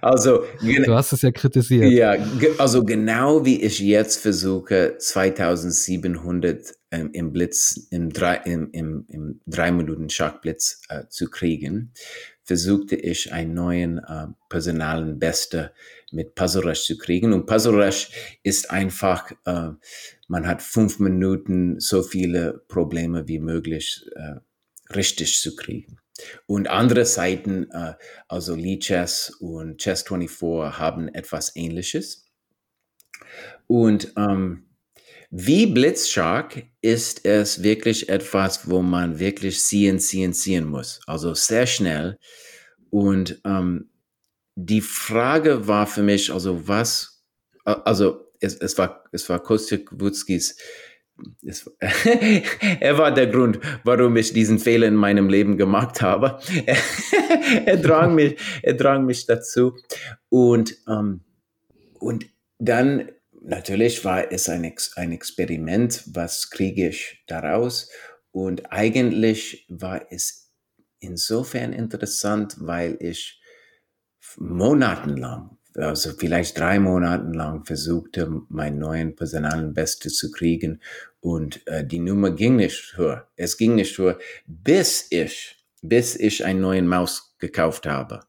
Also, 0.00 0.44
du 0.62 0.94
hast 0.94 1.12
es 1.12 1.20
ja 1.20 1.30
kritisiert. 1.30 1.92
Ja, 1.92 2.16
also 2.56 2.82
genau 2.82 3.44
wie 3.44 3.60
ich 3.60 3.78
jetzt 3.78 4.22
versuche, 4.22 4.94
2700 4.98 6.74
ähm, 6.90 7.10
im 7.12 7.32
Blitz, 7.32 7.88
im 7.90 8.10
drei, 8.10 8.36
im, 8.46 8.70
im, 8.72 9.04
im 9.08 9.40
drei 9.46 9.70
Minuten 9.70 10.08
Schachblitz 10.08 10.80
äh, 10.88 11.08
zu 11.10 11.28
kriegen, 11.28 11.92
versuchte 12.42 12.96
ich 12.96 13.34
einen 13.34 13.52
neuen 13.52 13.98
äh, 13.98 14.28
personalen 14.48 15.18
Beste 15.18 15.72
mit 16.10 16.34
Puzzle 16.34 16.62
Rush 16.62 16.84
zu 16.84 16.96
kriegen. 16.96 17.34
Und 17.34 17.44
Puzzle 17.44 17.74
Rush 17.74 18.10
ist 18.42 18.70
einfach, 18.70 19.30
äh, 19.44 19.72
man 20.28 20.46
hat 20.46 20.62
fünf 20.62 20.98
Minuten 20.98 21.80
so 21.80 22.02
viele 22.02 22.62
Probleme 22.68 23.26
wie 23.26 23.40
möglich 23.40 24.04
äh, 24.14 24.36
richtig 24.94 25.40
zu 25.40 25.56
kriegen. 25.56 25.98
Und 26.46 26.68
andere 26.68 27.04
Seiten, 27.04 27.70
äh, 27.70 27.94
also 28.28 28.54
Lee 28.54 28.78
Chess 28.78 29.30
und 29.40 29.78
Chess 29.78 30.02
24 30.02 30.78
haben 30.78 31.08
etwas 31.08 31.56
Ähnliches. 31.56 32.26
Und 33.66 34.12
ähm, 34.16 34.68
wie 35.30 35.66
Blitzshark 35.66 36.64
ist 36.80 37.24
es 37.24 37.62
wirklich 37.62 38.08
etwas, 38.08 38.68
wo 38.68 38.82
man 38.82 39.18
wirklich 39.18 39.60
ziehen, 39.60 39.98
ziehen, 39.98 40.32
ziehen 40.32 40.64
muss. 40.64 41.00
Also 41.06 41.34
sehr 41.34 41.66
schnell. 41.66 42.18
Und 42.90 43.40
ähm, 43.44 43.90
die 44.54 44.80
Frage 44.80 45.68
war 45.68 45.86
für 45.86 46.02
mich, 46.02 46.32
also 46.32 46.66
was, 46.66 47.22
also 47.64 48.27
es, 48.40 48.56
es 48.56 48.78
war, 48.78 49.04
es 49.12 49.28
war 49.28 49.42
Kostya 49.42 49.78
Wutzkis, 49.90 50.56
es, 51.44 51.70
er 52.80 52.98
war 52.98 53.12
der 53.12 53.26
Grund, 53.26 53.58
warum 53.84 54.16
ich 54.16 54.32
diesen 54.32 54.58
Fehler 54.58 54.86
in 54.86 54.94
meinem 54.94 55.28
Leben 55.28 55.56
gemacht 55.56 56.00
habe. 56.00 56.38
er, 57.66 57.76
drang 57.76 58.14
mich, 58.14 58.36
er 58.62 58.74
drang 58.74 59.04
mich 59.04 59.26
dazu. 59.26 59.76
Und, 60.28 60.76
ähm, 60.88 61.22
und 61.98 62.26
dann 62.58 63.10
natürlich 63.42 64.04
war 64.04 64.30
es 64.30 64.48
ein, 64.48 64.64
Ex 64.64 64.96
ein 64.96 65.12
Experiment, 65.12 66.04
was 66.06 66.50
kriege 66.50 66.88
ich 66.88 67.24
daraus? 67.26 67.90
Und 68.30 68.70
eigentlich 68.72 69.66
war 69.68 70.06
es 70.10 70.52
insofern 71.00 71.72
interessant, 71.72 72.56
weil 72.60 72.96
ich 73.00 73.40
monatelang, 74.36 75.57
also 75.78 76.10
vielleicht 76.16 76.58
drei 76.58 76.78
Monate 76.78 77.30
lang 77.32 77.64
versuchte, 77.64 78.30
meinen 78.48 78.78
neuen 78.78 79.16
personalen 79.16 79.74
Beste 79.74 80.08
zu 80.08 80.30
kriegen 80.30 80.80
und 81.20 81.66
äh, 81.66 81.84
die 81.84 81.98
Nummer 81.98 82.30
ging 82.30 82.56
nicht 82.56 82.94
höher. 82.96 83.28
Es 83.36 83.56
ging 83.56 83.74
nicht 83.74 83.96
höher, 83.98 84.18
bis 84.46 85.06
ich, 85.10 85.56
bis 85.82 86.16
ich 86.16 86.44
einen 86.44 86.60
neuen 86.60 86.86
Maus 86.86 87.36
gekauft 87.38 87.86
habe. 87.86 88.20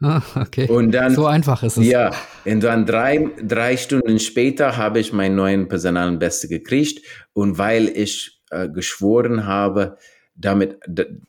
Ah, 0.00 0.22
okay. 0.36 0.68
Und 0.68 0.92
dann, 0.92 1.14
so 1.14 1.26
einfach 1.26 1.62
ist 1.62 1.76
es. 1.76 1.86
Ja, 1.86 2.12
und 2.44 2.62
dann 2.62 2.86
drei, 2.86 3.30
drei 3.42 3.76
Stunden 3.76 4.20
später 4.20 4.76
habe 4.76 5.00
ich 5.00 5.12
meinen 5.12 5.34
neuen 5.34 5.68
personalen 5.68 6.20
Beste 6.20 6.46
gekriegt. 6.46 7.04
Und 7.32 7.58
weil 7.58 7.88
ich 7.88 8.40
äh, 8.50 8.68
geschworen 8.68 9.46
habe, 9.46 9.96
damit, 10.36 10.78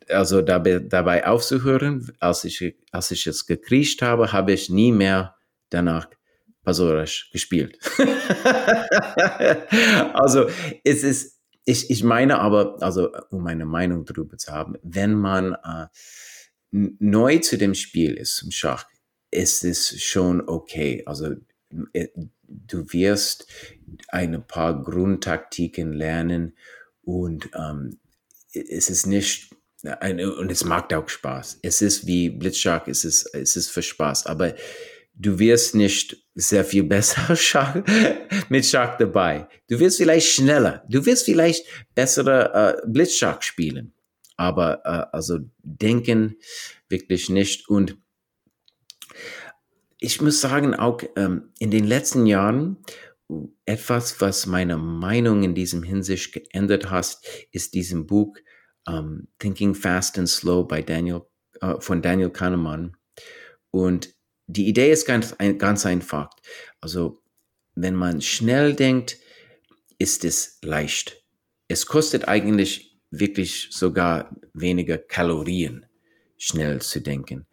also 0.08 0.44
dabei, 0.44 0.80
dabei 0.80 1.26
aufzuhören, 1.26 2.12
als 2.20 2.44
ich, 2.44 2.76
als 2.92 3.10
ich 3.10 3.26
es 3.26 3.48
gekriegt 3.48 4.04
habe, 4.04 4.32
habe 4.32 4.52
ich 4.52 4.70
nie 4.70 4.92
mehr 4.92 5.36
danach 5.70 6.08
Pasorisch 6.64 7.30
gespielt. 7.32 7.80
also 10.14 10.50
es 10.84 11.04
ist, 11.04 11.40
ich, 11.64 11.90
ich 11.90 12.04
meine 12.04 12.40
aber, 12.40 12.82
also 12.82 13.10
um 13.32 13.44
meine 13.44 13.66
Meinung 13.66 14.06
darüber 14.06 14.38
zu 14.38 14.52
haben, 14.52 14.76
wenn 14.84 15.16
man 15.16 15.54
äh, 15.54 15.88
neu 16.72 17.40
zu 17.40 17.58
dem 17.58 17.74
Spiel 17.74 18.14
ist, 18.14 18.36
zum 18.36 18.52
Schach, 18.52 18.86
ist 19.32 19.64
es 19.64 20.02
schon 20.02 20.48
okay. 20.48 21.04
Also 21.06 21.36
äh, 21.94 22.10
du 22.44 22.92
wirst 22.92 23.48
ein 24.10 24.46
paar 24.46 24.84
Grundtaktiken 24.84 25.94
lernen 25.94 26.58
und 27.04 27.50
ähm, 27.56 28.00
es 28.54 28.90
ist 28.90 29.06
nicht 29.06 29.56
und 29.82 30.52
es 30.52 30.66
macht 30.66 30.94
auch 30.94 31.08
Spaß. 31.08 31.60
Es 31.62 31.82
ist 31.82 32.06
wie 32.06 32.30
Blitzschlag, 32.30 32.90
es 32.90 33.06
ist, 33.06 33.34
es 33.34 33.56
ist 33.56 33.70
für 33.70 33.82
Spaß, 33.82 34.26
aber 34.26 34.54
du 35.20 35.38
wirst 35.38 35.76
nicht 35.76 36.18
sehr 36.34 36.66
viel 36.66 36.84
besser 36.84 37.36
Schach, 37.36 37.76
mit 38.50 38.66
Schach 38.66 38.98
dabei. 38.98 39.48
Du 39.68 39.80
wirst 39.80 39.98
vielleicht 39.98 40.28
schneller, 40.28 40.84
du 40.90 41.06
wirst 41.06 41.26
vielleicht 41.26 41.66
bessere 41.94 42.82
äh, 42.84 42.88
Blitzschach 42.88 43.42
spielen, 43.42 43.94
aber 44.38 44.82
äh, 44.86 45.16
also 45.16 45.40
denken 45.62 46.38
wirklich 46.88 47.30
nicht. 47.30 47.70
Und 47.70 47.98
ich 50.00 50.22
muss 50.22 50.42
sagen, 50.42 50.74
auch 50.74 51.02
ähm, 51.18 51.52
in 51.60 51.72
den 51.72 51.86
letzten 51.86 52.26
Jahren, 52.26 52.78
etwas, 53.66 54.22
was 54.22 54.48
meine 54.48 54.78
Meinung 54.78 55.44
in 55.44 55.54
diesem 55.54 55.84
Hinsicht 55.84 56.34
geändert 56.34 56.90
hat, 56.90 57.20
ist 57.52 57.76
diesem 57.76 58.08
Buch 58.08 58.36
ähm, 58.88 59.28
Thinking 59.38 59.76
Fast 59.76 60.18
and 60.18 60.28
Slow 60.28 60.66
by 60.66 60.84
Daniel, 60.84 61.22
uh, 61.64 61.80
von 61.80 62.02
Daniel 62.02 62.32
Kahnemann. 62.32 62.98
Und 63.70 64.16
die 64.50 64.68
Idee 64.68 64.92
ist 64.92 65.06
ganz, 65.06 65.36
ganz 65.60 65.86
einfach. 65.86 66.32
Also, 66.82 67.22
wenn 67.76 67.94
man 67.94 68.20
schnell 68.22 68.74
denkt, 68.74 69.18
ist 70.00 70.26
es 70.26 70.58
leicht. 70.64 71.24
Es 71.68 71.86
kostet 71.86 72.28
eigentlich 72.28 73.00
wirklich 73.12 73.68
sogar 73.70 74.36
weniger 74.54 74.98
Kalorien, 74.98 75.86
schnell 76.38 76.82
zu 76.82 77.00
denken. 77.00 77.46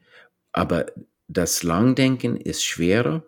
Aber 0.53 0.87
das 1.29 1.63
Langdenken 1.63 2.37
ist 2.37 2.65
schwerer 2.65 3.27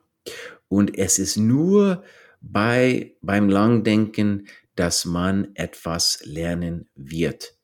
und 0.69 0.97
es 0.97 1.19
ist 1.19 1.37
nur 1.37 2.05
bei, 2.41 3.17
beim 3.21 3.51
Langdenken, 3.51 4.49
dass 4.77 5.05
man 5.05 5.55
etwas 5.57 6.21
lernen 6.25 6.89
wird. 6.95 7.59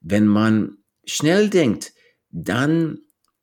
Wenn 0.00 0.26
man 0.26 0.78
schnell 1.04 1.50
denkt, 1.50 1.92
dann 2.30 3.00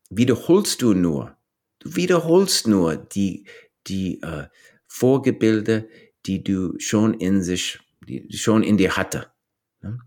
wiederholst 0.10 0.82
du 0.82 0.94
nur. 0.94 1.37
Du 1.80 1.96
wiederholst 1.96 2.68
nur 2.68 2.96
die, 2.96 3.46
die 3.88 4.22
äh, 4.22 4.48
Vorgebilde, 4.88 5.88
die 6.26 6.44
du 6.44 6.78
schon 6.80 7.14
in 7.14 7.42
sich, 7.42 7.80
die 8.08 8.28
schon 8.32 8.64
in 8.64 8.78
dir 8.78 8.98
hatte. 8.98 9.28
Ne? 9.82 10.00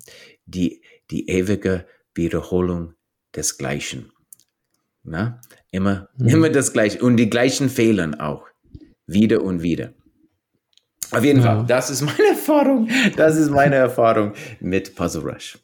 Die, 0.47 0.83
die 1.11 1.29
ewige 1.29 1.87
Wiederholung 2.15 2.95
des 3.35 3.57
Gleichen. 3.59 4.13
Ne? 5.03 5.41
Immer, 5.71 6.09
mhm. 6.17 6.29
immer 6.29 6.51
das 6.51 6.73
Gleiche 6.73 7.01
und 7.01 7.17
die 7.17 7.31
gleichen 7.31 7.69
Fehler 7.69 8.13
auch. 8.19 8.47
Wieder 9.07 9.43
und 9.43 9.63
wieder. 9.63 9.93
Auf 11.11 11.25
jeden 11.25 11.41
ja. 11.41 11.57
Fall, 11.57 11.67
das 11.67 11.91
ist 11.91 12.03
meine 12.03 12.29
Erfahrung. 12.31 12.89
Das 13.17 13.37
ist 13.37 13.51
meine 13.51 13.77
Erfahrung 13.77 14.35
mit 14.61 14.95
Puzzle 14.95 15.23
Rush. 15.23 15.59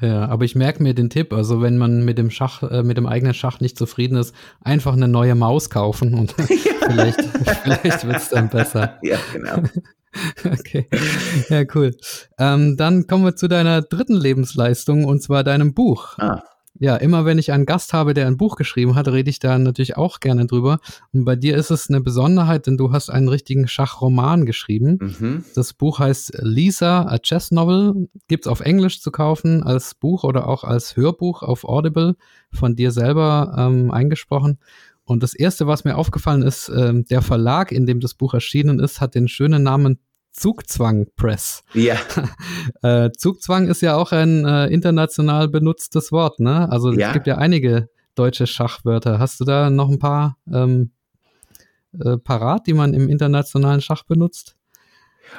Ja, 0.00 0.26
aber 0.28 0.44
ich 0.44 0.54
merke 0.54 0.82
mir 0.82 0.94
den 0.94 1.08
Tipp, 1.08 1.32
also 1.32 1.62
wenn 1.62 1.78
man 1.78 2.04
mit 2.04 2.18
dem 2.18 2.30
Schach, 2.30 2.62
äh, 2.62 2.82
mit 2.82 2.98
dem 2.98 3.06
eigenen 3.06 3.32
Schach 3.32 3.60
nicht 3.60 3.78
zufrieden 3.78 4.18
ist, 4.18 4.34
einfach 4.60 4.92
eine 4.92 5.08
neue 5.08 5.34
Maus 5.34 5.70
kaufen 5.70 6.14
und 6.14 6.34
ja. 6.38 6.44
vielleicht, 6.90 7.20
vielleicht 7.62 8.06
wird 8.06 8.16
es 8.16 8.28
dann 8.28 8.48
besser. 8.48 8.98
Ja, 9.02 9.18
genau. 9.32 9.62
okay, 10.44 10.88
ja, 11.48 11.64
cool. 11.74 11.94
Ähm, 12.38 12.76
dann 12.76 13.06
kommen 13.06 13.24
wir 13.24 13.36
zu 13.36 13.48
deiner 13.48 13.82
dritten 13.82 14.16
Lebensleistung 14.16 15.04
und 15.04 15.22
zwar 15.22 15.44
deinem 15.44 15.74
Buch. 15.74 16.18
Ah 16.18 16.42
ja, 16.78 16.96
immer 16.96 17.24
wenn 17.24 17.38
ich 17.38 17.52
einen 17.52 17.66
Gast 17.66 17.92
habe, 17.92 18.14
der 18.14 18.26
ein 18.26 18.36
Buch 18.36 18.56
geschrieben 18.56 18.94
hat, 18.94 19.08
rede 19.08 19.30
ich 19.30 19.38
da 19.38 19.58
natürlich 19.58 19.96
auch 19.96 20.20
gerne 20.20 20.46
drüber. 20.46 20.78
Und 21.12 21.24
bei 21.24 21.36
dir 21.36 21.56
ist 21.56 21.70
es 21.70 21.88
eine 21.88 22.00
Besonderheit, 22.00 22.66
denn 22.66 22.76
du 22.76 22.92
hast 22.92 23.10
einen 23.10 23.28
richtigen 23.28 23.68
Schachroman 23.68 24.46
geschrieben. 24.46 24.98
Mhm. 25.00 25.44
Das 25.54 25.72
Buch 25.72 25.98
heißt 25.98 26.38
Lisa, 26.40 27.02
a 27.02 27.18
Chess 27.18 27.50
Novel. 27.50 28.08
Gibt's 28.28 28.46
auf 28.46 28.60
Englisch 28.60 29.00
zu 29.00 29.10
kaufen 29.10 29.62
als 29.62 29.94
Buch 29.94 30.24
oder 30.24 30.48
auch 30.48 30.64
als 30.64 30.96
Hörbuch 30.96 31.42
auf 31.42 31.64
Audible 31.64 32.16
von 32.52 32.76
dir 32.76 32.90
selber 32.90 33.54
ähm, 33.58 33.90
eingesprochen. 33.90 34.58
Und 35.04 35.22
das 35.22 35.34
erste, 35.34 35.66
was 35.66 35.84
mir 35.84 35.96
aufgefallen 35.96 36.42
ist, 36.42 36.68
ähm, 36.68 37.04
der 37.04 37.22
Verlag, 37.22 37.70
in 37.70 37.86
dem 37.86 38.00
das 38.00 38.14
Buch 38.14 38.34
erschienen 38.34 38.80
ist, 38.80 39.00
hat 39.00 39.14
den 39.14 39.28
schönen 39.28 39.62
Namen 39.62 40.00
Zugzwang 40.36 41.06
Press. 41.16 41.64
Ja. 41.72 41.96
äh, 42.82 43.10
Zugzwang 43.16 43.68
ist 43.68 43.80
ja 43.80 43.96
auch 43.96 44.12
ein 44.12 44.44
äh, 44.44 44.66
international 44.66 45.48
benutztes 45.48 46.12
Wort, 46.12 46.40
ne? 46.40 46.70
Also 46.70 46.92
ja. 46.92 47.08
es 47.08 47.12
gibt 47.14 47.26
ja 47.26 47.38
einige 47.38 47.88
deutsche 48.14 48.46
Schachwörter. 48.46 49.18
Hast 49.18 49.40
du 49.40 49.44
da 49.44 49.70
noch 49.70 49.88
ein 49.88 49.98
paar 49.98 50.36
ähm, 50.52 50.92
äh, 51.98 52.18
parat, 52.18 52.66
die 52.66 52.74
man 52.74 52.92
im 52.92 53.08
internationalen 53.08 53.80
Schach 53.80 54.02
benutzt? 54.04 54.56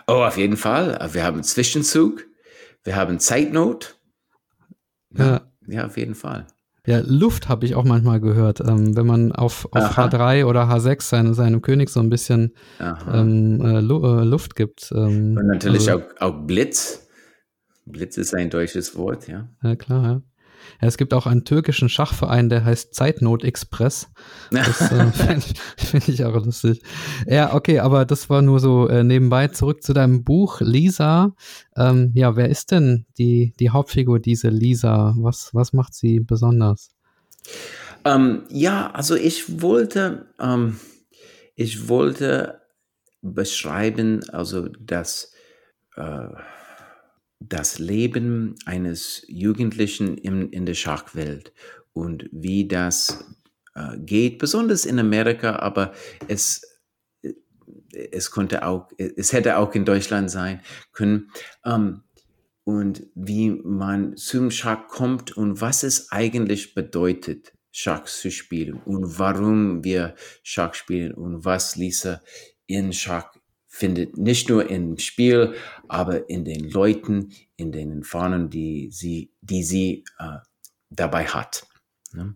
Oh, 0.08 0.24
auf 0.24 0.38
jeden 0.38 0.58
Fall. 0.58 1.00
Wir 1.14 1.24
haben 1.24 1.44
Zwischenzug, 1.44 2.26
wir 2.84 2.96
haben 2.96 3.20
Zeitnot. 3.20 4.00
Ja, 5.16 5.26
ja, 5.26 5.42
ja 5.68 5.86
auf 5.86 5.98
jeden 5.98 6.16
Fall. 6.16 6.48
Ja, 6.88 7.02
Luft 7.06 7.50
habe 7.50 7.66
ich 7.66 7.76
auch 7.76 7.84
manchmal 7.84 8.22
gehört. 8.22 8.62
Ähm, 8.62 8.96
wenn 8.96 9.06
man 9.06 9.34
auf, 9.34 9.68
auf 9.72 9.98
H3 9.98 10.46
oder 10.46 10.70
H6 10.70 11.02
seine, 11.02 11.34
seinem 11.34 11.62
König 11.62 11.90
so 11.90 12.00
ein 12.00 12.10
bisschen 12.10 12.54
ähm, 12.80 13.60
äh, 13.60 13.82
Lu 13.82 14.02
äh, 14.06 14.24
Luft 14.24 14.56
gibt. 14.56 14.94
Ähm, 14.96 15.36
Und 15.38 15.48
natürlich 15.48 15.92
also, 15.92 16.06
auch, 16.20 16.22
auch 16.22 16.48
Blitz. 16.48 17.06
Blitz 17.86 18.16
ist 18.16 18.34
ein 18.34 18.50
deutsches 18.50 18.96
Wort, 18.96 19.28
ja. 19.28 19.50
Ja, 19.62 19.76
klar, 19.76 20.04
ja. 20.04 20.22
Es 20.80 20.98
gibt 20.98 21.14
auch 21.14 21.26
einen 21.26 21.46
türkischen 21.46 21.90
Schachverein, 21.90 22.50
der 22.50 22.66
heißt 22.66 22.94
Zeitnot 22.94 23.44
Express. 23.44 24.10
Das 24.52 24.92
äh, 24.92 25.06
finde 25.12 25.46
find 25.78 26.10
ich 26.10 26.24
auch 26.24 26.34
lustig. 26.34 26.82
Ja, 27.26 27.54
okay, 27.54 27.80
aber 27.80 28.06
das 28.06 28.30
war 28.30 28.42
nur 28.42 28.60
so 28.60 28.88
äh, 28.88 29.04
nebenbei. 29.04 29.48
Zurück 29.48 29.84
zu 29.84 29.94
deinem 29.94 30.24
Buch, 30.24 30.62
Lisa. 30.62 31.34
Ähm, 31.76 32.12
ja, 32.14 32.36
wer 32.36 32.50
ist 32.50 32.72
denn 32.72 33.06
die, 33.18 33.54
die 33.60 33.70
Hauptfigur, 33.70 34.20
diese 34.20 34.50
Lisa? 34.50 35.16
Was, 35.18 35.54
was 35.54 35.74
macht 35.74 35.94
sie 35.94 36.20
besonders? 36.20 36.90
Ähm, 38.06 38.44
ja, 38.50 38.92
also 38.92 39.16
ich 39.16 39.62
wollte, 39.62 40.28
ähm, 40.40 40.80
ich 41.56 41.90
wollte 41.90 42.62
beschreiben, 43.22 44.24
also 44.30 44.68
dass 44.68 45.34
äh, 45.96 46.28
das 47.40 47.80
Leben 47.80 48.56
eines 48.66 49.24
Jugendlichen 49.28 50.18
in, 50.18 50.50
in 50.50 50.66
der 50.66 50.74
Schachwelt 50.74 51.54
und 51.94 52.30
wie 52.32 52.68
das 52.68 53.26
äh, 53.76 53.98
geht, 53.98 54.40
besonders 54.40 54.86
in 54.86 55.00
Amerika, 55.00 55.58
aber 55.58 55.94
es, 56.28 56.62
äh, 57.22 57.34
es 58.12 58.32
konnte 58.32 58.66
auch, 58.66 58.90
es 58.98 59.34
hätte 59.34 59.58
auch 59.58 59.74
in 59.76 59.86
Deutschland 59.86 60.32
sein 60.32 60.62
können. 60.92 61.32
Ähm, 61.66 62.04
und 62.64 63.08
wie 63.16 63.52
man 63.52 64.18
zum 64.18 64.52
Schach 64.52 64.90
kommt 64.90 65.38
und 65.38 65.62
was 65.62 65.84
es 65.84 66.12
eigentlich 66.12 66.74
bedeutet, 66.74 67.54
Schach 67.72 68.06
zu 68.06 68.32
spielen 68.32 68.82
und 68.84 69.20
warum 69.20 69.84
wir 69.84 70.16
Schach 70.44 70.74
spielen 70.74 71.14
und 71.14 71.46
was 71.46 71.76
Lisa 71.76 72.22
in 72.66 72.92
Schach 72.92 73.32
findet, 73.78 74.18
nicht 74.18 74.50
nur 74.50 74.70
im 74.70 74.98
Spiel, 74.98 75.54
aber 75.88 76.30
in 76.30 76.44
den 76.46 76.70
Leuten, 76.70 77.32
in 77.56 77.72
den 77.72 78.04
Fahnen, 78.04 78.50
die 78.50 78.90
sie, 78.92 79.32
die 79.42 79.64
sie 79.64 80.04
äh, 80.20 80.40
dabei 80.90 81.26
hat. 81.26 81.68
Ne? 82.14 82.36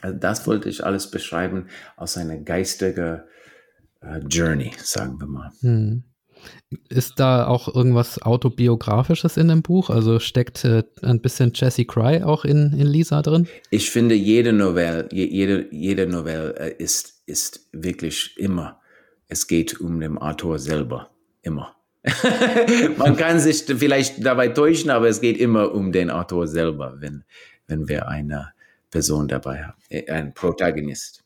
Also 0.00 0.18
das 0.18 0.46
wollte 0.46 0.68
ich 0.68 0.84
alles 0.84 1.10
beschreiben 1.10 1.66
aus 1.96 2.16
einer 2.16 2.36
geistigen 2.38 3.22
äh, 4.00 4.18
Journey, 4.28 4.72
sagen 4.78 5.18
wir 5.18 5.26
mal. 5.26 5.50
Hm. 5.60 6.04
Ist 6.88 7.18
da 7.18 7.46
auch 7.46 7.74
irgendwas 7.74 8.22
autobiografisches 8.22 9.36
in 9.36 9.48
dem 9.48 9.62
Buch? 9.62 9.90
Also 9.90 10.20
steckt 10.20 10.64
äh, 10.64 10.84
ein 11.02 11.20
bisschen 11.20 11.50
Jesse 11.54 11.86
Cry 11.86 12.22
auch 12.22 12.44
in, 12.44 12.72
in 12.72 12.86
Lisa 12.86 13.22
drin? 13.22 13.48
Ich 13.70 13.90
finde, 13.90 14.14
jede 14.14 14.52
Novelle, 14.52 15.08
jede, 15.10 15.66
jede 15.72 16.06
Novelle 16.06 16.56
äh, 16.56 16.74
ist, 16.78 17.22
ist 17.26 17.68
wirklich 17.72 18.36
immer, 18.36 18.80
es 19.28 19.46
geht 19.46 19.80
um 19.80 20.00
den 20.00 20.18
Autor 20.18 20.58
selber. 20.58 21.10
Immer. 21.42 21.74
Man 22.98 23.16
kann 23.16 23.40
sich 23.40 23.64
vielleicht 23.64 24.24
dabei 24.24 24.48
täuschen, 24.48 24.90
aber 24.90 25.08
es 25.08 25.20
geht 25.20 25.38
immer 25.38 25.72
um 25.74 25.92
den 25.92 26.10
Autor 26.10 26.46
selber, 26.46 26.96
wenn, 26.98 27.24
wenn 27.66 27.88
wir 27.88 28.08
eine 28.08 28.52
Person 28.90 29.28
dabei 29.28 29.64
haben, 29.64 29.78
äh, 29.88 30.08
einen 30.10 30.32
Protagonist. 30.32 31.24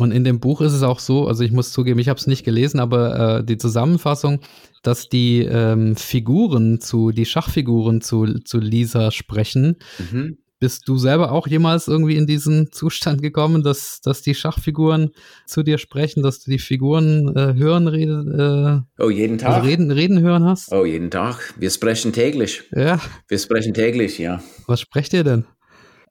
Und 0.00 0.12
in 0.12 0.24
dem 0.24 0.40
Buch 0.40 0.62
ist 0.62 0.72
es 0.72 0.82
auch 0.82 0.98
so, 0.98 1.28
also 1.28 1.44
ich 1.44 1.52
muss 1.52 1.72
zugeben, 1.72 2.00
ich 2.00 2.08
habe 2.08 2.18
es 2.18 2.26
nicht 2.26 2.42
gelesen, 2.42 2.80
aber 2.80 3.40
äh, 3.40 3.44
die 3.44 3.58
Zusammenfassung, 3.58 4.40
dass 4.82 5.10
die 5.10 5.42
ähm, 5.42 5.94
Figuren 5.94 6.80
zu, 6.80 7.10
die 7.10 7.26
Schachfiguren 7.26 8.00
zu, 8.00 8.38
zu 8.38 8.60
Lisa 8.60 9.10
sprechen. 9.10 9.76
Mhm. 9.98 10.38
Bist 10.60 10.86
du 10.86 10.98
selber 10.98 11.32
auch 11.32 11.46
jemals 11.46 11.88
irgendwie 11.88 12.16
in 12.16 12.26
diesen 12.26 12.70
Zustand 12.70 13.22
gekommen, 13.22 13.62
dass, 13.62 14.02
dass 14.02 14.20
die 14.20 14.34
Schachfiguren 14.34 15.10
zu 15.46 15.62
dir 15.62 15.78
sprechen, 15.78 16.22
dass 16.22 16.40
du 16.40 16.50
die 16.50 16.58
Figuren 16.58 17.34
äh, 17.34 17.54
hören, 17.54 17.88
reden, 17.88 18.86
äh, 18.98 19.02
oh, 19.02 19.08
jeden 19.08 19.38
Tag. 19.38 19.54
Also 19.54 19.68
reden, 19.68 19.90
reden 19.90 20.20
hören 20.20 20.44
hast? 20.44 20.70
Oh, 20.70 20.84
jeden 20.84 21.10
Tag. 21.10 21.54
Wir 21.58 21.70
sprechen 21.70 22.12
täglich. 22.12 22.62
Ja. 22.76 23.00
Wir 23.26 23.38
sprechen 23.38 23.72
täglich, 23.72 24.18
ja. 24.18 24.42
Was 24.66 24.82
sprecht 24.82 25.14
ihr 25.14 25.24
denn? 25.24 25.46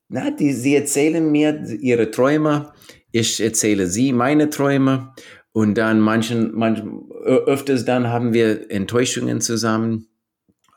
Na, 0.07 0.31
die, 0.31 0.53
sie 0.53 0.75
erzählen 0.75 1.31
mir 1.31 1.63
ihre 1.79 2.09
Träume, 2.09 2.73
ich 3.11 3.39
erzähle 3.39 3.85
sie 3.85 4.11
meine 4.13 4.49
Träume 4.49 5.13
und 5.51 5.75
dann 5.75 5.99
manchen, 5.99 6.55
manchen, 6.55 7.07
öfters 7.23 7.85
dann 7.85 8.07
haben 8.07 8.33
wir 8.33 8.71
Enttäuschungen 8.71 9.41
zusammen, 9.41 10.07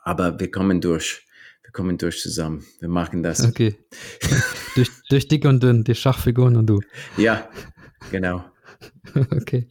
aber 0.03 0.39
wir 0.39 0.51
kommen 0.51 0.79
durch. 0.79 1.25
Kommen 1.73 1.97
durch 1.97 2.21
zusammen. 2.21 2.63
Wir 2.79 2.89
machen 2.89 3.23
das. 3.23 3.45
Okay. 3.45 3.75
durch, 4.75 4.89
durch 5.09 5.27
dick 5.27 5.45
und 5.45 5.61
dünn, 5.61 5.83
die 5.83 5.95
Schachfiguren 5.95 6.55
und 6.55 6.67
du. 6.67 6.81
Ja, 7.17 7.49
genau. 8.11 8.45
okay. 9.31 9.67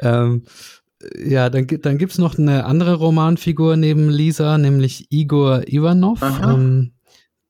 Ähm, 0.00 0.44
ja, 1.14 1.50
dann, 1.50 1.66
dann 1.66 1.98
gibt 1.98 2.12
es 2.12 2.18
noch 2.18 2.38
eine 2.38 2.64
andere 2.64 2.94
Romanfigur 2.94 3.76
neben 3.76 4.08
Lisa, 4.08 4.56
nämlich 4.56 5.08
Igor 5.10 5.68
Ivanov. 5.68 6.22
Ähm, 6.22 6.92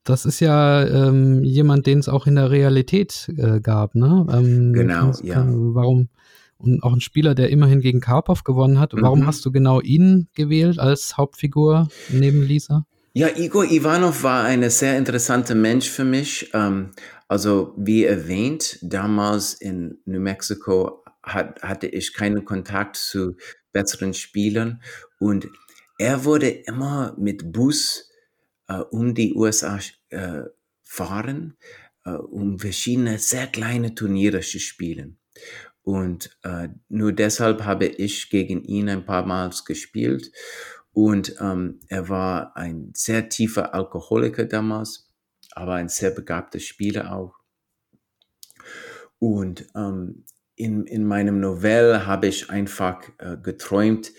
das 0.03 0.27
ist 0.27 0.41
ja 0.41 0.85
ähm, 0.85 1.45
jemand, 1.45 1.87
den 1.87 1.99
es 2.01 2.09
auch 2.09 2.27
in 2.27 2.37
der 2.37 2.51
Realität 2.51 3.31
äh, 3.37 3.61
gab, 3.61 3.95
ne? 3.95 4.27
Ähm, 4.31 4.73
genau, 4.73 5.13
kann, 5.13 5.27
ja. 5.27 5.45
Warum? 5.47 6.09
Und 6.59 6.83
auch 6.83 6.93
ein 6.93 7.01
Spieler, 7.01 7.35
der 7.35 7.51
immerhin 7.51 7.81
gegen 7.81 8.01
Karpov 8.01 8.43
gewonnen 8.43 8.81
hat. 8.81 8.93
Warum 8.95 9.21
mhm. 9.21 9.27
hast 9.27 9.45
du 9.45 9.53
genau 9.53 9.81
ihn 9.81 10.29
gewählt 10.35 10.79
als 10.79 11.17
Hauptfigur 11.17 11.89
neben 12.11 12.43
Lisa? 12.43 12.87
Ja, 13.19 13.29
Igor 13.35 13.65
Ivanov 13.65 14.25
war 14.25 14.45
ein 14.45 14.69
sehr 14.69 14.99
interessanter 14.99 15.55
Mensch 15.55 15.89
für 15.89 16.05
mich. 16.05 16.51
Ähm, 16.53 16.91
also 17.29 17.73
wie 17.79 18.05
erwähnt, 18.05 18.79
damals 18.83 19.55
in 19.55 20.03
New 20.05 20.21
Mexico 20.21 21.03
hat, 21.23 21.63
hatte 21.63 21.87
ich 21.87 22.13
keinen 22.13 22.45
Kontakt 22.45 22.97
zu 22.97 23.39
besseren 23.73 24.13
Spielern 24.13 24.83
und 25.19 25.49
er 25.99 26.27
wurde 26.27 26.51
immer 26.51 27.15
mit 27.17 27.55
Bus 27.55 28.11
äh, 28.69 28.81
um 28.81 29.15
die 29.15 29.33
USA 29.33 29.79
äh, 30.11 30.43
fahren, 30.83 31.57
äh, 32.05 32.11
um 32.11 32.59
verschiedene 32.59 33.19
sehr 33.19 33.47
kleine 33.47 33.95
Turniere 33.95 34.41
zu 34.41 34.61
spielen. 34.61 35.17
Und 35.81 36.37
äh, 36.43 36.69
nur 36.91 37.13
deshalb 37.13 37.65
habe 37.65 37.87
ich 37.87 38.29
gegen 38.29 38.63
ihn 38.65 38.91
ein 38.91 39.07
paar 39.07 39.25
Mal 39.25 39.51
gespielt. 39.65 40.33
Und 40.97 41.37
ähm, 41.41 41.81
er 41.89 42.09
war 42.09 42.57
ein 42.57 42.91
sehr 42.97 43.29
tiefer 43.29 43.75
Alkoholiker 43.75 44.47
damals, 44.47 45.13
aber 45.53 45.75
ein 45.75 45.91
sehr 45.91 46.11
begabter 46.11 46.59
Spieler 46.59 47.15
auch. 47.15 47.35
Und 49.19 49.67
ähm, 49.75 50.25
in, 50.55 50.87
in 50.87 51.05
meinem 51.05 51.39
Novell 51.39 52.07
habe 52.07 52.29
ich 52.29 52.49
einfach 52.49 53.03
äh, 53.19 53.37
geträumt, 53.37 54.11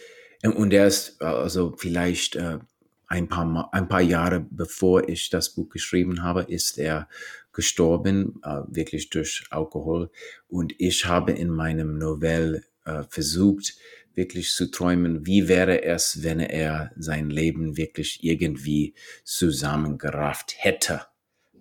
und 0.43 0.71
er 0.71 0.85
ist 0.85 1.19
also 1.19 1.75
vielleicht 1.75 2.35
äh, 2.35 2.59
ein 3.07 3.27
paar, 3.27 3.73
ein 3.73 3.87
paar 3.87 4.01
Jahre 4.01 4.45
bevor 4.47 5.09
ich 5.09 5.31
das 5.31 5.55
Buch 5.55 5.69
geschrieben 5.69 6.21
habe, 6.21 6.43
ist 6.43 6.77
er 6.77 7.09
gestorben, 7.53 8.39
äh, 8.43 8.61
wirklich 8.67 9.09
durch 9.09 9.47
Alkohol. 9.49 10.11
Und 10.47 10.75
ich 10.77 11.07
habe 11.07 11.31
in 11.31 11.49
meinem 11.49 11.97
Novell 11.97 12.65
äh, 12.85 13.01
versucht, 13.09 13.73
wirklich 14.17 14.51
zu 14.51 14.69
träumen, 14.71 15.25
wie 15.25 15.47
wäre 15.47 15.83
es, 15.83 16.23
wenn 16.23 16.39
er 16.39 16.91
sein 16.97 17.29
Leben 17.29 17.77
wirklich 17.77 18.23
irgendwie 18.23 18.95
zusammengerafft 19.23 20.55
hätte. 20.57 21.01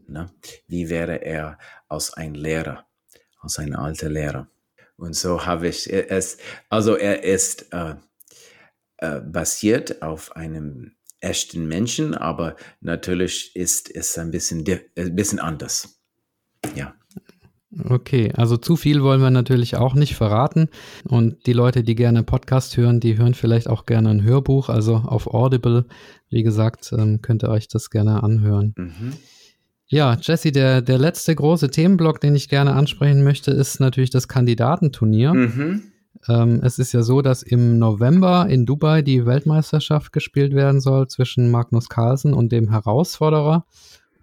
Ne? 0.08 0.32
Wie 0.66 0.88
wäre 0.88 1.22
er 1.22 1.58
als 1.88 2.12
ein 2.14 2.34
Lehrer, 2.34 2.86
als 3.40 3.58
ein 3.58 3.74
alter 3.74 4.08
Lehrer. 4.08 4.48
Und 4.96 5.14
so 5.14 5.44
habe 5.44 5.68
ich 5.68 5.92
es, 5.92 6.38
also 6.70 6.96
er 6.96 7.22
ist 7.22 7.72
äh, 7.72 7.96
äh, 8.98 9.20
basiert 9.20 10.00
auf 10.00 10.34
einem 10.36 10.96
echten 11.20 11.66
Menschen, 11.68 12.14
aber 12.14 12.56
natürlich 12.80 13.54
ist 13.54 13.94
es 13.94 14.16
ein 14.16 14.30
bisschen, 14.30 14.64
ein 14.96 15.14
bisschen 15.14 15.38
anders. 15.38 16.00
Ja. 16.74 16.94
Okay, 17.84 18.32
also 18.34 18.56
zu 18.56 18.76
viel 18.76 19.02
wollen 19.02 19.20
wir 19.20 19.30
natürlich 19.30 19.76
auch 19.76 19.94
nicht 19.94 20.14
verraten. 20.14 20.68
Und 21.04 21.46
die 21.46 21.52
Leute, 21.52 21.82
die 21.82 21.94
gerne 21.94 22.22
Podcast 22.22 22.76
hören, 22.76 23.00
die 23.00 23.18
hören 23.18 23.34
vielleicht 23.34 23.68
auch 23.68 23.86
gerne 23.86 24.10
ein 24.10 24.22
Hörbuch, 24.22 24.68
also 24.68 24.96
auf 24.96 25.26
Audible. 25.26 25.84
Wie 26.30 26.42
gesagt, 26.42 26.92
ähm, 26.96 27.20
könnt 27.22 27.44
ihr 27.44 27.50
euch 27.50 27.68
das 27.68 27.90
gerne 27.90 28.22
anhören. 28.22 28.74
Mhm. 28.76 29.12
Ja, 29.88 30.16
Jesse, 30.20 30.50
der, 30.50 30.82
der 30.82 30.98
letzte 30.98 31.34
große 31.34 31.70
Themenblock, 31.70 32.20
den 32.20 32.34
ich 32.34 32.48
gerne 32.48 32.72
ansprechen 32.72 33.22
möchte, 33.22 33.52
ist 33.52 33.78
natürlich 33.78 34.10
das 34.10 34.26
Kandidatenturnier. 34.26 35.34
Mhm. 35.34 35.82
Ähm, 36.28 36.60
es 36.62 36.78
ist 36.78 36.92
ja 36.92 37.02
so, 37.02 37.22
dass 37.22 37.42
im 37.42 37.78
November 37.78 38.48
in 38.48 38.66
Dubai 38.66 39.02
die 39.02 39.26
Weltmeisterschaft 39.26 40.12
gespielt 40.12 40.54
werden 40.54 40.80
soll 40.80 41.06
zwischen 41.08 41.50
Magnus 41.50 41.88
Carlsen 41.88 42.34
und 42.34 42.50
dem 42.50 42.70
Herausforderer. 42.70 43.66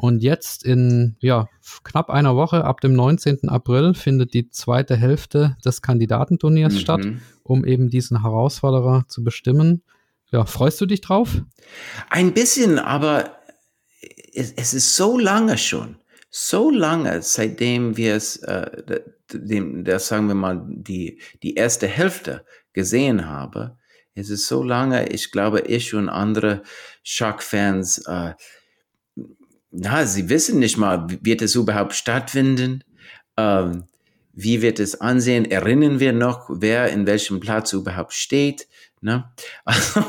Und 0.04 0.22
jetzt 0.22 0.66
in 0.66 1.16
ja, 1.22 1.48
knapp 1.86 2.10
einer 2.10 2.36
Woche, 2.36 2.66
ab 2.66 2.82
dem 2.82 2.92
19. 2.92 3.48
April, 3.48 3.94
findet 3.94 4.34
die 4.34 4.50
zweite 4.50 4.98
Hälfte 4.98 5.56
des 5.64 5.82
Kandidatenturniers 5.82 6.74
mhm. 6.74 6.78
statt, 6.78 7.06
um 7.42 7.64
eben 7.64 7.90
diesen 7.90 8.22
Herausforderer 8.22 9.06
zu 9.08 9.24
bestimmen. 9.24 9.82
Ja, 10.30 10.46
freust 10.46 10.82
du 10.82 10.88
dich 10.88 11.00
drauf? 11.00 11.42
Ein 12.10 12.34
bisschen, 12.34 12.80
aber 12.80 13.38
es, 14.34 14.52
es 14.52 14.74
ist 14.74 14.98
so 14.98 15.18
lange 15.18 15.58
schon 15.58 15.96
so 16.36 16.70
lange, 16.72 17.22
seitdem 17.22 17.96
wir 17.96 18.16
es, 18.16 18.38
äh, 18.38 19.04
dem, 19.32 19.86
das 19.86 20.10
sagen 20.10 20.28
wir 20.28 20.36
mal, 20.36 20.66
die, 20.68 21.22
die 21.44 21.54
erste 21.54 21.88
Hälfte 21.88 22.44
gesehen 22.74 23.30
haben, 23.30 23.72
es 24.16 24.30
ist 24.30 24.48
so 24.48 24.64
lange, 24.64 25.10
ich 25.10 25.32
glaube, 25.32 25.62
ich 25.62 25.94
und 25.94 26.10
andere 26.10 26.64
Schachfans, 27.04 28.00
äh, 28.08 28.34
na, 29.74 30.06
sie 30.06 30.30
wissen 30.30 30.60
nicht 30.60 30.78
mal, 30.78 31.08
wird 31.22 31.42
es 31.42 31.56
überhaupt 31.56 31.94
stattfinden? 31.94 32.84
Ähm, 33.38 33.86
wie 34.32 34.62
wird 34.62 34.80
es 34.80 35.02
ansehen? 35.02 35.50
Erinnern 35.50 36.00
wir 36.00 36.14
noch, 36.14 36.50
wer 36.50 36.90
in 36.90 37.06
welchem 37.08 37.40
Platz 37.40 37.74
überhaupt 37.74 38.14
steht? 38.14 38.68
Ne? 39.02 39.32
Also, 39.66 40.04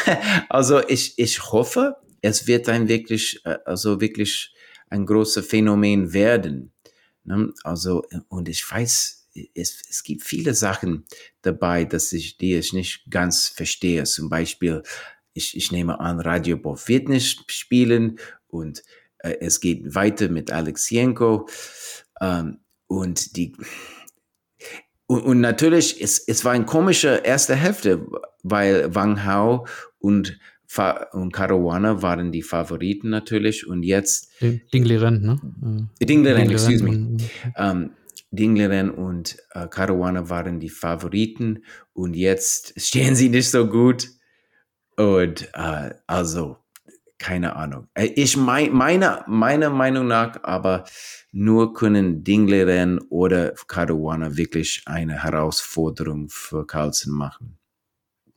also 0.48 0.88
ich, 0.88 1.18
ich 1.18 1.42
hoffe, 1.52 1.96
es 2.22 2.46
wird 2.46 2.68
ein 2.68 2.88
wirklich, 2.88 3.40
äh, 3.44 3.58
also 3.64 4.00
wirklich 4.00 4.54
ein 4.88 5.04
großes 5.04 5.46
Phänomen 5.46 6.12
werden. 6.12 6.72
Ne? 7.24 7.52
Also, 7.64 8.04
und 8.28 8.48
ich 8.48 8.68
weiß, 8.70 9.28
es, 9.54 9.82
es 9.88 10.02
gibt 10.02 10.22
viele 10.22 10.54
Sachen 10.54 11.04
dabei, 11.42 11.84
dass 11.84 12.12
ich, 12.12 12.38
die 12.38 12.54
ich 12.54 12.72
nicht 12.72 13.10
ganz 13.10 13.48
verstehe. 13.48 14.04
Zum 14.04 14.28
Beispiel 14.28 14.82
ich, 15.38 15.56
ich 15.56 15.72
nehme 15.72 16.00
an, 16.00 16.20
Radio 16.20 16.56
Bob 16.56 16.88
wird 16.88 17.08
nicht 17.08 17.50
spielen 17.50 18.18
und 18.48 18.82
es 19.18 19.60
geht 19.60 19.94
weiter 19.94 20.28
mit 20.28 20.50
Alexienko. 20.50 21.48
Ähm, 22.20 22.58
und 22.86 23.36
die, 23.36 23.54
und, 25.06 25.22
und 25.22 25.40
natürlich, 25.40 26.02
es, 26.02 26.18
es 26.26 26.44
war 26.44 26.52
ein 26.52 26.66
komischer 26.66 27.24
erste 27.24 27.54
Hälfte, 27.54 28.06
weil 28.42 28.94
Wang 28.94 29.24
Hao 29.24 29.66
und 29.98 30.38
und 31.12 31.32
Caruana 31.32 32.02
waren 32.02 32.30
die 32.30 32.42
Favoriten 32.42 33.08
natürlich 33.08 33.66
und 33.66 33.82
jetzt 33.82 34.30
Dingliren, 34.72 35.22
ne? 35.22 35.88
Dingliren, 35.98 36.50
excuse 36.50 36.84
me. 36.84 37.16
Ähm, 37.56 37.92
Dingliren 38.30 38.90
und 38.90 39.38
äh, 39.52 39.66
Caruana 39.66 40.28
waren 40.28 40.60
die 40.60 40.68
Favoriten 40.68 41.64
und 41.94 42.14
jetzt 42.14 42.78
stehen 42.78 43.14
sie 43.14 43.30
nicht 43.30 43.50
so 43.50 43.66
gut 43.66 44.08
und 44.96 45.48
äh, 45.54 45.94
also 46.06 46.58
keine 47.18 47.56
Ahnung. 47.56 47.88
Äh, 47.94 48.06
ich 48.06 48.36
mein, 48.36 48.72
meine, 48.72 49.24
meiner 49.26 49.70
Meinung 49.70 50.06
nach 50.06 50.42
aber 50.42 50.84
nur 51.32 51.74
können 51.74 52.24
Dingleren 52.24 53.00
oder 53.10 53.52
Caruana 53.66 54.36
wirklich 54.36 54.82
eine 54.86 55.22
Herausforderung 55.22 56.28
für 56.28 56.66
Carlsen 56.66 57.12
machen. 57.12 57.58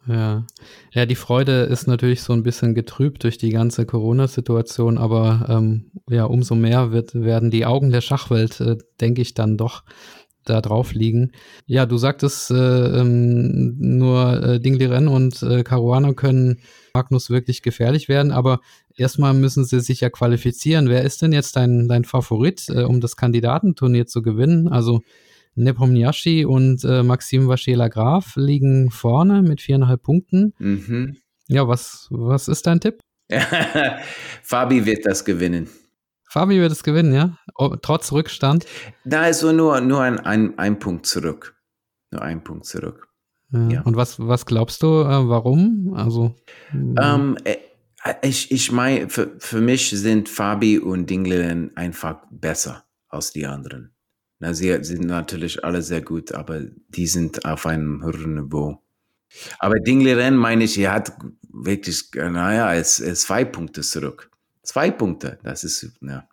Ja. 0.07 0.47
ja, 0.93 1.05
die 1.05 1.15
Freude 1.15 1.61
ist 1.63 1.85
natürlich 1.85 2.23
so 2.23 2.33
ein 2.33 2.41
bisschen 2.41 2.73
getrübt 2.73 3.23
durch 3.23 3.37
die 3.37 3.51
ganze 3.51 3.85
Corona-Situation, 3.85 4.97
aber 4.97 5.45
ähm, 5.47 5.91
ja, 6.09 6.25
umso 6.25 6.55
mehr 6.55 6.91
wird, 6.91 7.13
werden 7.13 7.51
die 7.51 7.67
Augen 7.67 7.91
der 7.91 8.01
Schachwelt, 8.01 8.59
äh, 8.61 8.77
denke 8.99 9.21
ich, 9.21 9.35
dann 9.35 9.57
doch 9.57 9.83
da 10.45 10.61
drauf 10.61 10.93
liegen. 10.93 11.31
Ja, 11.65 11.85
du 11.85 11.97
sagtest, 11.97 12.51
äh, 12.51 12.55
ähm, 12.55 13.75
nur 13.77 14.43
äh, 14.43 14.59
Dingliren 14.59 15.07
und 15.07 15.41
äh, 15.43 15.63
Caruana 15.63 16.13
können 16.13 16.59
Magnus 16.93 17.29
wirklich 17.29 17.61
gefährlich 17.61 18.09
werden, 18.09 18.31
aber 18.31 18.59
erstmal 18.95 19.33
müssen 19.33 19.65
sie 19.65 19.79
sich 19.79 20.01
ja 20.01 20.09
qualifizieren. 20.09 20.89
Wer 20.89 21.03
ist 21.03 21.21
denn 21.21 21.33
jetzt 21.33 21.55
dein, 21.55 21.87
dein 21.87 22.03
Favorit, 22.03 22.67
äh, 22.69 22.83
um 22.83 23.01
das 23.01 23.15
Kandidatenturnier 23.15 24.07
zu 24.07 24.21
gewinnen? 24.21 24.67
Also 24.67 25.01
Nepomniachtchi 25.55 26.45
und 26.45 26.83
äh, 26.83 27.03
Maxim 27.03 27.47
Vaschela 27.47 27.87
Graf 27.87 28.35
liegen 28.35 28.89
vorne 28.89 29.41
mit 29.41 29.61
viereinhalb 29.61 30.01
Punkten. 30.01 30.53
Mhm. 30.59 31.17
Ja, 31.47 31.67
was, 31.67 32.07
was 32.09 32.47
ist 32.47 32.65
dein 32.67 32.79
Tipp? 32.79 32.99
Fabi 34.41 34.85
wird 34.85 35.05
das 35.05 35.25
gewinnen. 35.25 35.69
Fabi 36.31 36.61
wird 36.61 36.71
es 36.71 36.83
gewinnen, 36.83 37.13
ja? 37.13 37.37
Trotz 37.81 38.13
Rückstand? 38.13 38.65
Da 39.03 39.27
ist 39.27 39.41
so 39.41 39.51
nur, 39.51 39.81
nur 39.81 40.01
ein, 40.01 40.17
ein, 40.17 40.57
ein 40.57 40.79
Punkt 40.79 41.05
zurück. 41.05 41.57
Nur 42.09 42.21
ein 42.21 42.41
Punkt 42.41 42.65
zurück. 42.65 43.09
Ja. 43.51 43.67
ja. 43.67 43.81
Und 43.81 43.97
was, 43.97 44.17
was 44.17 44.45
glaubst 44.45 44.81
du, 44.81 45.01
äh, 45.01 45.27
warum? 45.27 45.93
Also. 45.93 46.33
Ähm, 46.73 47.37
äh, 47.43 47.57
ich 48.21 48.49
ich 48.49 48.71
meine, 48.71 49.09
für, 49.09 49.35
für 49.39 49.59
mich 49.59 49.89
sind 49.89 50.29
Fabi 50.29 50.79
und 50.79 51.09
Dingleren 51.09 51.75
einfach 51.75 52.21
besser 52.31 52.85
als 53.09 53.33
die 53.33 53.45
anderen. 53.45 53.93
Na, 54.39 54.53
sie 54.53 54.81
sind 54.85 55.03
natürlich 55.03 55.65
alle 55.65 55.81
sehr 55.81 56.01
gut, 56.01 56.31
aber 56.31 56.61
die 56.87 57.07
sind 57.07 57.43
auf 57.43 57.65
einem 57.65 58.05
höheren 58.05 58.35
Niveau. 58.35 58.81
Aber 59.59 59.81
Dingleren 59.81 60.37
meine 60.37 60.63
ich, 60.63 60.77
er 60.77 60.93
hat 60.93 61.11
wirklich, 61.49 62.09
naja, 62.13 62.73
es 62.73 63.01
ist 63.01 63.23
zwei 63.23 63.43
Punkte 63.43 63.81
zurück. 63.81 64.30
Zwei 64.63 64.91
Punkte, 64.91 65.39
das 65.43 65.63
ist, 65.63 65.91
ja, 66.01 66.27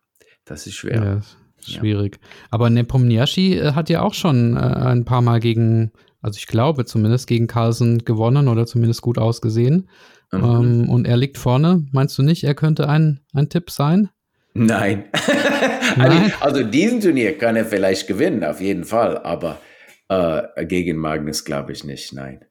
das 0.44 0.66
ist 0.66 0.74
schwer. 0.74 1.02
Ja, 1.02 1.20
schwierig. 1.66 2.18
Ja. 2.20 2.28
Aber 2.50 2.70
Nepomniachtchi 2.70 3.58
äh, 3.58 3.72
hat 3.72 3.88
ja 3.88 4.02
auch 4.02 4.14
schon 4.14 4.56
äh, 4.56 4.60
ein 4.60 5.04
paar 5.04 5.22
Mal 5.22 5.40
gegen, 5.40 5.92
also 6.20 6.36
ich 6.36 6.46
glaube 6.46 6.84
zumindest, 6.84 7.26
gegen 7.26 7.46
Carlsen 7.46 8.04
gewonnen 8.04 8.48
oder 8.48 8.66
zumindest 8.66 9.02
gut 9.02 9.18
ausgesehen. 9.18 9.88
Mhm. 10.32 10.44
Ähm, 10.44 10.88
und 10.90 11.06
er 11.06 11.16
liegt 11.16 11.38
vorne. 11.38 11.86
Meinst 11.92 12.18
du 12.18 12.22
nicht, 12.22 12.44
er 12.44 12.54
könnte 12.54 12.88
ein, 12.88 13.20
ein 13.32 13.48
Tipp 13.48 13.70
sein? 13.70 14.10
Nein. 14.54 15.04
Nein. 15.96 16.32
also 16.40 16.62
diesen 16.64 17.00
Turnier 17.00 17.38
kann 17.38 17.56
er 17.56 17.64
vielleicht 17.64 18.08
gewinnen, 18.08 18.44
auf 18.44 18.60
jeden 18.60 18.84
Fall, 18.84 19.18
aber 19.18 19.60
äh, 20.08 20.66
gegen 20.66 20.96
Magnus 20.98 21.44
glaube 21.44 21.72
ich 21.72 21.84
nicht, 21.84 22.12
nein. 22.12 22.44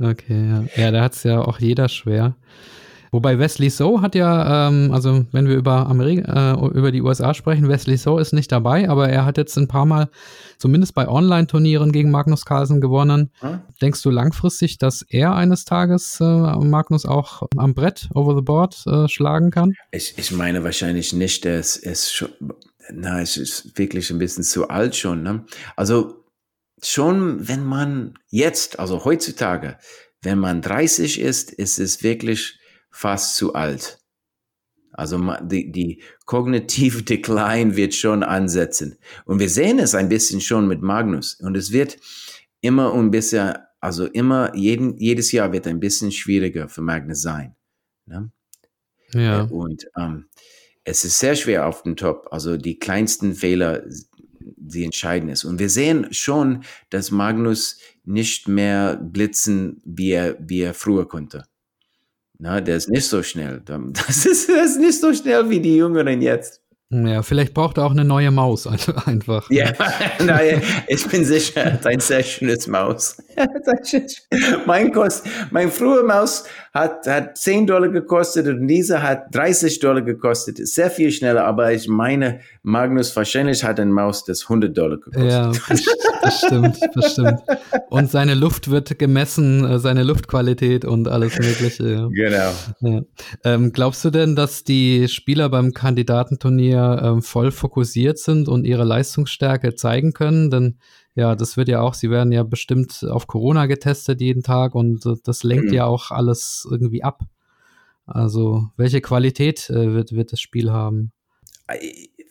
Okay, 0.00 0.48
ja. 0.48 0.64
Ja, 0.76 0.90
da 0.90 1.02
hat 1.02 1.14
es 1.14 1.22
ja 1.24 1.40
auch 1.40 1.58
jeder 1.58 1.88
schwer. 1.88 2.36
Wobei 3.12 3.38
Wesley 3.38 3.70
So 3.70 4.02
hat 4.02 4.14
ja, 4.14 4.68
ähm, 4.68 4.92
also 4.92 5.26
wenn 5.32 5.48
wir 5.48 5.56
über, 5.56 5.86
Amerika, 5.86 6.54
äh, 6.54 6.66
über 6.76 6.90
die 6.92 7.02
USA 7.02 7.34
sprechen, 7.34 7.68
Wesley 7.68 7.96
So 7.96 8.18
ist 8.18 8.32
nicht 8.32 8.50
dabei, 8.52 8.88
aber 8.88 9.08
er 9.08 9.24
hat 9.24 9.38
jetzt 9.38 9.56
ein 9.56 9.68
paar 9.68 9.86
Mal, 9.86 10.08
zumindest 10.58 10.94
bei 10.94 11.08
Online-Turnieren 11.08 11.92
gegen 11.92 12.10
Magnus 12.10 12.44
Carlsen 12.44 12.80
gewonnen. 12.80 13.30
Hm? 13.40 13.60
Denkst 13.80 14.02
du 14.02 14.10
langfristig, 14.10 14.78
dass 14.78 15.02
er 15.02 15.34
eines 15.34 15.64
Tages 15.64 16.18
äh, 16.20 16.24
Magnus 16.24 17.06
auch 17.06 17.42
am 17.56 17.74
Brett, 17.74 18.08
over 18.14 18.34
the 18.34 18.42
board, 18.42 18.82
äh, 18.86 19.08
schlagen 19.08 19.50
kann? 19.50 19.74
Ich, 19.92 20.14
ich 20.16 20.32
meine 20.32 20.64
wahrscheinlich 20.64 21.12
nicht, 21.12 21.46
es 21.46 21.76
ist 21.76 22.12
schon, 22.12 22.30
na, 22.92 23.20
es 23.20 23.36
ist 23.36 23.78
wirklich 23.78 24.10
ein 24.10 24.18
bisschen 24.18 24.44
zu 24.44 24.68
alt 24.68 24.96
schon. 24.96 25.22
Ne? 25.22 25.44
Also 25.76 26.24
schon, 26.82 27.48
wenn 27.48 27.64
man 27.64 28.14
jetzt, 28.28 28.78
also 28.78 29.04
heutzutage, 29.04 29.78
wenn 30.22 30.38
man 30.38 30.62
30 30.62 31.20
ist, 31.20 31.52
ist 31.52 31.78
es 31.78 32.02
wirklich 32.02 32.58
fast 32.96 33.36
zu 33.36 33.52
alt. 33.54 33.98
Also 34.92 35.18
die, 35.42 35.70
die 35.70 36.02
kognitive 36.24 37.02
Decline 37.10 37.76
wird 37.76 37.94
schon 37.94 38.22
ansetzen. 38.22 38.96
Und 39.26 39.38
wir 39.38 39.50
sehen 39.50 39.78
es 39.78 39.94
ein 39.94 40.08
bisschen 40.08 40.40
schon 40.40 40.66
mit 40.66 40.80
Magnus. 40.80 41.34
Und 41.34 41.56
es 41.56 41.72
wird 41.72 41.98
immer 42.62 42.94
ein 42.94 43.10
bisschen, 43.10 43.54
also 43.80 44.06
immer, 44.06 44.56
jeden, 44.56 44.96
jedes 44.96 45.30
Jahr 45.30 45.52
wird 45.52 45.66
ein 45.66 45.78
bisschen 45.78 46.10
schwieriger 46.10 46.68
für 46.68 46.80
Magnus 46.80 47.20
sein. 47.20 47.54
Ne? 48.06 48.30
Ja. 49.12 49.44
Äh, 49.44 49.52
und 49.52 49.86
ähm, 49.96 50.26
es 50.84 51.04
ist 51.04 51.18
sehr 51.18 51.36
schwer 51.36 51.66
auf 51.66 51.82
dem 51.82 51.96
Top. 51.96 52.28
Also 52.30 52.56
die 52.56 52.78
kleinsten 52.78 53.34
Fehler, 53.34 53.82
die 54.40 54.84
entscheiden 54.84 55.28
es. 55.28 55.44
Und 55.44 55.58
wir 55.58 55.68
sehen 55.68 56.06
schon, 56.12 56.64
dass 56.88 57.10
Magnus 57.10 57.78
nicht 58.04 58.48
mehr 58.48 58.96
blitzen, 58.96 59.82
wie 59.84 60.12
er, 60.12 60.36
wie 60.40 60.62
er 60.62 60.72
früher 60.72 61.06
konnte. 61.06 61.44
Na, 62.38 62.60
der 62.60 62.76
ist 62.76 62.88
nicht 62.88 63.06
so 63.06 63.22
schnell. 63.22 63.62
Das 64.06 64.26
ist, 64.26 64.48
das 64.48 64.70
ist 64.72 64.80
nicht 64.80 65.00
so 65.00 65.12
schnell 65.14 65.48
wie 65.48 65.60
die 65.60 65.76
Jüngeren 65.76 66.20
jetzt. 66.20 66.60
Ja, 66.88 67.22
vielleicht 67.22 67.52
braucht 67.52 67.78
er 67.78 67.84
auch 67.84 67.90
eine 67.90 68.04
neue 68.04 68.30
Maus 68.30 68.64
also 68.64 68.94
einfach. 69.06 69.50
Ja, 69.50 69.72
nein, 70.24 70.62
ich 70.86 71.04
bin 71.08 71.24
sicher, 71.24 71.80
ein 71.84 71.98
sehr 71.98 72.22
schönes 72.22 72.68
Maus. 72.68 73.16
mein, 74.66 74.92
Kost, 74.92 75.26
mein 75.50 75.70
früher 75.72 76.04
Maus 76.04 76.44
hat, 76.76 77.06
hat 77.06 77.38
10 77.38 77.66
Dollar 77.66 77.88
gekostet 77.88 78.46
und 78.46 78.66
dieser 78.68 79.02
hat 79.02 79.34
30 79.34 79.80
Dollar 79.80 80.02
gekostet. 80.02 80.58
Sehr 80.66 80.90
viel 80.90 81.10
schneller, 81.10 81.44
aber 81.44 81.72
ich 81.72 81.88
meine, 81.88 82.40
Magnus 82.62 83.14
wahrscheinlich 83.16 83.64
hat 83.64 83.80
ein 83.80 83.90
Maus, 83.90 84.24
das 84.24 84.42
100 84.42 84.76
Dollar 84.76 84.98
gekostet. 84.98 85.30
Ja, 85.30 85.52
das 86.22 86.38
stimmt, 86.38 86.78
das 86.94 87.12
stimmt. 87.12 87.40
Und 87.88 88.10
seine 88.10 88.34
Luft 88.34 88.70
wird 88.70 88.98
gemessen, 88.98 89.64
äh, 89.64 89.78
seine 89.78 90.02
Luftqualität 90.02 90.84
und 90.84 91.08
alles 91.08 91.38
Mögliche. 91.38 92.08
Genau. 92.12 92.52
Ja. 92.80 93.02
Ähm, 93.44 93.72
glaubst 93.72 94.04
du 94.04 94.10
denn, 94.10 94.36
dass 94.36 94.64
die 94.64 95.08
Spieler 95.08 95.48
beim 95.48 95.72
Kandidatenturnier 95.72 97.00
ähm, 97.02 97.22
voll 97.22 97.50
fokussiert 97.50 98.18
sind 98.18 98.48
und 98.48 98.64
ihre 98.64 98.84
Leistungsstärke 98.84 99.74
zeigen 99.74 100.12
können? 100.12 100.50
Denn 100.50 100.78
ja, 101.16 101.34
das 101.34 101.56
wird 101.56 101.68
ja 101.68 101.80
auch, 101.80 101.94
sie 101.94 102.10
werden 102.10 102.30
ja 102.30 102.42
bestimmt 102.42 103.02
auf 103.02 103.26
Corona 103.26 103.64
getestet 103.66 104.20
jeden 104.20 104.42
Tag 104.42 104.74
und 104.74 105.04
äh, 105.06 105.14
das 105.24 105.42
lenkt 105.42 105.68
mhm. 105.68 105.74
ja 105.74 105.86
auch 105.86 106.10
alles 106.10 106.68
irgendwie 106.70 107.02
ab. 107.02 107.22
Also, 108.04 108.68
welche 108.76 109.00
Qualität 109.00 109.68
äh, 109.70 109.94
wird, 109.94 110.12
wird 110.12 110.32
das 110.32 110.40
Spiel 110.40 110.70
haben? 110.70 111.12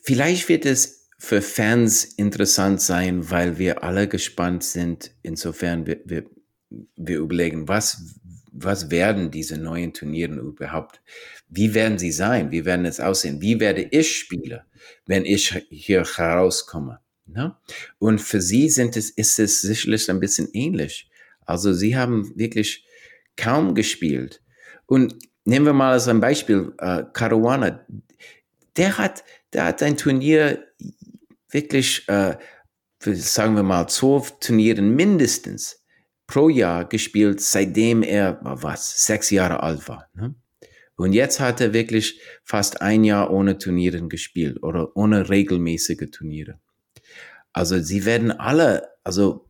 Vielleicht 0.04 0.48
wird 0.48 0.66
es 0.66 1.10
für 1.18 1.42
Fans 1.42 2.04
interessant 2.04 2.80
sein, 2.80 3.30
weil 3.32 3.58
wir 3.58 3.84
alle 3.84 4.08
gespannt 4.08 4.64
sind. 4.64 5.12
Insofern 5.24 5.88
wir, 5.88 6.02
wir, 6.06 6.26
wir 6.96 7.18
überlegen, 7.18 7.68
was, 7.68 8.16
was 8.52 8.92
werden 8.92 9.32
diese 9.32 9.58
neuen 9.58 9.94
Turniere 9.94 10.36
überhaupt? 10.36 11.02
Wie 11.50 11.74
werden 11.74 11.98
sie 11.98 12.12
sein? 12.12 12.52
Wie 12.52 12.66
werden 12.66 12.86
es 12.86 13.00
aussehen? 13.00 13.42
Wie 13.42 13.60
werde 13.60 13.82
ich 13.82 14.16
spielen, 14.16 14.62
wenn 15.08 15.26
ich 15.26 15.66
hier 15.70 16.06
herauskomme? 16.06 17.00
Ne? 17.26 17.56
Und 18.00 18.22
für 18.22 18.42
sie 18.42 18.70
sind 18.70 18.98
es, 18.98 19.10
ist 19.10 19.40
es 19.40 19.62
sicherlich 19.62 20.10
ein 20.10 20.20
bisschen 20.20 20.50
ähnlich. 20.54 21.10
Also 21.46 21.74
sie 21.74 21.96
haben 21.96 22.32
wirklich 22.38 22.86
kaum 23.38 23.76
gespielt. 23.76 24.42
Und 24.86 25.16
nehmen 25.46 25.66
wir 25.66 25.74
mal 25.74 25.94
als 25.94 26.08
ein 26.08 26.20
Beispiel 26.20 26.74
äh, 26.80 27.04
Caruana. 27.14 27.86
Der 28.78 28.98
hat, 28.98 29.24
der 29.54 29.66
hat 29.66 29.84
ein 29.84 29.98
Turnier 29.98 30.66
wirklich, 31.50 32.08
äh, 32.10 32.38
sagen 33.00 33.56
wir 33.56 33.64
mal, 33.64 33.88
zwölf 33.88 34.40
Turnieren 34.40 34.96
mindestens 34.96 35.84
pro 36.28 36.50
Jahr 36.50 36.86
gespielt, 36.86 37.42
seitdem 37.42 38.04
er, 38.04 38.40
was, 38.42 39.06
sechs 39.06 39.30
Jahre 39.30 39.62
alt 39.62 39.88
war. 39.88 40.10
Ne? 40.14 40.36
Und 40.98 41.14
jetzt 41.14 41.40
hat 41.40 41.62
er 41.62 41.74
wirklich 41.74 42.22
fast 42.44 42.82
ein 42.82 43.04
Jahr 43.04 43.32
ohne 43.32 43.58
Turnieren 43.58 44.10
gespielt 44.10 44.64
oder 44.64 44.96
ohne 44.96 45.30
regelmäßige 45.30 46.10
Turniere. 46.12 46.60
Also 47.56 47.82
sie 47.82 48.04
werden 48.04 48.32
alle, 48.34 48.90
also 49.06 49.50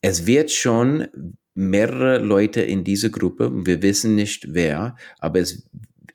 es 0.00 0.26
wird 0.26 0.50
schon 0.50 1.06
mehrere 1.54 2.18
Leute 2.18 2.60
in 2.60 2.82
dieser 2.82 3.08
Gruppe, 3.08 3.50
wir 3.64 3.82
wissen 3.82 4.16
nicht 4.16 4.52
wer, 4.52 4.96
aber 5.20 5.38
es, 5.38 5.68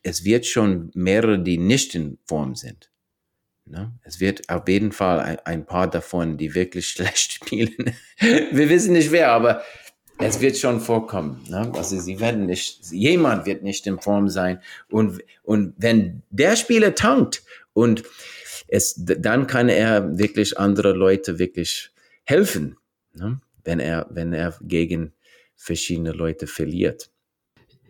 es 0.03 0.25
wird 0.25 0.45
schon 0.45 0.91
mehrere, 0.93 1.39
die 1.41 1.57
nicht 1.57 1.95
in 1.95 2.17
Form 2.27 2.55
sind. 2.55 2.91
Ne? 3.65 3.97
Es 4.03 4.19
wird 4.19 4.49
auf 4.49 4.67
jeden 4.67 4.91
Fall 4.91 5.21
ein, 5.21 5.39
ein, 5.45 5.65
paar 5.65 5.89
davon, 5.89 6.37
die 6.37 6.53
wirklich 6.53 6.87
schlecht 6.89 7.31
spielen. 7.31 7.95
wir 8.19 8.69
wissen 8.69 8.91
nicht 8.91 9.11
wer, 9.11 9.31
aber 9.31 9.63
es 10.19 10.41
wird 10.41 10.57
schon 10.57 10.81
vorkommen. 10.81 11.45
Ne? 11.47 11.71
Also 11.75 11.97
sie 11.97 12.19
werden 12.19 12.45
nicht, 12.45 12.91
jemand 12.91 13.45
wird 13.45 13.63
nicht 13.63 13.87
in 13.87 14.01
Form 14.01 14.27
sein. 14.27 14.59
Und, 14.89 15.23
und 15.43 15.75
wenn 15.77 16.23
der 16.29 16.57
Spieler 16.57 16.93
tankt 16.93 17.41
und 17.71 18.03
es, 18.71 18.95
dann 18.97 19.47
kann 19.47 19.69
er 19.69 20.17
wirklich 20.17 20.57
andere 20.57 20.93
Leute 20.93 21.37
wirklich 21.37 21.91
helfen, 22.23 22.77
ne? 23.13 23.39
wenn 23.63 23.79
er, 23.79 24.07
wenn 24.09 24.33
er 24.33 24.55
gegen 24.61 25.13
verschiedene 25.55 26.13
Leute 26.13 26.47
verliert. 26.47 27.11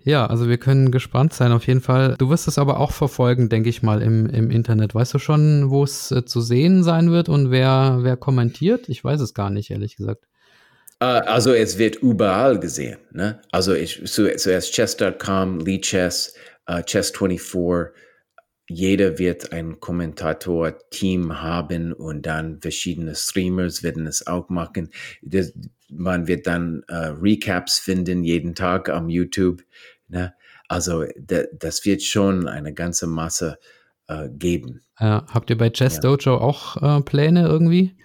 Ja, 0.04 0.26
also 0.26 0.50
wir 0.50 0.58
können 0.58 0.92
gespannt 0.92 1.34
sein 1.34 1.52
auf 1.52 1.68
jeden 1.68 1.82
Fall. 1.82 2.16
Du 2.18 2.32
wirst 2.32 2.48
es 2.48 2.58
aber 2.58 2.80
auch 2.80 2.92
verfolgen, 2.92 3.50
denke 3.50 3.70
ich 3.70 3.84
mal, 3.84 4.02
im, 4.02 4.26
im 4.26 4.50
Internet. 4.50 4.96
Weißt 4.96 5.14
du 5.14 5.20
schon, 5.20 5.70
wo 5.70 5.84
es 5.84 6.10
äh, 6.10 6.26
zu 6.26 6.42
sehen 6.42 6.84
sein 6.84 7.12
wird 7.12 7.30
und 7.30 7.52
wer, 7.52 8.00
wer 8.02 8.18
kommentiert? 8.18 8.90
Ich 8.90 9.04
weiß 9.04 9.22
es 9.22 9.36
gar 9.36 9.52
nicht, 9.52 9.70
ehrlich 9.70 9.96
gesagt. 9.96 10.26
Uh, 11.04 11.22
also 11.26 11.54
es 11.54 11.78
wird 11.78 11.98
überall 11.98 12.60
gesehen. 12.60 12.98
Ne? 13.12 13.40
Also 13.52 13.74
ich, 13.74 14.02
zuerst 14.06 14.74
Chess.com, 14.74 15.60
Lee 15.60 15.80
Chess, 15.82 16.34
uh, 16.68 16.78
Chess24, 16.78 17.90
jeder 18.72 19.20
wird 19.20 19.52
ein 19.52 19.80
Kommentator-Team 19.80 21.42
haben 21.42 21.94
und 21.94 22.26
dann 22.26 22.62
verschiedene 22.62 23.16
Streamers 23.16 23.84
werden 23.84 24.08
es 24.08 24.26
auch 24.28 24.50
machen. 24.50 24.90
Das, 25.22 25.54
man 25.90 26.28
wird 26.28 26.48
dann 26.48 26.84
äh, 26.88 26.96
Recaps 26.96 27.80
finden 27.80 28.24
jeden 28.24 28.56
Tag 28.56 28.90
am 28.90 29.10
YouTube. 29.10 29.64
Ne? 30.08 30.34
Also 30.68 31.06
das 31.54 31.86
wird 31.86 32.02
schon 32.02 32.48
eine 32.48 32.74
ganze 32.74 33.08
Masse 33.08 33.58
äh, 34.08 34.30
geben. 34.30 34.82
Ja, 35.00 35.26
habt 35.30 35.50
ihr 35.50 35.58
bei 35.58 35.70
Chess 35.70 35.96
ja. 35.96 36.02
Dojo 36.02 36.36
auch 36.36 36.78
äh, 36.82 37.02
Pläne 37.02 37.46
irgendwie? 37.46 37.96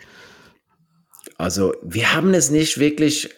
Also 1.38 1.74
wir 1.82 2.14
haben 2.14 2.34
es 2.34 2.50
nicht 2.50 2.78
wirklich 2.78 3.30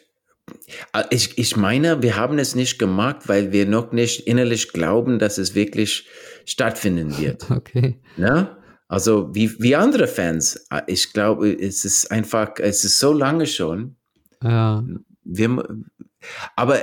äh, 0.93 1.05
ich, 1.11 1.39
ich 1.39 1.57
meine, 1.57 2.03
wir 2.03 2.17
haben 2.17 2.39
es 2.39 2.55
nicht 2.55 2.79
gemacht, 2.79 3.23
weil 3.27 3.53
wir 3.53 3.67
noch 3.67 3.93
nicht 3.93 4.27
innerlich 4.27 4.73
glauben, 4.73 5.19
dass 5.19 5.39
es 5.39 5.55
wirklich 5.55 6.07
stattfinden 6.49 7.17
wird. 7.19 7.47
Okay. 7.51 7.99
Ne? 8.17 8.57
Also 8.89 9.35
wie, 9.35 9.61
wie 9.61 9.77
andere 9.77 10.07
Fans. 10.07 10.67
Äh, 10.71 10.83
ich 10.87 11.13
glaube, 11.13 11.53
es 11.53 11.85
ist 11.85 12.11
einfach, 12.11 12.53
es 12.59 12.85
ist 12.85 12.99
so 12.99 13.13
lange 13.13 13.47
schon. 13.47 13.97
Ja. 14.43 14.85
Wir, 15.25 15.63
aber 16.57 16.81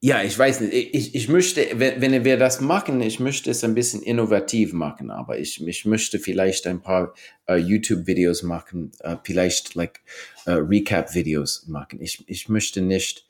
ja, 0.00 0.22
ich 0.22 0.38
weiß 0.38 0.60
nicht. 0.60 0.74
Ich, 0.74 1.14
ich 1.14 1.28
möchte, 1.30 1.66
wenn, 1.76 2.00
wenn 2.02 2.24
wir 2.24 2.36
das 2.36 2.60
machen, 2.60 3.00
ich 3.00 3.20
möchte 3.20 3.50
es 3.50 3.64
ein 3.64 3.74
bisschen 3.74 4.02
innovativ 4.02 4.74
machen, 4.74 5.10
aber 5.10 5.38
ich, 5.38 5.66
ich 5.66 5.86
möchte 5.86 6.18
vielleicht 6.18 6.66
ein 6.66 6.82
paar 6.82 7.14
uh, 7.48 7.54
YouTube-Videos 7.54 8.42
machen, 8.42 8.90
uh, 9.02 9.16
vielleicht 9.24 9.74
like 9.74 10.00
uh, 10.46 10.56
Recap-Videos 10.56 11.68
machen. 11.68 12.02
Ich, 12.02 12.22
ich 12.28 12.50
möchte 12.50 12.82
nicht 12.82 13.26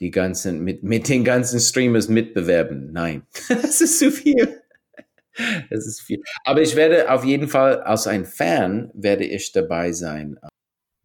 die 0.00 0.10
ganzen, 0.10 0.64
mit, 0.64 0.82
mit 0.82 1.08
den 1.08 1.22
ganzen 1.22 1.60
Streamers 1.60 2.08
mitbewerben. 2.08 2.90
Nein, 2.92 3.22
das 3.48 3.80
ist 3.80 4.00
zu 4.00 4.10
viel. 4.10 4.62
Das 5.70 5.86
ist 5.86 6.00
viel. 6.00 6.22
Aber 6.44 6.62
ich 6.62 6.76
werde 6.76 7.10
auf 7.10 7.24
jeden 7.24 7.48
Fall 7.48 7.80
als 7.82 8.06
ein 8.06 8.24
Fan 8.24 8.90
werde 8.94 9.24
ich 9.24 9.52
dabei 9.52 9.92
sein. 9.92 10.38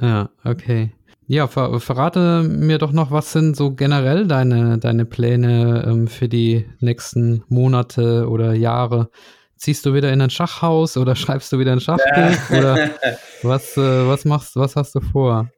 Ja, 0.02 0.30
okay. 0.44 0.92
Ja, 1.28 1.48
ver 1.48 1.80
verrate 1.80 2.44
mir 2.44 2.78
doch 2.78 2.92
noch, 2.92 3.12
was 3.12 3.32
sind 3.32 3.56
so 3.56 3.74
generell 3.74 4.28
deine, 4.28 4.80
deine 4.80 5.06
Pläne 5.06 5.86
ähm, 5.88 6.08
für 6.08 6.28
die 6.28 6.66
nächsten 6.80 7.44
Monate 7.48 8.28
oder 8.28 8.54
Jahre? 8.54 9.10
Ziehst 9.56 9.86
du 9.86 9.94
wieder 9.94 10.12
in 10.12 10.22
ein 10.22 10.30
Schachhaus 10.30 10.98
oder 10.98 11.16
schreibst 11.16 11.52
du 11.54 11.60
wieder 11.60 11.72
ein 11.72 11.80
Schachbuch? 11.80 12.58
oder 12.58 12.90
was, 13.44 13.78
äh, 13.78 14.08
was 14.08 14.26
machst, 14.26 14.56
was 14.56 14.76
hast 14.76 14.96
du 14.96 15.00
vor? 15.00 15.50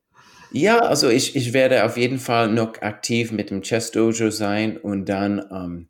Ja, 0.51 0.78
also 0.78 1.09
ich, 1.09 1.36
ich 1.36 1.53
werde 1.53 1.84
auf 1.84 1.97
jeden 1.97 2.19
Fall 2.19 2.49
noch 2.49 2.80
aktiv 2.82 3.32
mit 3.32 3.49
dem 3.49 3.63
Chess 3.63 3.89
Dojo 3.89 4.30
sein 4.30 4.78
und 4.78 5.09
dann 5.09 5.43
ähm, 5.51 5.89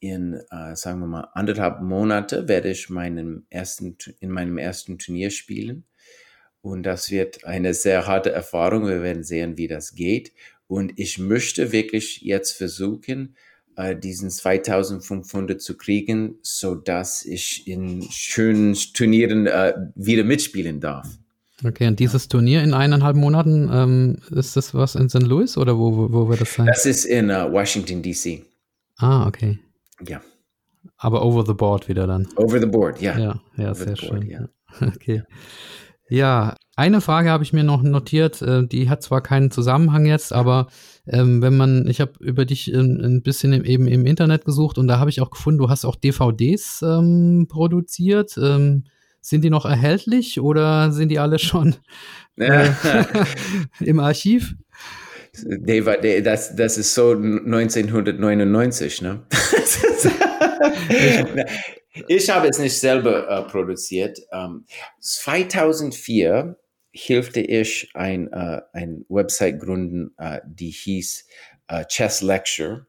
in, 0.00 0.34
äh, 0.50 0.74
sagen 0.74 1.00
wir 1.00 1.06
mal, 1.06 1.28
anderthalb 1.34 1.82
Monate 1.82 2.48
werde 2.48 2.70
ich 2.70 2.90
meinen 2.90 3.46
ersten, 3.50 3.96
in 4.18 4.30
meinem 4.30 4.58
ersten 4.58 4.98
Turnier 4.98 5.30
spielen. 5.30 5.84
Und 6.62 6.82
das 6.82 7.10
wird 7.10 7.44
eine 7.44 7.74
sehr 7.74 8.06
harte 8.06 8.32
Erfahrung. 8.32 8.86
Wir 8.86 9.02
werden 9.02 9.24
sehen, 9.24 9.56
wie 9.56 9.68
das 9.68 9.94
geht. 9.94 10.32
Und 10.66 10.92
ich 10.96 11.18
möchte 11.18 11.72
wirklich 11.72 12.20
jetzt 12.22 12.52
versuchen, 12.52 13.36
äh, 13.76 13.96
diesen 13.96 14.30
2500 14.30 15.60
zu 15.60 15.76
kriegen, 15.76 16.36
so 16.42 16.74
dass 16.74 17.24
ich 17.24 17.66
in 17.66 18.02
schönen 18.10 18.74
Turnieren 18.94 19.46
äh, 19.46 19.74
wieder 19.94 20.24
mitspielen 20.24 20.80
darf. 20.80 21.08
Okay, 21.64 21.86
und 21.86 22.00
dieses 22.00 22.28
Turnier 22.28 22.62
in 22.62 22.72
eineinhalb 22.72 23.16
Monaten, 23.16 23.68
ähm, 23.72 24.18
ist 24.30 24.56
das 24.56 24.74
was 24.74 24.94
in 24.94 25.10
St. 25.10 25.22
Louis 25.22 25.58
oder 25.58 25.78
wo, 25.78 25.94
wo, 25.94 26.12
wo 26.12 26.28
wird 26.28 26.40
das 26.40 26.54
sein? 26.54 26.66
Das 26.66 26.86
ist 26.86 27.04
in 27.04 27.30
uh, 27.30 27.52
Washington, 27.52 28.02
D.C. 28.02 28.44
Ah, 28.96 29.26
okay. 29.26 29.58
Ja. 30.06 30.20
Aber 30.96 31.24
over 31.24 31.44
the 31.46 31.54
board 31.54 31.88
wieder 31.88 32.06
dann. 32.06 32.26
Over 32.36 32.60
the 32.60 32.66
board, 32.66 33.00
ja. 33.00 33.18
Ja, 33.18 33.40
ja, 33.56 33.74
sehr 33.74 33.96
schön. 33.96 34.20
Board, 34.20 34.24
ja. 34.24 34.48
Okay. 34.94 35.22
Ja, 36.08 36.56
eine 36.74 37.00
Frage 37.00 37.30
habe 37.30 37.44
ich 37.44 37.52
mir 37.52 37.62
noch 37.62 37.82
notiert, 37.82 38.42
äh, 38.42 38.66
die 38.66 38.88
hat 38.88 39.02
zwar 39.02 39.20
keinen 39.20 39.50
Zusammenhang 39.50 40.06
jetzt, 40.06 40.32
aber 40.32 40.66
ähm, 41.06 41.40
wenn 41.42 41.56
man, 41.56 41.86
ich 41.86 42.00
habe 42.00 42.12
über 42.20 42.44
dich 42.44 42.72
ähm, 42.72 43.00
ein 43.02 43.22
bisschen 43.22 43.52
im, 43.52 43.64
eben 43.64 43.86
im 43.86 44.06
Internet 44.06 44.44
gesucht 44.44 44.78
und 44.78 44.88
da 44.88 44.98
habe 44.98 45.10
ich 45.10 45.20
auch 45.20 45.30
gefunden, 45.30 45.58
du 45.58 45.68
hast 45.68 45.84
auch 45.84 45.96
DVDs 45.96 46.82
ähm, 46.82 47.46
produziert. 47.48 48.36
Ähm, 48.38 48.84
sind 49.20 49.44
die 49.44 49.50
noch 49.50 49.66
erhältlich 49.66 50.40
oder 50.40 50.92
sind 50.92 51.10
die 51.10 51.18
alle 51.18 51.38
schon 51.38 51.76
äh, 52.36 52.70
im 53.80 54.00
Archiv? 54.00 54.54
DVD, 55.32 56.20
das, 56.22 56.54
das 56.56 56.78
ist 56.78 56.94
so 56.94 57.12
1999, 57.12 59.02
ne? 59.02 59.26
Ich 62.08 62.30
habe 62.30 62.48
es 62.48 62.58
nicht 62.58 62.78
selber 62.78 63.28
äh, 63.28 63.42
produziert. 63.50 64.20
Ähm, 64.32 64.64
2004 65.00 66.56
hilfte 66.92 67.40
ich 67.40 67.90
ein, 67.94 68.32
äh, 68.32 68.62
ein 68.72 69.04
Website 69.08 69.58
gründen, 69.60 70.14
äh, 70.18 70.40
die 70.46 70.70
hieß 70.70 71.26
äh, 71.68 71.84
Chess 71.86 72.22
Lecture. 72.22 72.86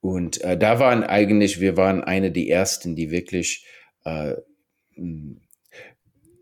Und 0.00 0.40
äh, 0.42 0.58
da 0.58 0.78
waren 0.78 1.04
eigentlich, 1.04 1.60
wir 1.60 1.76
waren 1.76 2.02
eine 2.02 2.30
der 2.32 2.48
ersten, 2.48 2.96
die 2.96 3.10
wirklich 3.10 3.66
äh, 4.04 4.34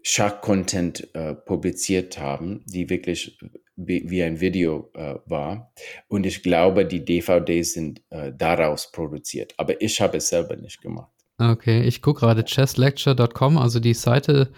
Schach-Content 0.03 1.15
äh, 1.15 1.35
publiziert 1.35 2.19
haben, 2.19 2.65
die 2.67 2.91
wirklich 2.91 3.39
wie, 3.87 4.09
wie 4.09 4.23
ein 4.23 4.41
Video 4.41 4.91
äh, 4.95 5.15
war. 5.27 5.73
Und 6.09 6.27
ich 6.27 6.43
glaube, 6.43 6.85
die 6.85 7.05
DVDs 7.05 7.75
sind 7.75 8.03
äh, 8.11 8.33
daraus 8.37 8.91
produziert. 8.91 9.55
Aber 9.57 9.81
ich 9.81 10.01
habe 10.01 10.19
es 10.19 10.29
selber 10.29 10.57
nicht 10.57 10.81
gemacht. 10.81 11.11
Okay, 11.39 11.83
ich 11.83 12.03
gucke 12.03 12.21
gerade 12.21 12.45
chesslecture.com, 12.45 13.59
also 13.59 13.81
die 13.81 13.95
Seite 13.95 14.53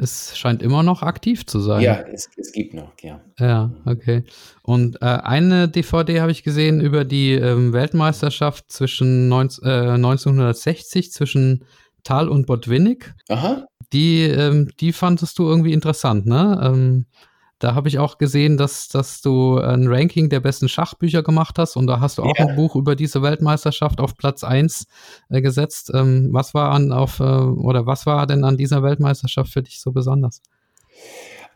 es 0.00 0.38
scheint 0.38 0.62
immer 0.62 0.84
noch 0.84 1.02
aktiv 1.02 1.44
zu 1.44 1.58
sein. 1.58 1.82
Ja, 1.82 2.00
es, 2.12 2.30
es 2.36 2.52
gibt 2.52 2.72
noch, 2.72 2.92
ja. 3.02 3.20
Ja, 3.38 3.72
okay. 3.84 4.22
Und 4.62 5.02
äh, 5.02 5.06
eine 5.06 5.68
DVD 5.68 6.20
habe 6.20 6.30
ich 6.30 6.44
gesehen 6.44 6.80
über 6.80 7.04
die 7.04 7.32
ähm, 7.32 7.72
Weltmeisterschaft 7.72 8.70
zwischen 8.70 9.28
19, 9.28 9.64
äh, 9.64 9.90
1960 9.94 11.12
zwischen 11.12 11.64
Tal 12.04 12.28
und 12.28 12.46
Botwinnik. 12.46 13.12
Aha. 13.28 13.66
Die, 13.92 14.22
ähm, 14.22 14.70
die 14.78 14.92
fandest 14.92 15.36
du 15.38 15.48
irgendwie 15.48 15.72
interessant, 15.72 16.26
ne? 16.26 16.60
Ähm, 16.62 17.06
da 17.58 17.74
habe 17.74 17.88
ich 17.88 17.98
auch 17.98 18.18
gesehen, 18.18 18.56
dass, 18.56 18.88
dass 18.88 19.20
du 19.20 19.58
ein 19.58 19.88
Ranking 19.88 20.28
der 20.28 20.40
besten 20.40 20.68
Schachbücher 20.68 21.22
gemacht 21.22 21.58
hast 21.58 21.76
und 21.76 21.86
da 21.86 22.00
hast 22.00 22.18
du 22.18 22.22
auch 22.22 22.38
yeah. 22.38 22.48
ein 22.48 22.56
Buch 22.56 22.76
über 22.76 22.94
diese 22.94 23.22
Weltmeisterschaft 23.22 24.00
auf 24.00 24.16
Platz 24.16 24.44
1 24.44 24.86
äh, 25.30 25.40
gesetzt. 25.40 25.90
Ähm, 25.94 26.28
was 26.32 26.54
war 26.54 26.70
an 26.70 26.92
auf 26.92 27.20
äh, 27.20 27.22
oder 27.22 27.86
was 27.86 28.06
war 28.06 28.26
denn 28.26 28.44
an 28.44 28.56
dieser 28.56 28.82
Weltmeisterschaft 28.82 29.52
für 29.52 29.62
dich 29.62 29.80
so 29.80 29.92
besonders? 29.92 30.40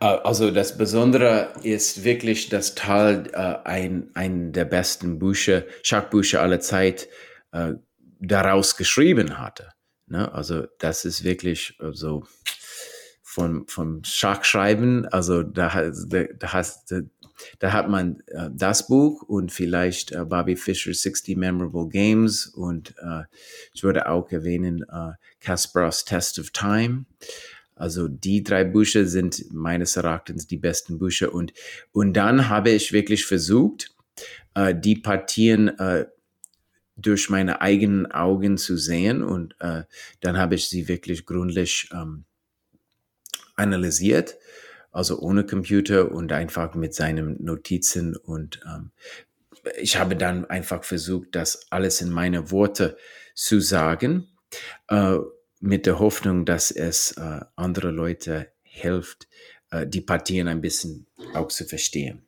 Äh, 0.01 0.07
also 0.25 0.51
das 0.51 0.77
Besondere 0.77 1.53
ist 1.63 2.05
wirklich, 2.05 2.49
dass 2.49 2.75
Tal 2.75 3.29
äh, 3.33 3.69
ein, 3.69 4.11
ein 4.15 4.53
der 4.53 4.65
besten 4.65 5.19
Bücher, 5.19 5.63
Schachbücher 5.83 6.43
aller 6.43 6.61
Zeit 6.61 7.09
äh, 7.53 7.75
daraus 8.19 8.77
geschrieben 8.77 9.39
hatte. 9.39 9.69
Ne? 10.07 10.33
Also 10.33 10.65
das 10.79 11.05
ist 11.05 11.23
wirklich 11.23 11.79
äh, 11.81 11.93
so 11.93 12.25
von, 12.59 12.62
vom 13.33 14.05
Schachschreiben. 14.05 15.07
Also 15.07 15.43
da, 15.43 15.91
da, 15.91 16.25
da, 16.39 16.53
hast, 16.53 16.95
da 17.59 17.73
hat 17.73 17.89
man 17.89 18.23
äh, 18.27 18.51
das 18.53 18.87
Buch 18.89 19.23
und 19.23 19.51
vielleicht 19.51 20.13
äh, 20.13 20.25
Bobby 20.25 20.57
Fischer 20.57 20.93
60 20.93 21.37
Memorable 21.37 21.89
Games 21.89 22.47
und 22.47 22.95
äh, 22.99 23.23
ich 23.73 23.83
würde 23.83 24.09
auch 24.09 24.31
erwähnen 24.31 24.83
äh, 24.83 25.13
Kasparovs 25.41 26.05
Test 26.05 26.39
of 26.39 26.51
Time. 26.51 27.07
Also 27.75 28.07
die 28.07 28.43
drei 28.43 28.65
Bücher 28.65 29.07
sind 29.07 29.51
meines 29.51 29.97
Erachtens 29.97 30.47
die 30.47 30.59
besten 30.59 30.99
Bücher 30.99 31.33
und, 31.33 31.55
und 31.93 32.13
dann 32.13 32.51
habe 32.51 32.71
ich 32.71 32.93
wirklich 32.93 33.25
versucht, 33.25 33.95
äh, 34.55 34.75
die 34.75 34.97
Partien 34.97 35.69
äh, 35.79 36.07
durch 36.97 37.31
meine 37.31 37.63
eigenen 37.63 38.13
Augen 38.13 38.59
zu 38.59 38.77
sehen 38.77 39.23
und 39.23 39.57
äh, 39.61 39.85
dann 40.21 40.37
habe 40.37 40.55
ich 40.55 40.69
sie 40.69 40.87
wirklich 40.87 41.25
gründlich 41.25 41.89
ähm, 41.95 42.25
analysiert, 43.63 44.37
also 44.91 45.19
ohne 45.19 45.45
Computer 45.45 46.13
und 46.13 46.33
einfach 46.33 46.75
mit 46.75 46.95
seinen 46.95 47.43
Notizen 47.43 48.17
und 48.17 48.61
ähm, 48.67 48.91
ich 49.81 49.97
habe 49.99 50.17
dann 50.17 50.45
einfach 50.47 50.85
versucht, 50.85 51.29
das 51.33 51.67
alles 51.71 52.01
in 52.01 52.11
meine 52.11 52.51
Worte 52.51 52.97
zu 53.35 53.61
sagen, 53.61 54.29
äh, 54.89 55.19
mit 55.61 55.87
der 55.87 55.99
Hoffnung, 55.99 56.45
dass 56.45 56.71
es 56.71 57.13
äh, 57.13 57.41
andere 57.55 57.91
Leute 57.91 58.49
hilft, 58.63 59.29
äh, 59.71 59.87
die 59.87 60.01
Partien 60.01 60.49
ein 60.49 60.61
bisschen 60.61 61.07
auch 61.35 61.49
zu 61.49 61.65
verstehen. 61.65 62.27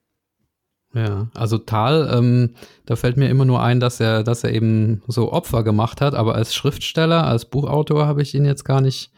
Ja, 0.95 1.29
also 1.35 1.59
Tal, 1.59 2.09
ähm, 2.13 2.55
da 2.87 2.95
fällt 2.95 3.17
mir 3.17 3.29
immer 3.29 3.45
nur 3.45 3.61
ein, 3.61 3.81
dass 3.81 3.99
er, 3.99 4.23
dass 4.23 4.45
er 4.45 4.53
eben 4.53 5.03
so 5.09 5.33
Opfer 5.33 5.65
gemacht 5.65 6.01
hat, 6.01 6.15
aber 6.15 6.37
als 6.37 6.55
Schriftsteller, 6.55 7.27
als 7.27 7.47
Buchautor 7.47 8.07
habe 8.07 8.23
ich 8.23 8.33
ihn 8.35 8.45
jetzt 8.45 8.65
gar 8.65 8.81
nicht 8.81 9.11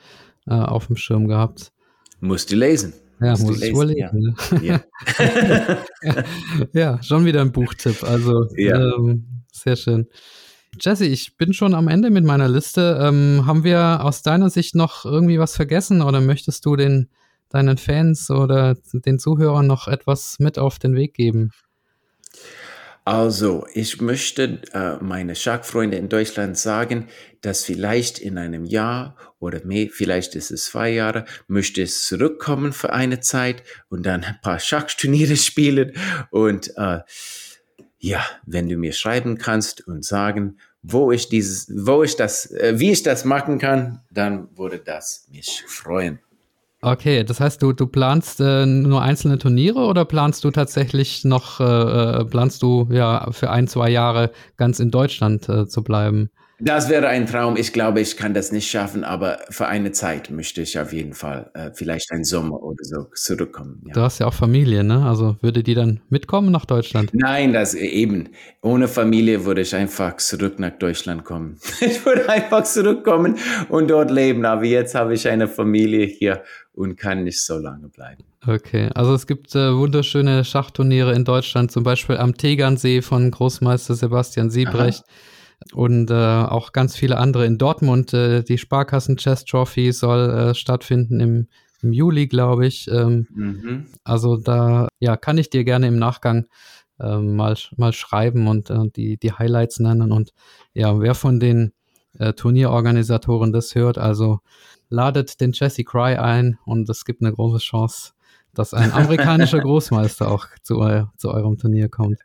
äh, 0.46 0.54
auf 0.54 0.86
dem 0.86 0.96
Schirm 0.96 1.28
gehabt. 1.28 1.72
Musst 2.20 2.50
du 2.50 2.56
lesen. 2.56 2.94
Ja, 3.20 3.30
Musst 3.30 3.44
muss 3.44 3.62
ich 3.62 3.74
wohl 3.74 3.86
lesen. 3.86 4.36
Ja. 4.62 4.80
Ja. 6.02 6.24
ja. 6.72 7.02
schon 7.02 7.24
wieder 7.24 7.40
ein 7.40 7.52
Buchtipp. 7.52 8.02
Also 8.02 8.48
ja. 8.56 8.94
ähm, 8.96 9.26
sehr 9.52 9.76
schön. 9.76 10.06
Jesse, 10.78 11.06
ich 11.06 11.36
bin 11.36 11.54
schon 11.54 11.74
am 11.74 11.88
Ende 11.88 12.10
mit 12.10 12.24
meiner 12.24 12.48
Liste. 12.48 12.98
Ähm, 13.00 13.44
haben 13.46 13.64
wir 13.64 14.04
aus 14.04 14.22
deiner 14.22 14.50
Sicht 14.50 14.74
noch 14.74 15.04
irgendwie 15.04 15.38
was 15.38 15.56
vergessen 15.56 16.02
oder 16.02 16.20
möchtest 16.20 16.66
du 16.66 16.76
den 16.76 17.08
deinen 17.48 17.78
Fans 17.78 18.30
oder 18.30 18.76
den 18.92 19.18
Zuhörern 19.18 19.66
noch 19.66 19.88
etwas 19.88 20.38
mit 20.38 20.58
auf 20.58 20.78
den 20.78 20.94
Weg 20.94 21.14
geben? 21.14 21.52
Also, 23.06 23.68
ich 23.72 24.00
möchte 24.00 24.60
äh, 24.72 24.96
meine 25.00 25.36
Schachfreunde 25.36 25.96
in 25.96 26.08
Deutschland 26.08 26.58
sagen, 26.58 27.06
dass 27.40 27.62
vielleicht 27.62 28.18
in 28.18 28.36
einem 28.36 28.64
Jahr 28.64 29.16
oder 29.38 29.64
mehr, 29.64 29.86
vielleicht 29.92 30.34
ist 30.34 30.50
es 30.50 30.64
zwei 30.64 30.90
Jahre, 30.90 31.24
möchte 31.46 31.82
es 31.82 32.04
zurückkommen 32.04 32.72
für 32.72 32.92
eine 32.92 33.20
Zeit 33.20 33.62
und 33.88 34.04
dann 34.06 34.24
ein 34.24 34.40
paar 34.42 34.58
Schachturniere 34.58 35.36
spielen. 35.36 35.92
Und 36.32 36.72
äh, 36.76 36.98
ja, 38.00 38.26
wenn 38.44 38.68
du 38.68 38.76
mir 38.76 38.92
schreiben 38.92 39.38
kannst 39.38 39.86
und 39.86 40.04
sagen, 40.04 40.58
wo 40.82 41.12
ich 41.12 41.28
dieses, 41.28 41.70
wo 41.86 42.02
ich 42.02 42.16
das, 42.16 42.50
äh, 42.50 42.74
wie 42.80 42.90
ich 42.90 43.04
das 43.04 43.24
machen 43.24 43.60
kann, 43.60 44.00
dann 44.10 44.48
würde 44.58 44.80
das 44.80 45.28
mich 45.30 45.62
freuen. 45.68 46.18
Okay, 46.82 47.24
das 47.24 47.40
heißt, 47.40 47.62
du, 47.62 47.72
du 47.72 47.86
planst 47.86 48.40
äh, 48.40 48.66
nur 48.66 49.02
einzelne 49.02 49.38
Turniere 49.38 49.80
oder 49.86 50.04
planst 50.04 50.44
du 50.44 50.50
tatsächlich 50.50 51.24
noch, 51.24 51.58
äh, 51.58 51.64
äh, 52.20 52.24
planst 52.26 52.62
du 52.62 52.86
ja 52.92 53.30
für 53.32 53.50
ein, 53.50 53.66
zwei 53.66 53.88
Jahre 53.90 54.30
ganz 54.56 54.78
in 54.78 54.90
Deutschland 54.90 55.48
äh, 55.48 55.66
zu 55.66 55.82
bleiben? 55.82 56.30
Das 56.58 56.88
wäre 56.88 57.08
ein 57.08 57.26
Traum. 57.26 57.58
Ich 57.58 57.74
glaube, 57.74 58.00
ich 58.00 58.16
kann 58.16 58.32
das 58.32 58.50
nicht 58.50 58.70
schaffen, 58.70 59.04
aber 59.04 59.40
für 59.50 59.66
eine 59.66 59.92
Zeit 59.92 60.30
möchte 60.30 60.62
ich 60.62 60.78
auf 60.78 60.90
jeden 60.90 61.12
Fall 61.12 61.50
äh, 61.52 61.70
vielleicht 61.74 62.10
einen 62.10 62.24
Sommer 62.24 62.62
oder 62.62 62.82
so 62.82 63.08
zurückkommen. 63.14 63.82
Ja. 63.86 63.92
Du 63.92 64.00
hast 64.00 64.20
ja 64.20 64.26
auch 64.26 64.32
Familie, 64.32 64.82
ne? 64.82 65.04
Also 65.04 65.36
würde 65.42 65.62
die 65.62 65.74
dann 65.74 66.00
mitkommen 66.08 66.50
nach 66.50 66.64
Deutschland? 66.64 67.10
Nein, 67.12 67.52
das 67.52 67.74
eben. 67.74 68.30
Ohne 68.62 68.88
Familie 68.88 69.44
würde 69.44 69.60
ich 69.60 69.74
einfach 69.74 70.16
zurück 70.16 70.58
nach 70.58 70.78
Deutschland 70.78 71.24
kommen. 71.24 71.58
Ich 71.86 72.04
würde 72.04 72.28
einfach 72.28 72.64
zurückkommen 72.64 73.36
und 73.68 73.88
dort 73.90 74.10
leben. 74.10 74.44
Aber 74.44 74.64
jetzt 74.64 74.94
habe 74.94 75.14
ich 75.14 75.28
eine 75.28 75.46
Familie 75.46 76.06
hier 76.06 76.42
und 76.72 76.96
kann 76.96 77.24
nicht 77.24 77.44
so 77.44 77.58
lange 77.58 77.88
bleiben. 77.88 78.24
Okay, 78.46 78.88
also 78.94 79.14
es 79.14 79.26
gibt 79.26 79.54
äh, 79.54 79.76
wunderschöne 79.76 80.44
Schachturniere 80.44 81.12
in 81.12 81.24
Deutschland, 81.24 81.70
zum 81.70 81.82
Beispiel 81.82 82.16
am 82.16 82.36
Tegernsee 82.36 83.02
von 83.02 83.30
Großmeister 83.30 83.94
Sebastian 83.94 84.50
Siebrecht. 84.50 85.04
Aha 85.06 85.35
und 85.72 86.10
äh, 86.10 86.14
auch 86.14 86.72
ganz 86.72 86.96
viele 86.96 87.18
andere 87.18 87.46
in 87.46 87.58
Dortmund. 87.58 88.12
Äh, 88.12 88.42
die 88.42 88.58
Sparkassen 88.58 89.16
Chess 89.16 89.44
Trophy 89.44 89.92
soll 89.92 90.30
äh, 90.30 90.54
stattfinden 90.54 91.20
im, 91.20 91.48
im 91.82 91.92
Juli, 91.92 92.26
glaube 92.26 92.66
ich. 92.66 92.88
Ähm, 92.90 93.26
mhm. 93.30 93.86
Also 94.04 94.36
da 94.36 94.88
ja, 95.00 95.16
kann 95.16 95.38
ich 95.38 95.50
dir 95.50 95.64
gerne 95.64 95.88
im 95.88 95.98
Nachgang 95.98 96.46
äh, 97.00 97.18
mal, 97.18 97.56
mal 97.76 97.92
schreiben 97.92 98.46
und 98.48 98.70
äh, 98.70 98.88
die, 98.94 99.16
die 99.18 99.32
Highlights 99.32 99.80
nennen. 99.80 100.12
Und 100.12 100.32
ja, 100.72 101.00
wer 101.00 101.14
von 101.14 101.40
den 101.40 101.72
äh, 102.18 102.32
Turnierorganisatoren 102.32 103.52
das 103.52 103.74
hört, 103.74 103.98
also 103.98 104.40
ladet 104.88 105.40
den 105.40 105.52
Jesse 105.52 105.84
Cry 105.84 106.16
ein 106.16 106.58
und 106.64 106.88
es 106.88 107.04
gibt 107.04 107.22
eine 107.22 107.32
große 107.32 107.58
Chance, 107.58 108.12
dass 108.54 108.74
ein 108.74 108.92
amerikanischer 108.92 109.60
Großmeister 109.60 110.30
auch 110.30 110.46
zu, 110.62 110.80
eu 110.80 111.04
zu 111.16 111.30
eurem 111.30 111.58
Turnier 111.58 111.88
kommt. 111.88 112.20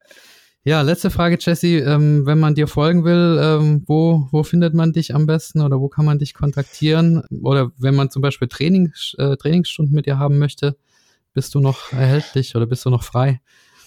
Ja, 0.63 0.81
letzte 0.81 1.09
Frage, 1.09 1.37
Jesse. 1.39 1.79
Ähm, 1.79 2.27
wenn 2.27 2.39
man 2.39 2.53
dir 2.53 2.67
folgen 2.67 3.03
will, 3.03 3.39
ähm, 3.41 3.83
wo, 3.87 4.27
wo 4.31 4.43
findet 4.43 4.75
man 4.75 4.93
dich 4.93 5.15
am 5.15 5.25
besten 5.25 5.61
oder 5.61 5.79
wo 5.79 5.89
kann 5.89 6.05
man 6.05 6.19
dich 6.19 6.35
kontaktieren? 6.35 7.23
Oder 7.41 7.71
wenn 7.79 7.95
man 7.95 8.11
zum 8.11 8.21
Beispiel 8.21 8.47
Training, 8.47 8.93
äh, 9.17 9.35
Trainingsstunden 9.37 9.95
mit 9.95 10.05
dir 10.05 10.19
haben 10.19 10.37
möchte, 10.37 10.77
bist 11.33 11.55
du 11.55 11.61
noch 11.61 11.91
erhältlich 11.93 12.55
oder 12.55 12.67
bist 12.67 12.85
du 12.85 12.91
noch 12.91 13.03
frei? 13.03 13.41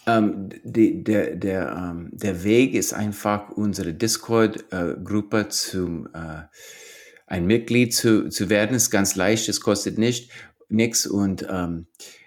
Ähm, 0.06 0.48
die, 0.64 1.04
der, 1.04 1.36
der, 1.36 1.76
ähm, 1.76 2.10
der 2.12 2.42
Weg 2.42 2.74
ist 2.74 2.92
einfach 2.92 3.50
unsere 3.50 3.94
Discord-Gruppe 3.94 5.48
zum 5.50 6.08
äh, 6.12 6.42
ein 7.28 7.46
Mitglied 7.46 7.94
zu, 7.94 8.28
zu 8.30 8.50
werden. 8.50 8.74
Ist 8.74 8.90
ganz 8.90 9.14
leicht, 9.14 9.48
es 9.48 9.60
kostet 9.60 9.96
nicht 9.96 10.30
nichts 10.68 11.06
und 11.06 11.46
ähm, 11.48 11.86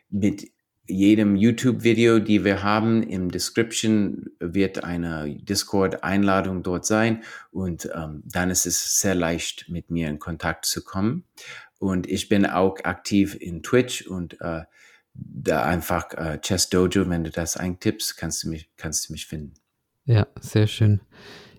mit 0.09 0.47
jedem 0.87 1.35
YouTube-Video, 1.35 2.19
die 2.19 2.43
wir 2.43 2.63
haben, 2.63 3.03
im 3.03 3.31
Description 3.31 4.29
wird 4.39 4.83
eine 4.83 5.35
Discord-Einladung 5.35 6.63
dort 6.63 6.85
sein 6.85 7.23
und 7.51 7.89
ähm, 7.93 8.23
dann 8.25 8.49
ist 8.49 8.65
es 8.65 8.99
sehr 8.99 9.15
leicht, 9.15 9.69
mit 9.69 9.91
mir 9.91 10.09
in 10.09 10.19
Kontakt 10.19 10.65
zu 10.65 10.83
kommen. 10.83 11.23
Und 11.79 12.07
ich 12.07 12.29
bin 12.29 12.45
auch 12.45 12.77
aktiv 12.83 13.35
in 13.39 13.61
Twitch 13.61 14.07
und 14.07 14.41
äh, 14.41 14.63
da 15.13 15.63
einfach 15.63 16.13
äh, 16.13 16.39
Chess 16.39 16.69
Dojo, 16.69 17.09
wenn 17.09 17.23
du 17.23 17.31
das 17.31 17.57
eintippst, 17.57 18.17
kannst 18.17 18.43
du 18.43 18.49
mich, 18.49 18.69
kannst 18.77 19.07
du 19.07 19.13
mich 19.13 19.27
finden. 19.27 19.53
Ja, 20.05 20.27
sehr 20.39 20.67
schön. 20.67 21.01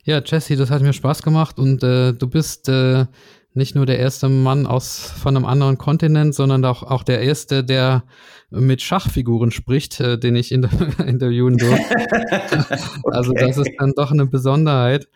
Ja, 0.05 0.23
Jesse, 0.25 0.57
das 0.57 0.71
hat 0.71 0.81
mir 0.81 0.93
Spaß 0.95 1.23
gemacht 1.23 1.59
und 1.59 1.83
äh, 1.83 2.15
du 2.15 2.29
bist 2.29 2.69
äh, 2.69 3.05
nicht 3.55 3.75
nur 3.75 3.87
der 3.87 3.99
erste 3.99 4.29
Mann 4.29 4.67
aus 4.67 5.11
von 5.11 5.37
einem 5.37 5.47
anderen 5.47 5.79
Kontinent, 5.79 6.35
sondern 6.35 6.65
auch, 6.65 6.83
auch 6.83 7.03
der 7.03 7.21
erste, 7.23 7.65
der 7.65 8.05
mit 8.51 8.83
Schachfiguren 8.83 9.51
spricht, 9.51 10.01
äh, 10.01 10.19
den 10.19 10.37
ich 10.37 10.53
inter 10.53 10.71
interviewen 11.07 11.57
durfte. 11.57 11.95
Also 13.05 13.33
okay. 13.33 13.45
Also 13.45 13.47
das 13.47 13.57
ist 13.59 13.73
dann 13.79 13.93
doch 13.97 14.13
eine 14.13 14.27
Besonderheit. 14.27 15.09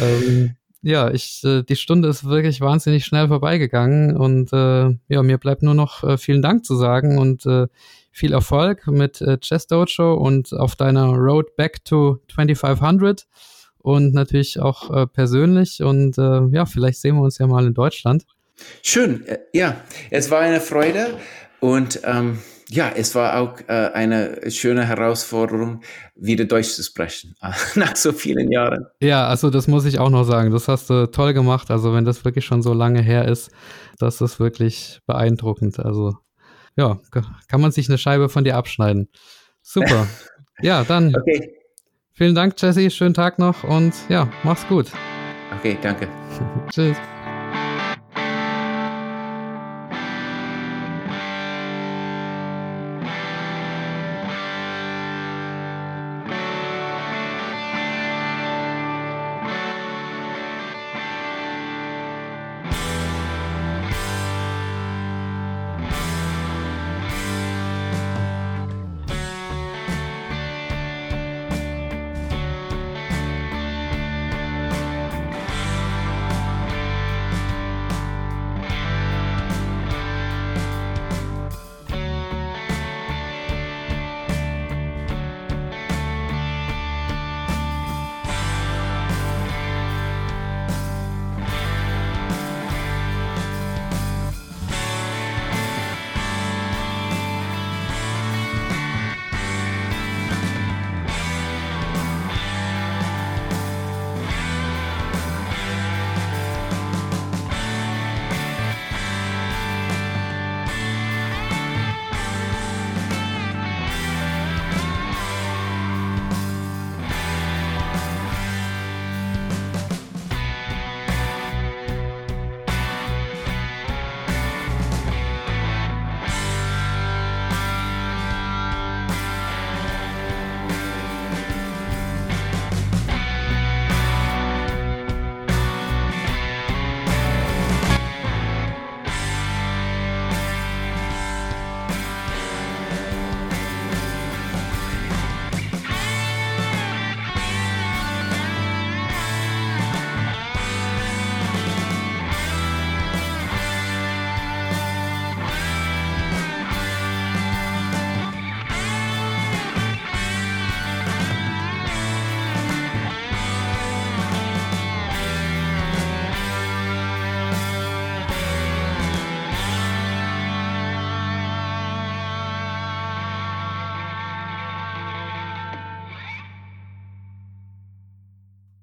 Ähm, 0.00 0.56
ja, 0.82 1.10
ich, 1.10 1.42
äh, 1.44 1.62
die 1.62 1.76
Stunde 1.76 2.08
ist 2.08 2.24
wirklich 2.24 2.60
wahnsinnig 2.60 3.04
schnell 3.04 3.28
vorbeigegangen 3.28 4.16
und 4.16 4.52
äh, 4.52 4.96
ja, 5.08 5.22
mir 5.22 5.38
bleibt 5.38 5.62
nur 5.62 5.74
noch 5.74 6.04
äh, 6.04 6.16
vielen 6.16 6.42
Dank 6.42 6.64
zu 6.64 6.74
sagen 6.76 7.18
und 7.18 7.44
äh, 7.44 7.66
viel 8.12 8.32
Erfolg 8.32 8.86
mit 8.86 9.20
äh, 9.20 9.38
Chess 9.38 9.66
Dojo 9.66 10.14
und 10.14 10.52
auf 10.52 10.76
deiner 10.76 11.08
Road 11.08 11.54
Back 11.56 11.84
to 11.84 12.18
2500 12.32 13.26
und 13.82 14.14
natürlich 14.14 14.60
auch 14.60 14.90
äh, 14.94 15.06
persönlich. 15.06 15.82
Und 15.82 16.18
äh, 16.18 16.42
ja, 16.52 16.66
vielleicht 16.66 17.00
sehen 17.00 17.16
wir 17.16 17.22
uns 17.22 17.38
ja 17.38 17.46
mal 17.46 17.66
in 17.66 17.74
Deutschland. 17.74 18.24
Schön, 18.82 19.26
äh, 19.26 19.38
ja, 19.52 19.76
es 20.10 20.30
war 20.30 20.40
eine 20.40 20.60
Freude 20.60 21.18
und 21.60 22.00
ähm, 22.04 22.38
ja, 22.68 22.92
es 22.94 23.14
war 23.16 23.40
auch 23.40 23.58
äh, 23.66 23.90
eine 23.92 24.48
schöne 24.50 24.86
Herausforderung, 24.86 25.80
wieder 26.14 26.44
Deutsch 26.44 26.68
zu 26.68 26.82
sprechen, 26.82 27.34
nach 27.74 27.96
so 27.96 28.12
vielen 28.12 28.50
Jahren. 28.52 28.86
Ja, 29.00 29.26
also 29.26 29.50
das 29.50 29.66
muss 29.66 29.84
ich 29.84 29.98
auch 29.98 30.10
noch 30.10 30.24
sagen. 30.24 30.52
Das 30.52 30.68
hast 30.68 30.88
du 30.88 31.10
toll 31.10 31.34
gemacht. 31.34 31.70
Also 31.70 31.92
wenn 31.92 32.04
das 32.04 32.24
wirklich 32.24 32.44
schon 32.44 32.62
so 32.62 32.72
lange 32.72 33.02
her 33.02 33.26
ist, 33.26 33.50
das 33.98 34.20
ist 34.20 34.38
wirklich 34.38 35.00
beeindruckend. 35.06 35.80
Also 35.80 36.16
ja, 36.76 36.98
kann 37.48 37.60
man 37.60 37.72
sich 37.72 37.88
eine 37.88 37.98
Scheibe 37.98 38.28
von 38.28 38.44
dir 38.44 38.56
abschneiden. 38.56 39.08
Super. 39.62 40.06
ja, 40.62 40.84
dann. 40.84 41.14
Okay. 41.16 41.59
Vielen 42.20 42.34
Dank, 42.34 42.52
Jesse. 42.60 42.90
Schönen 42.90 43.14
Tag 43.14 43.38
noch 43.38 43.64
und 43.64 43.94
ja, 44.10 44.28
mach's 44.42 44.68
gut. 44.68 44.88
Okay, 45.58 45.78
danke. 45.80 46.06
Tschüss. 46.70 46.98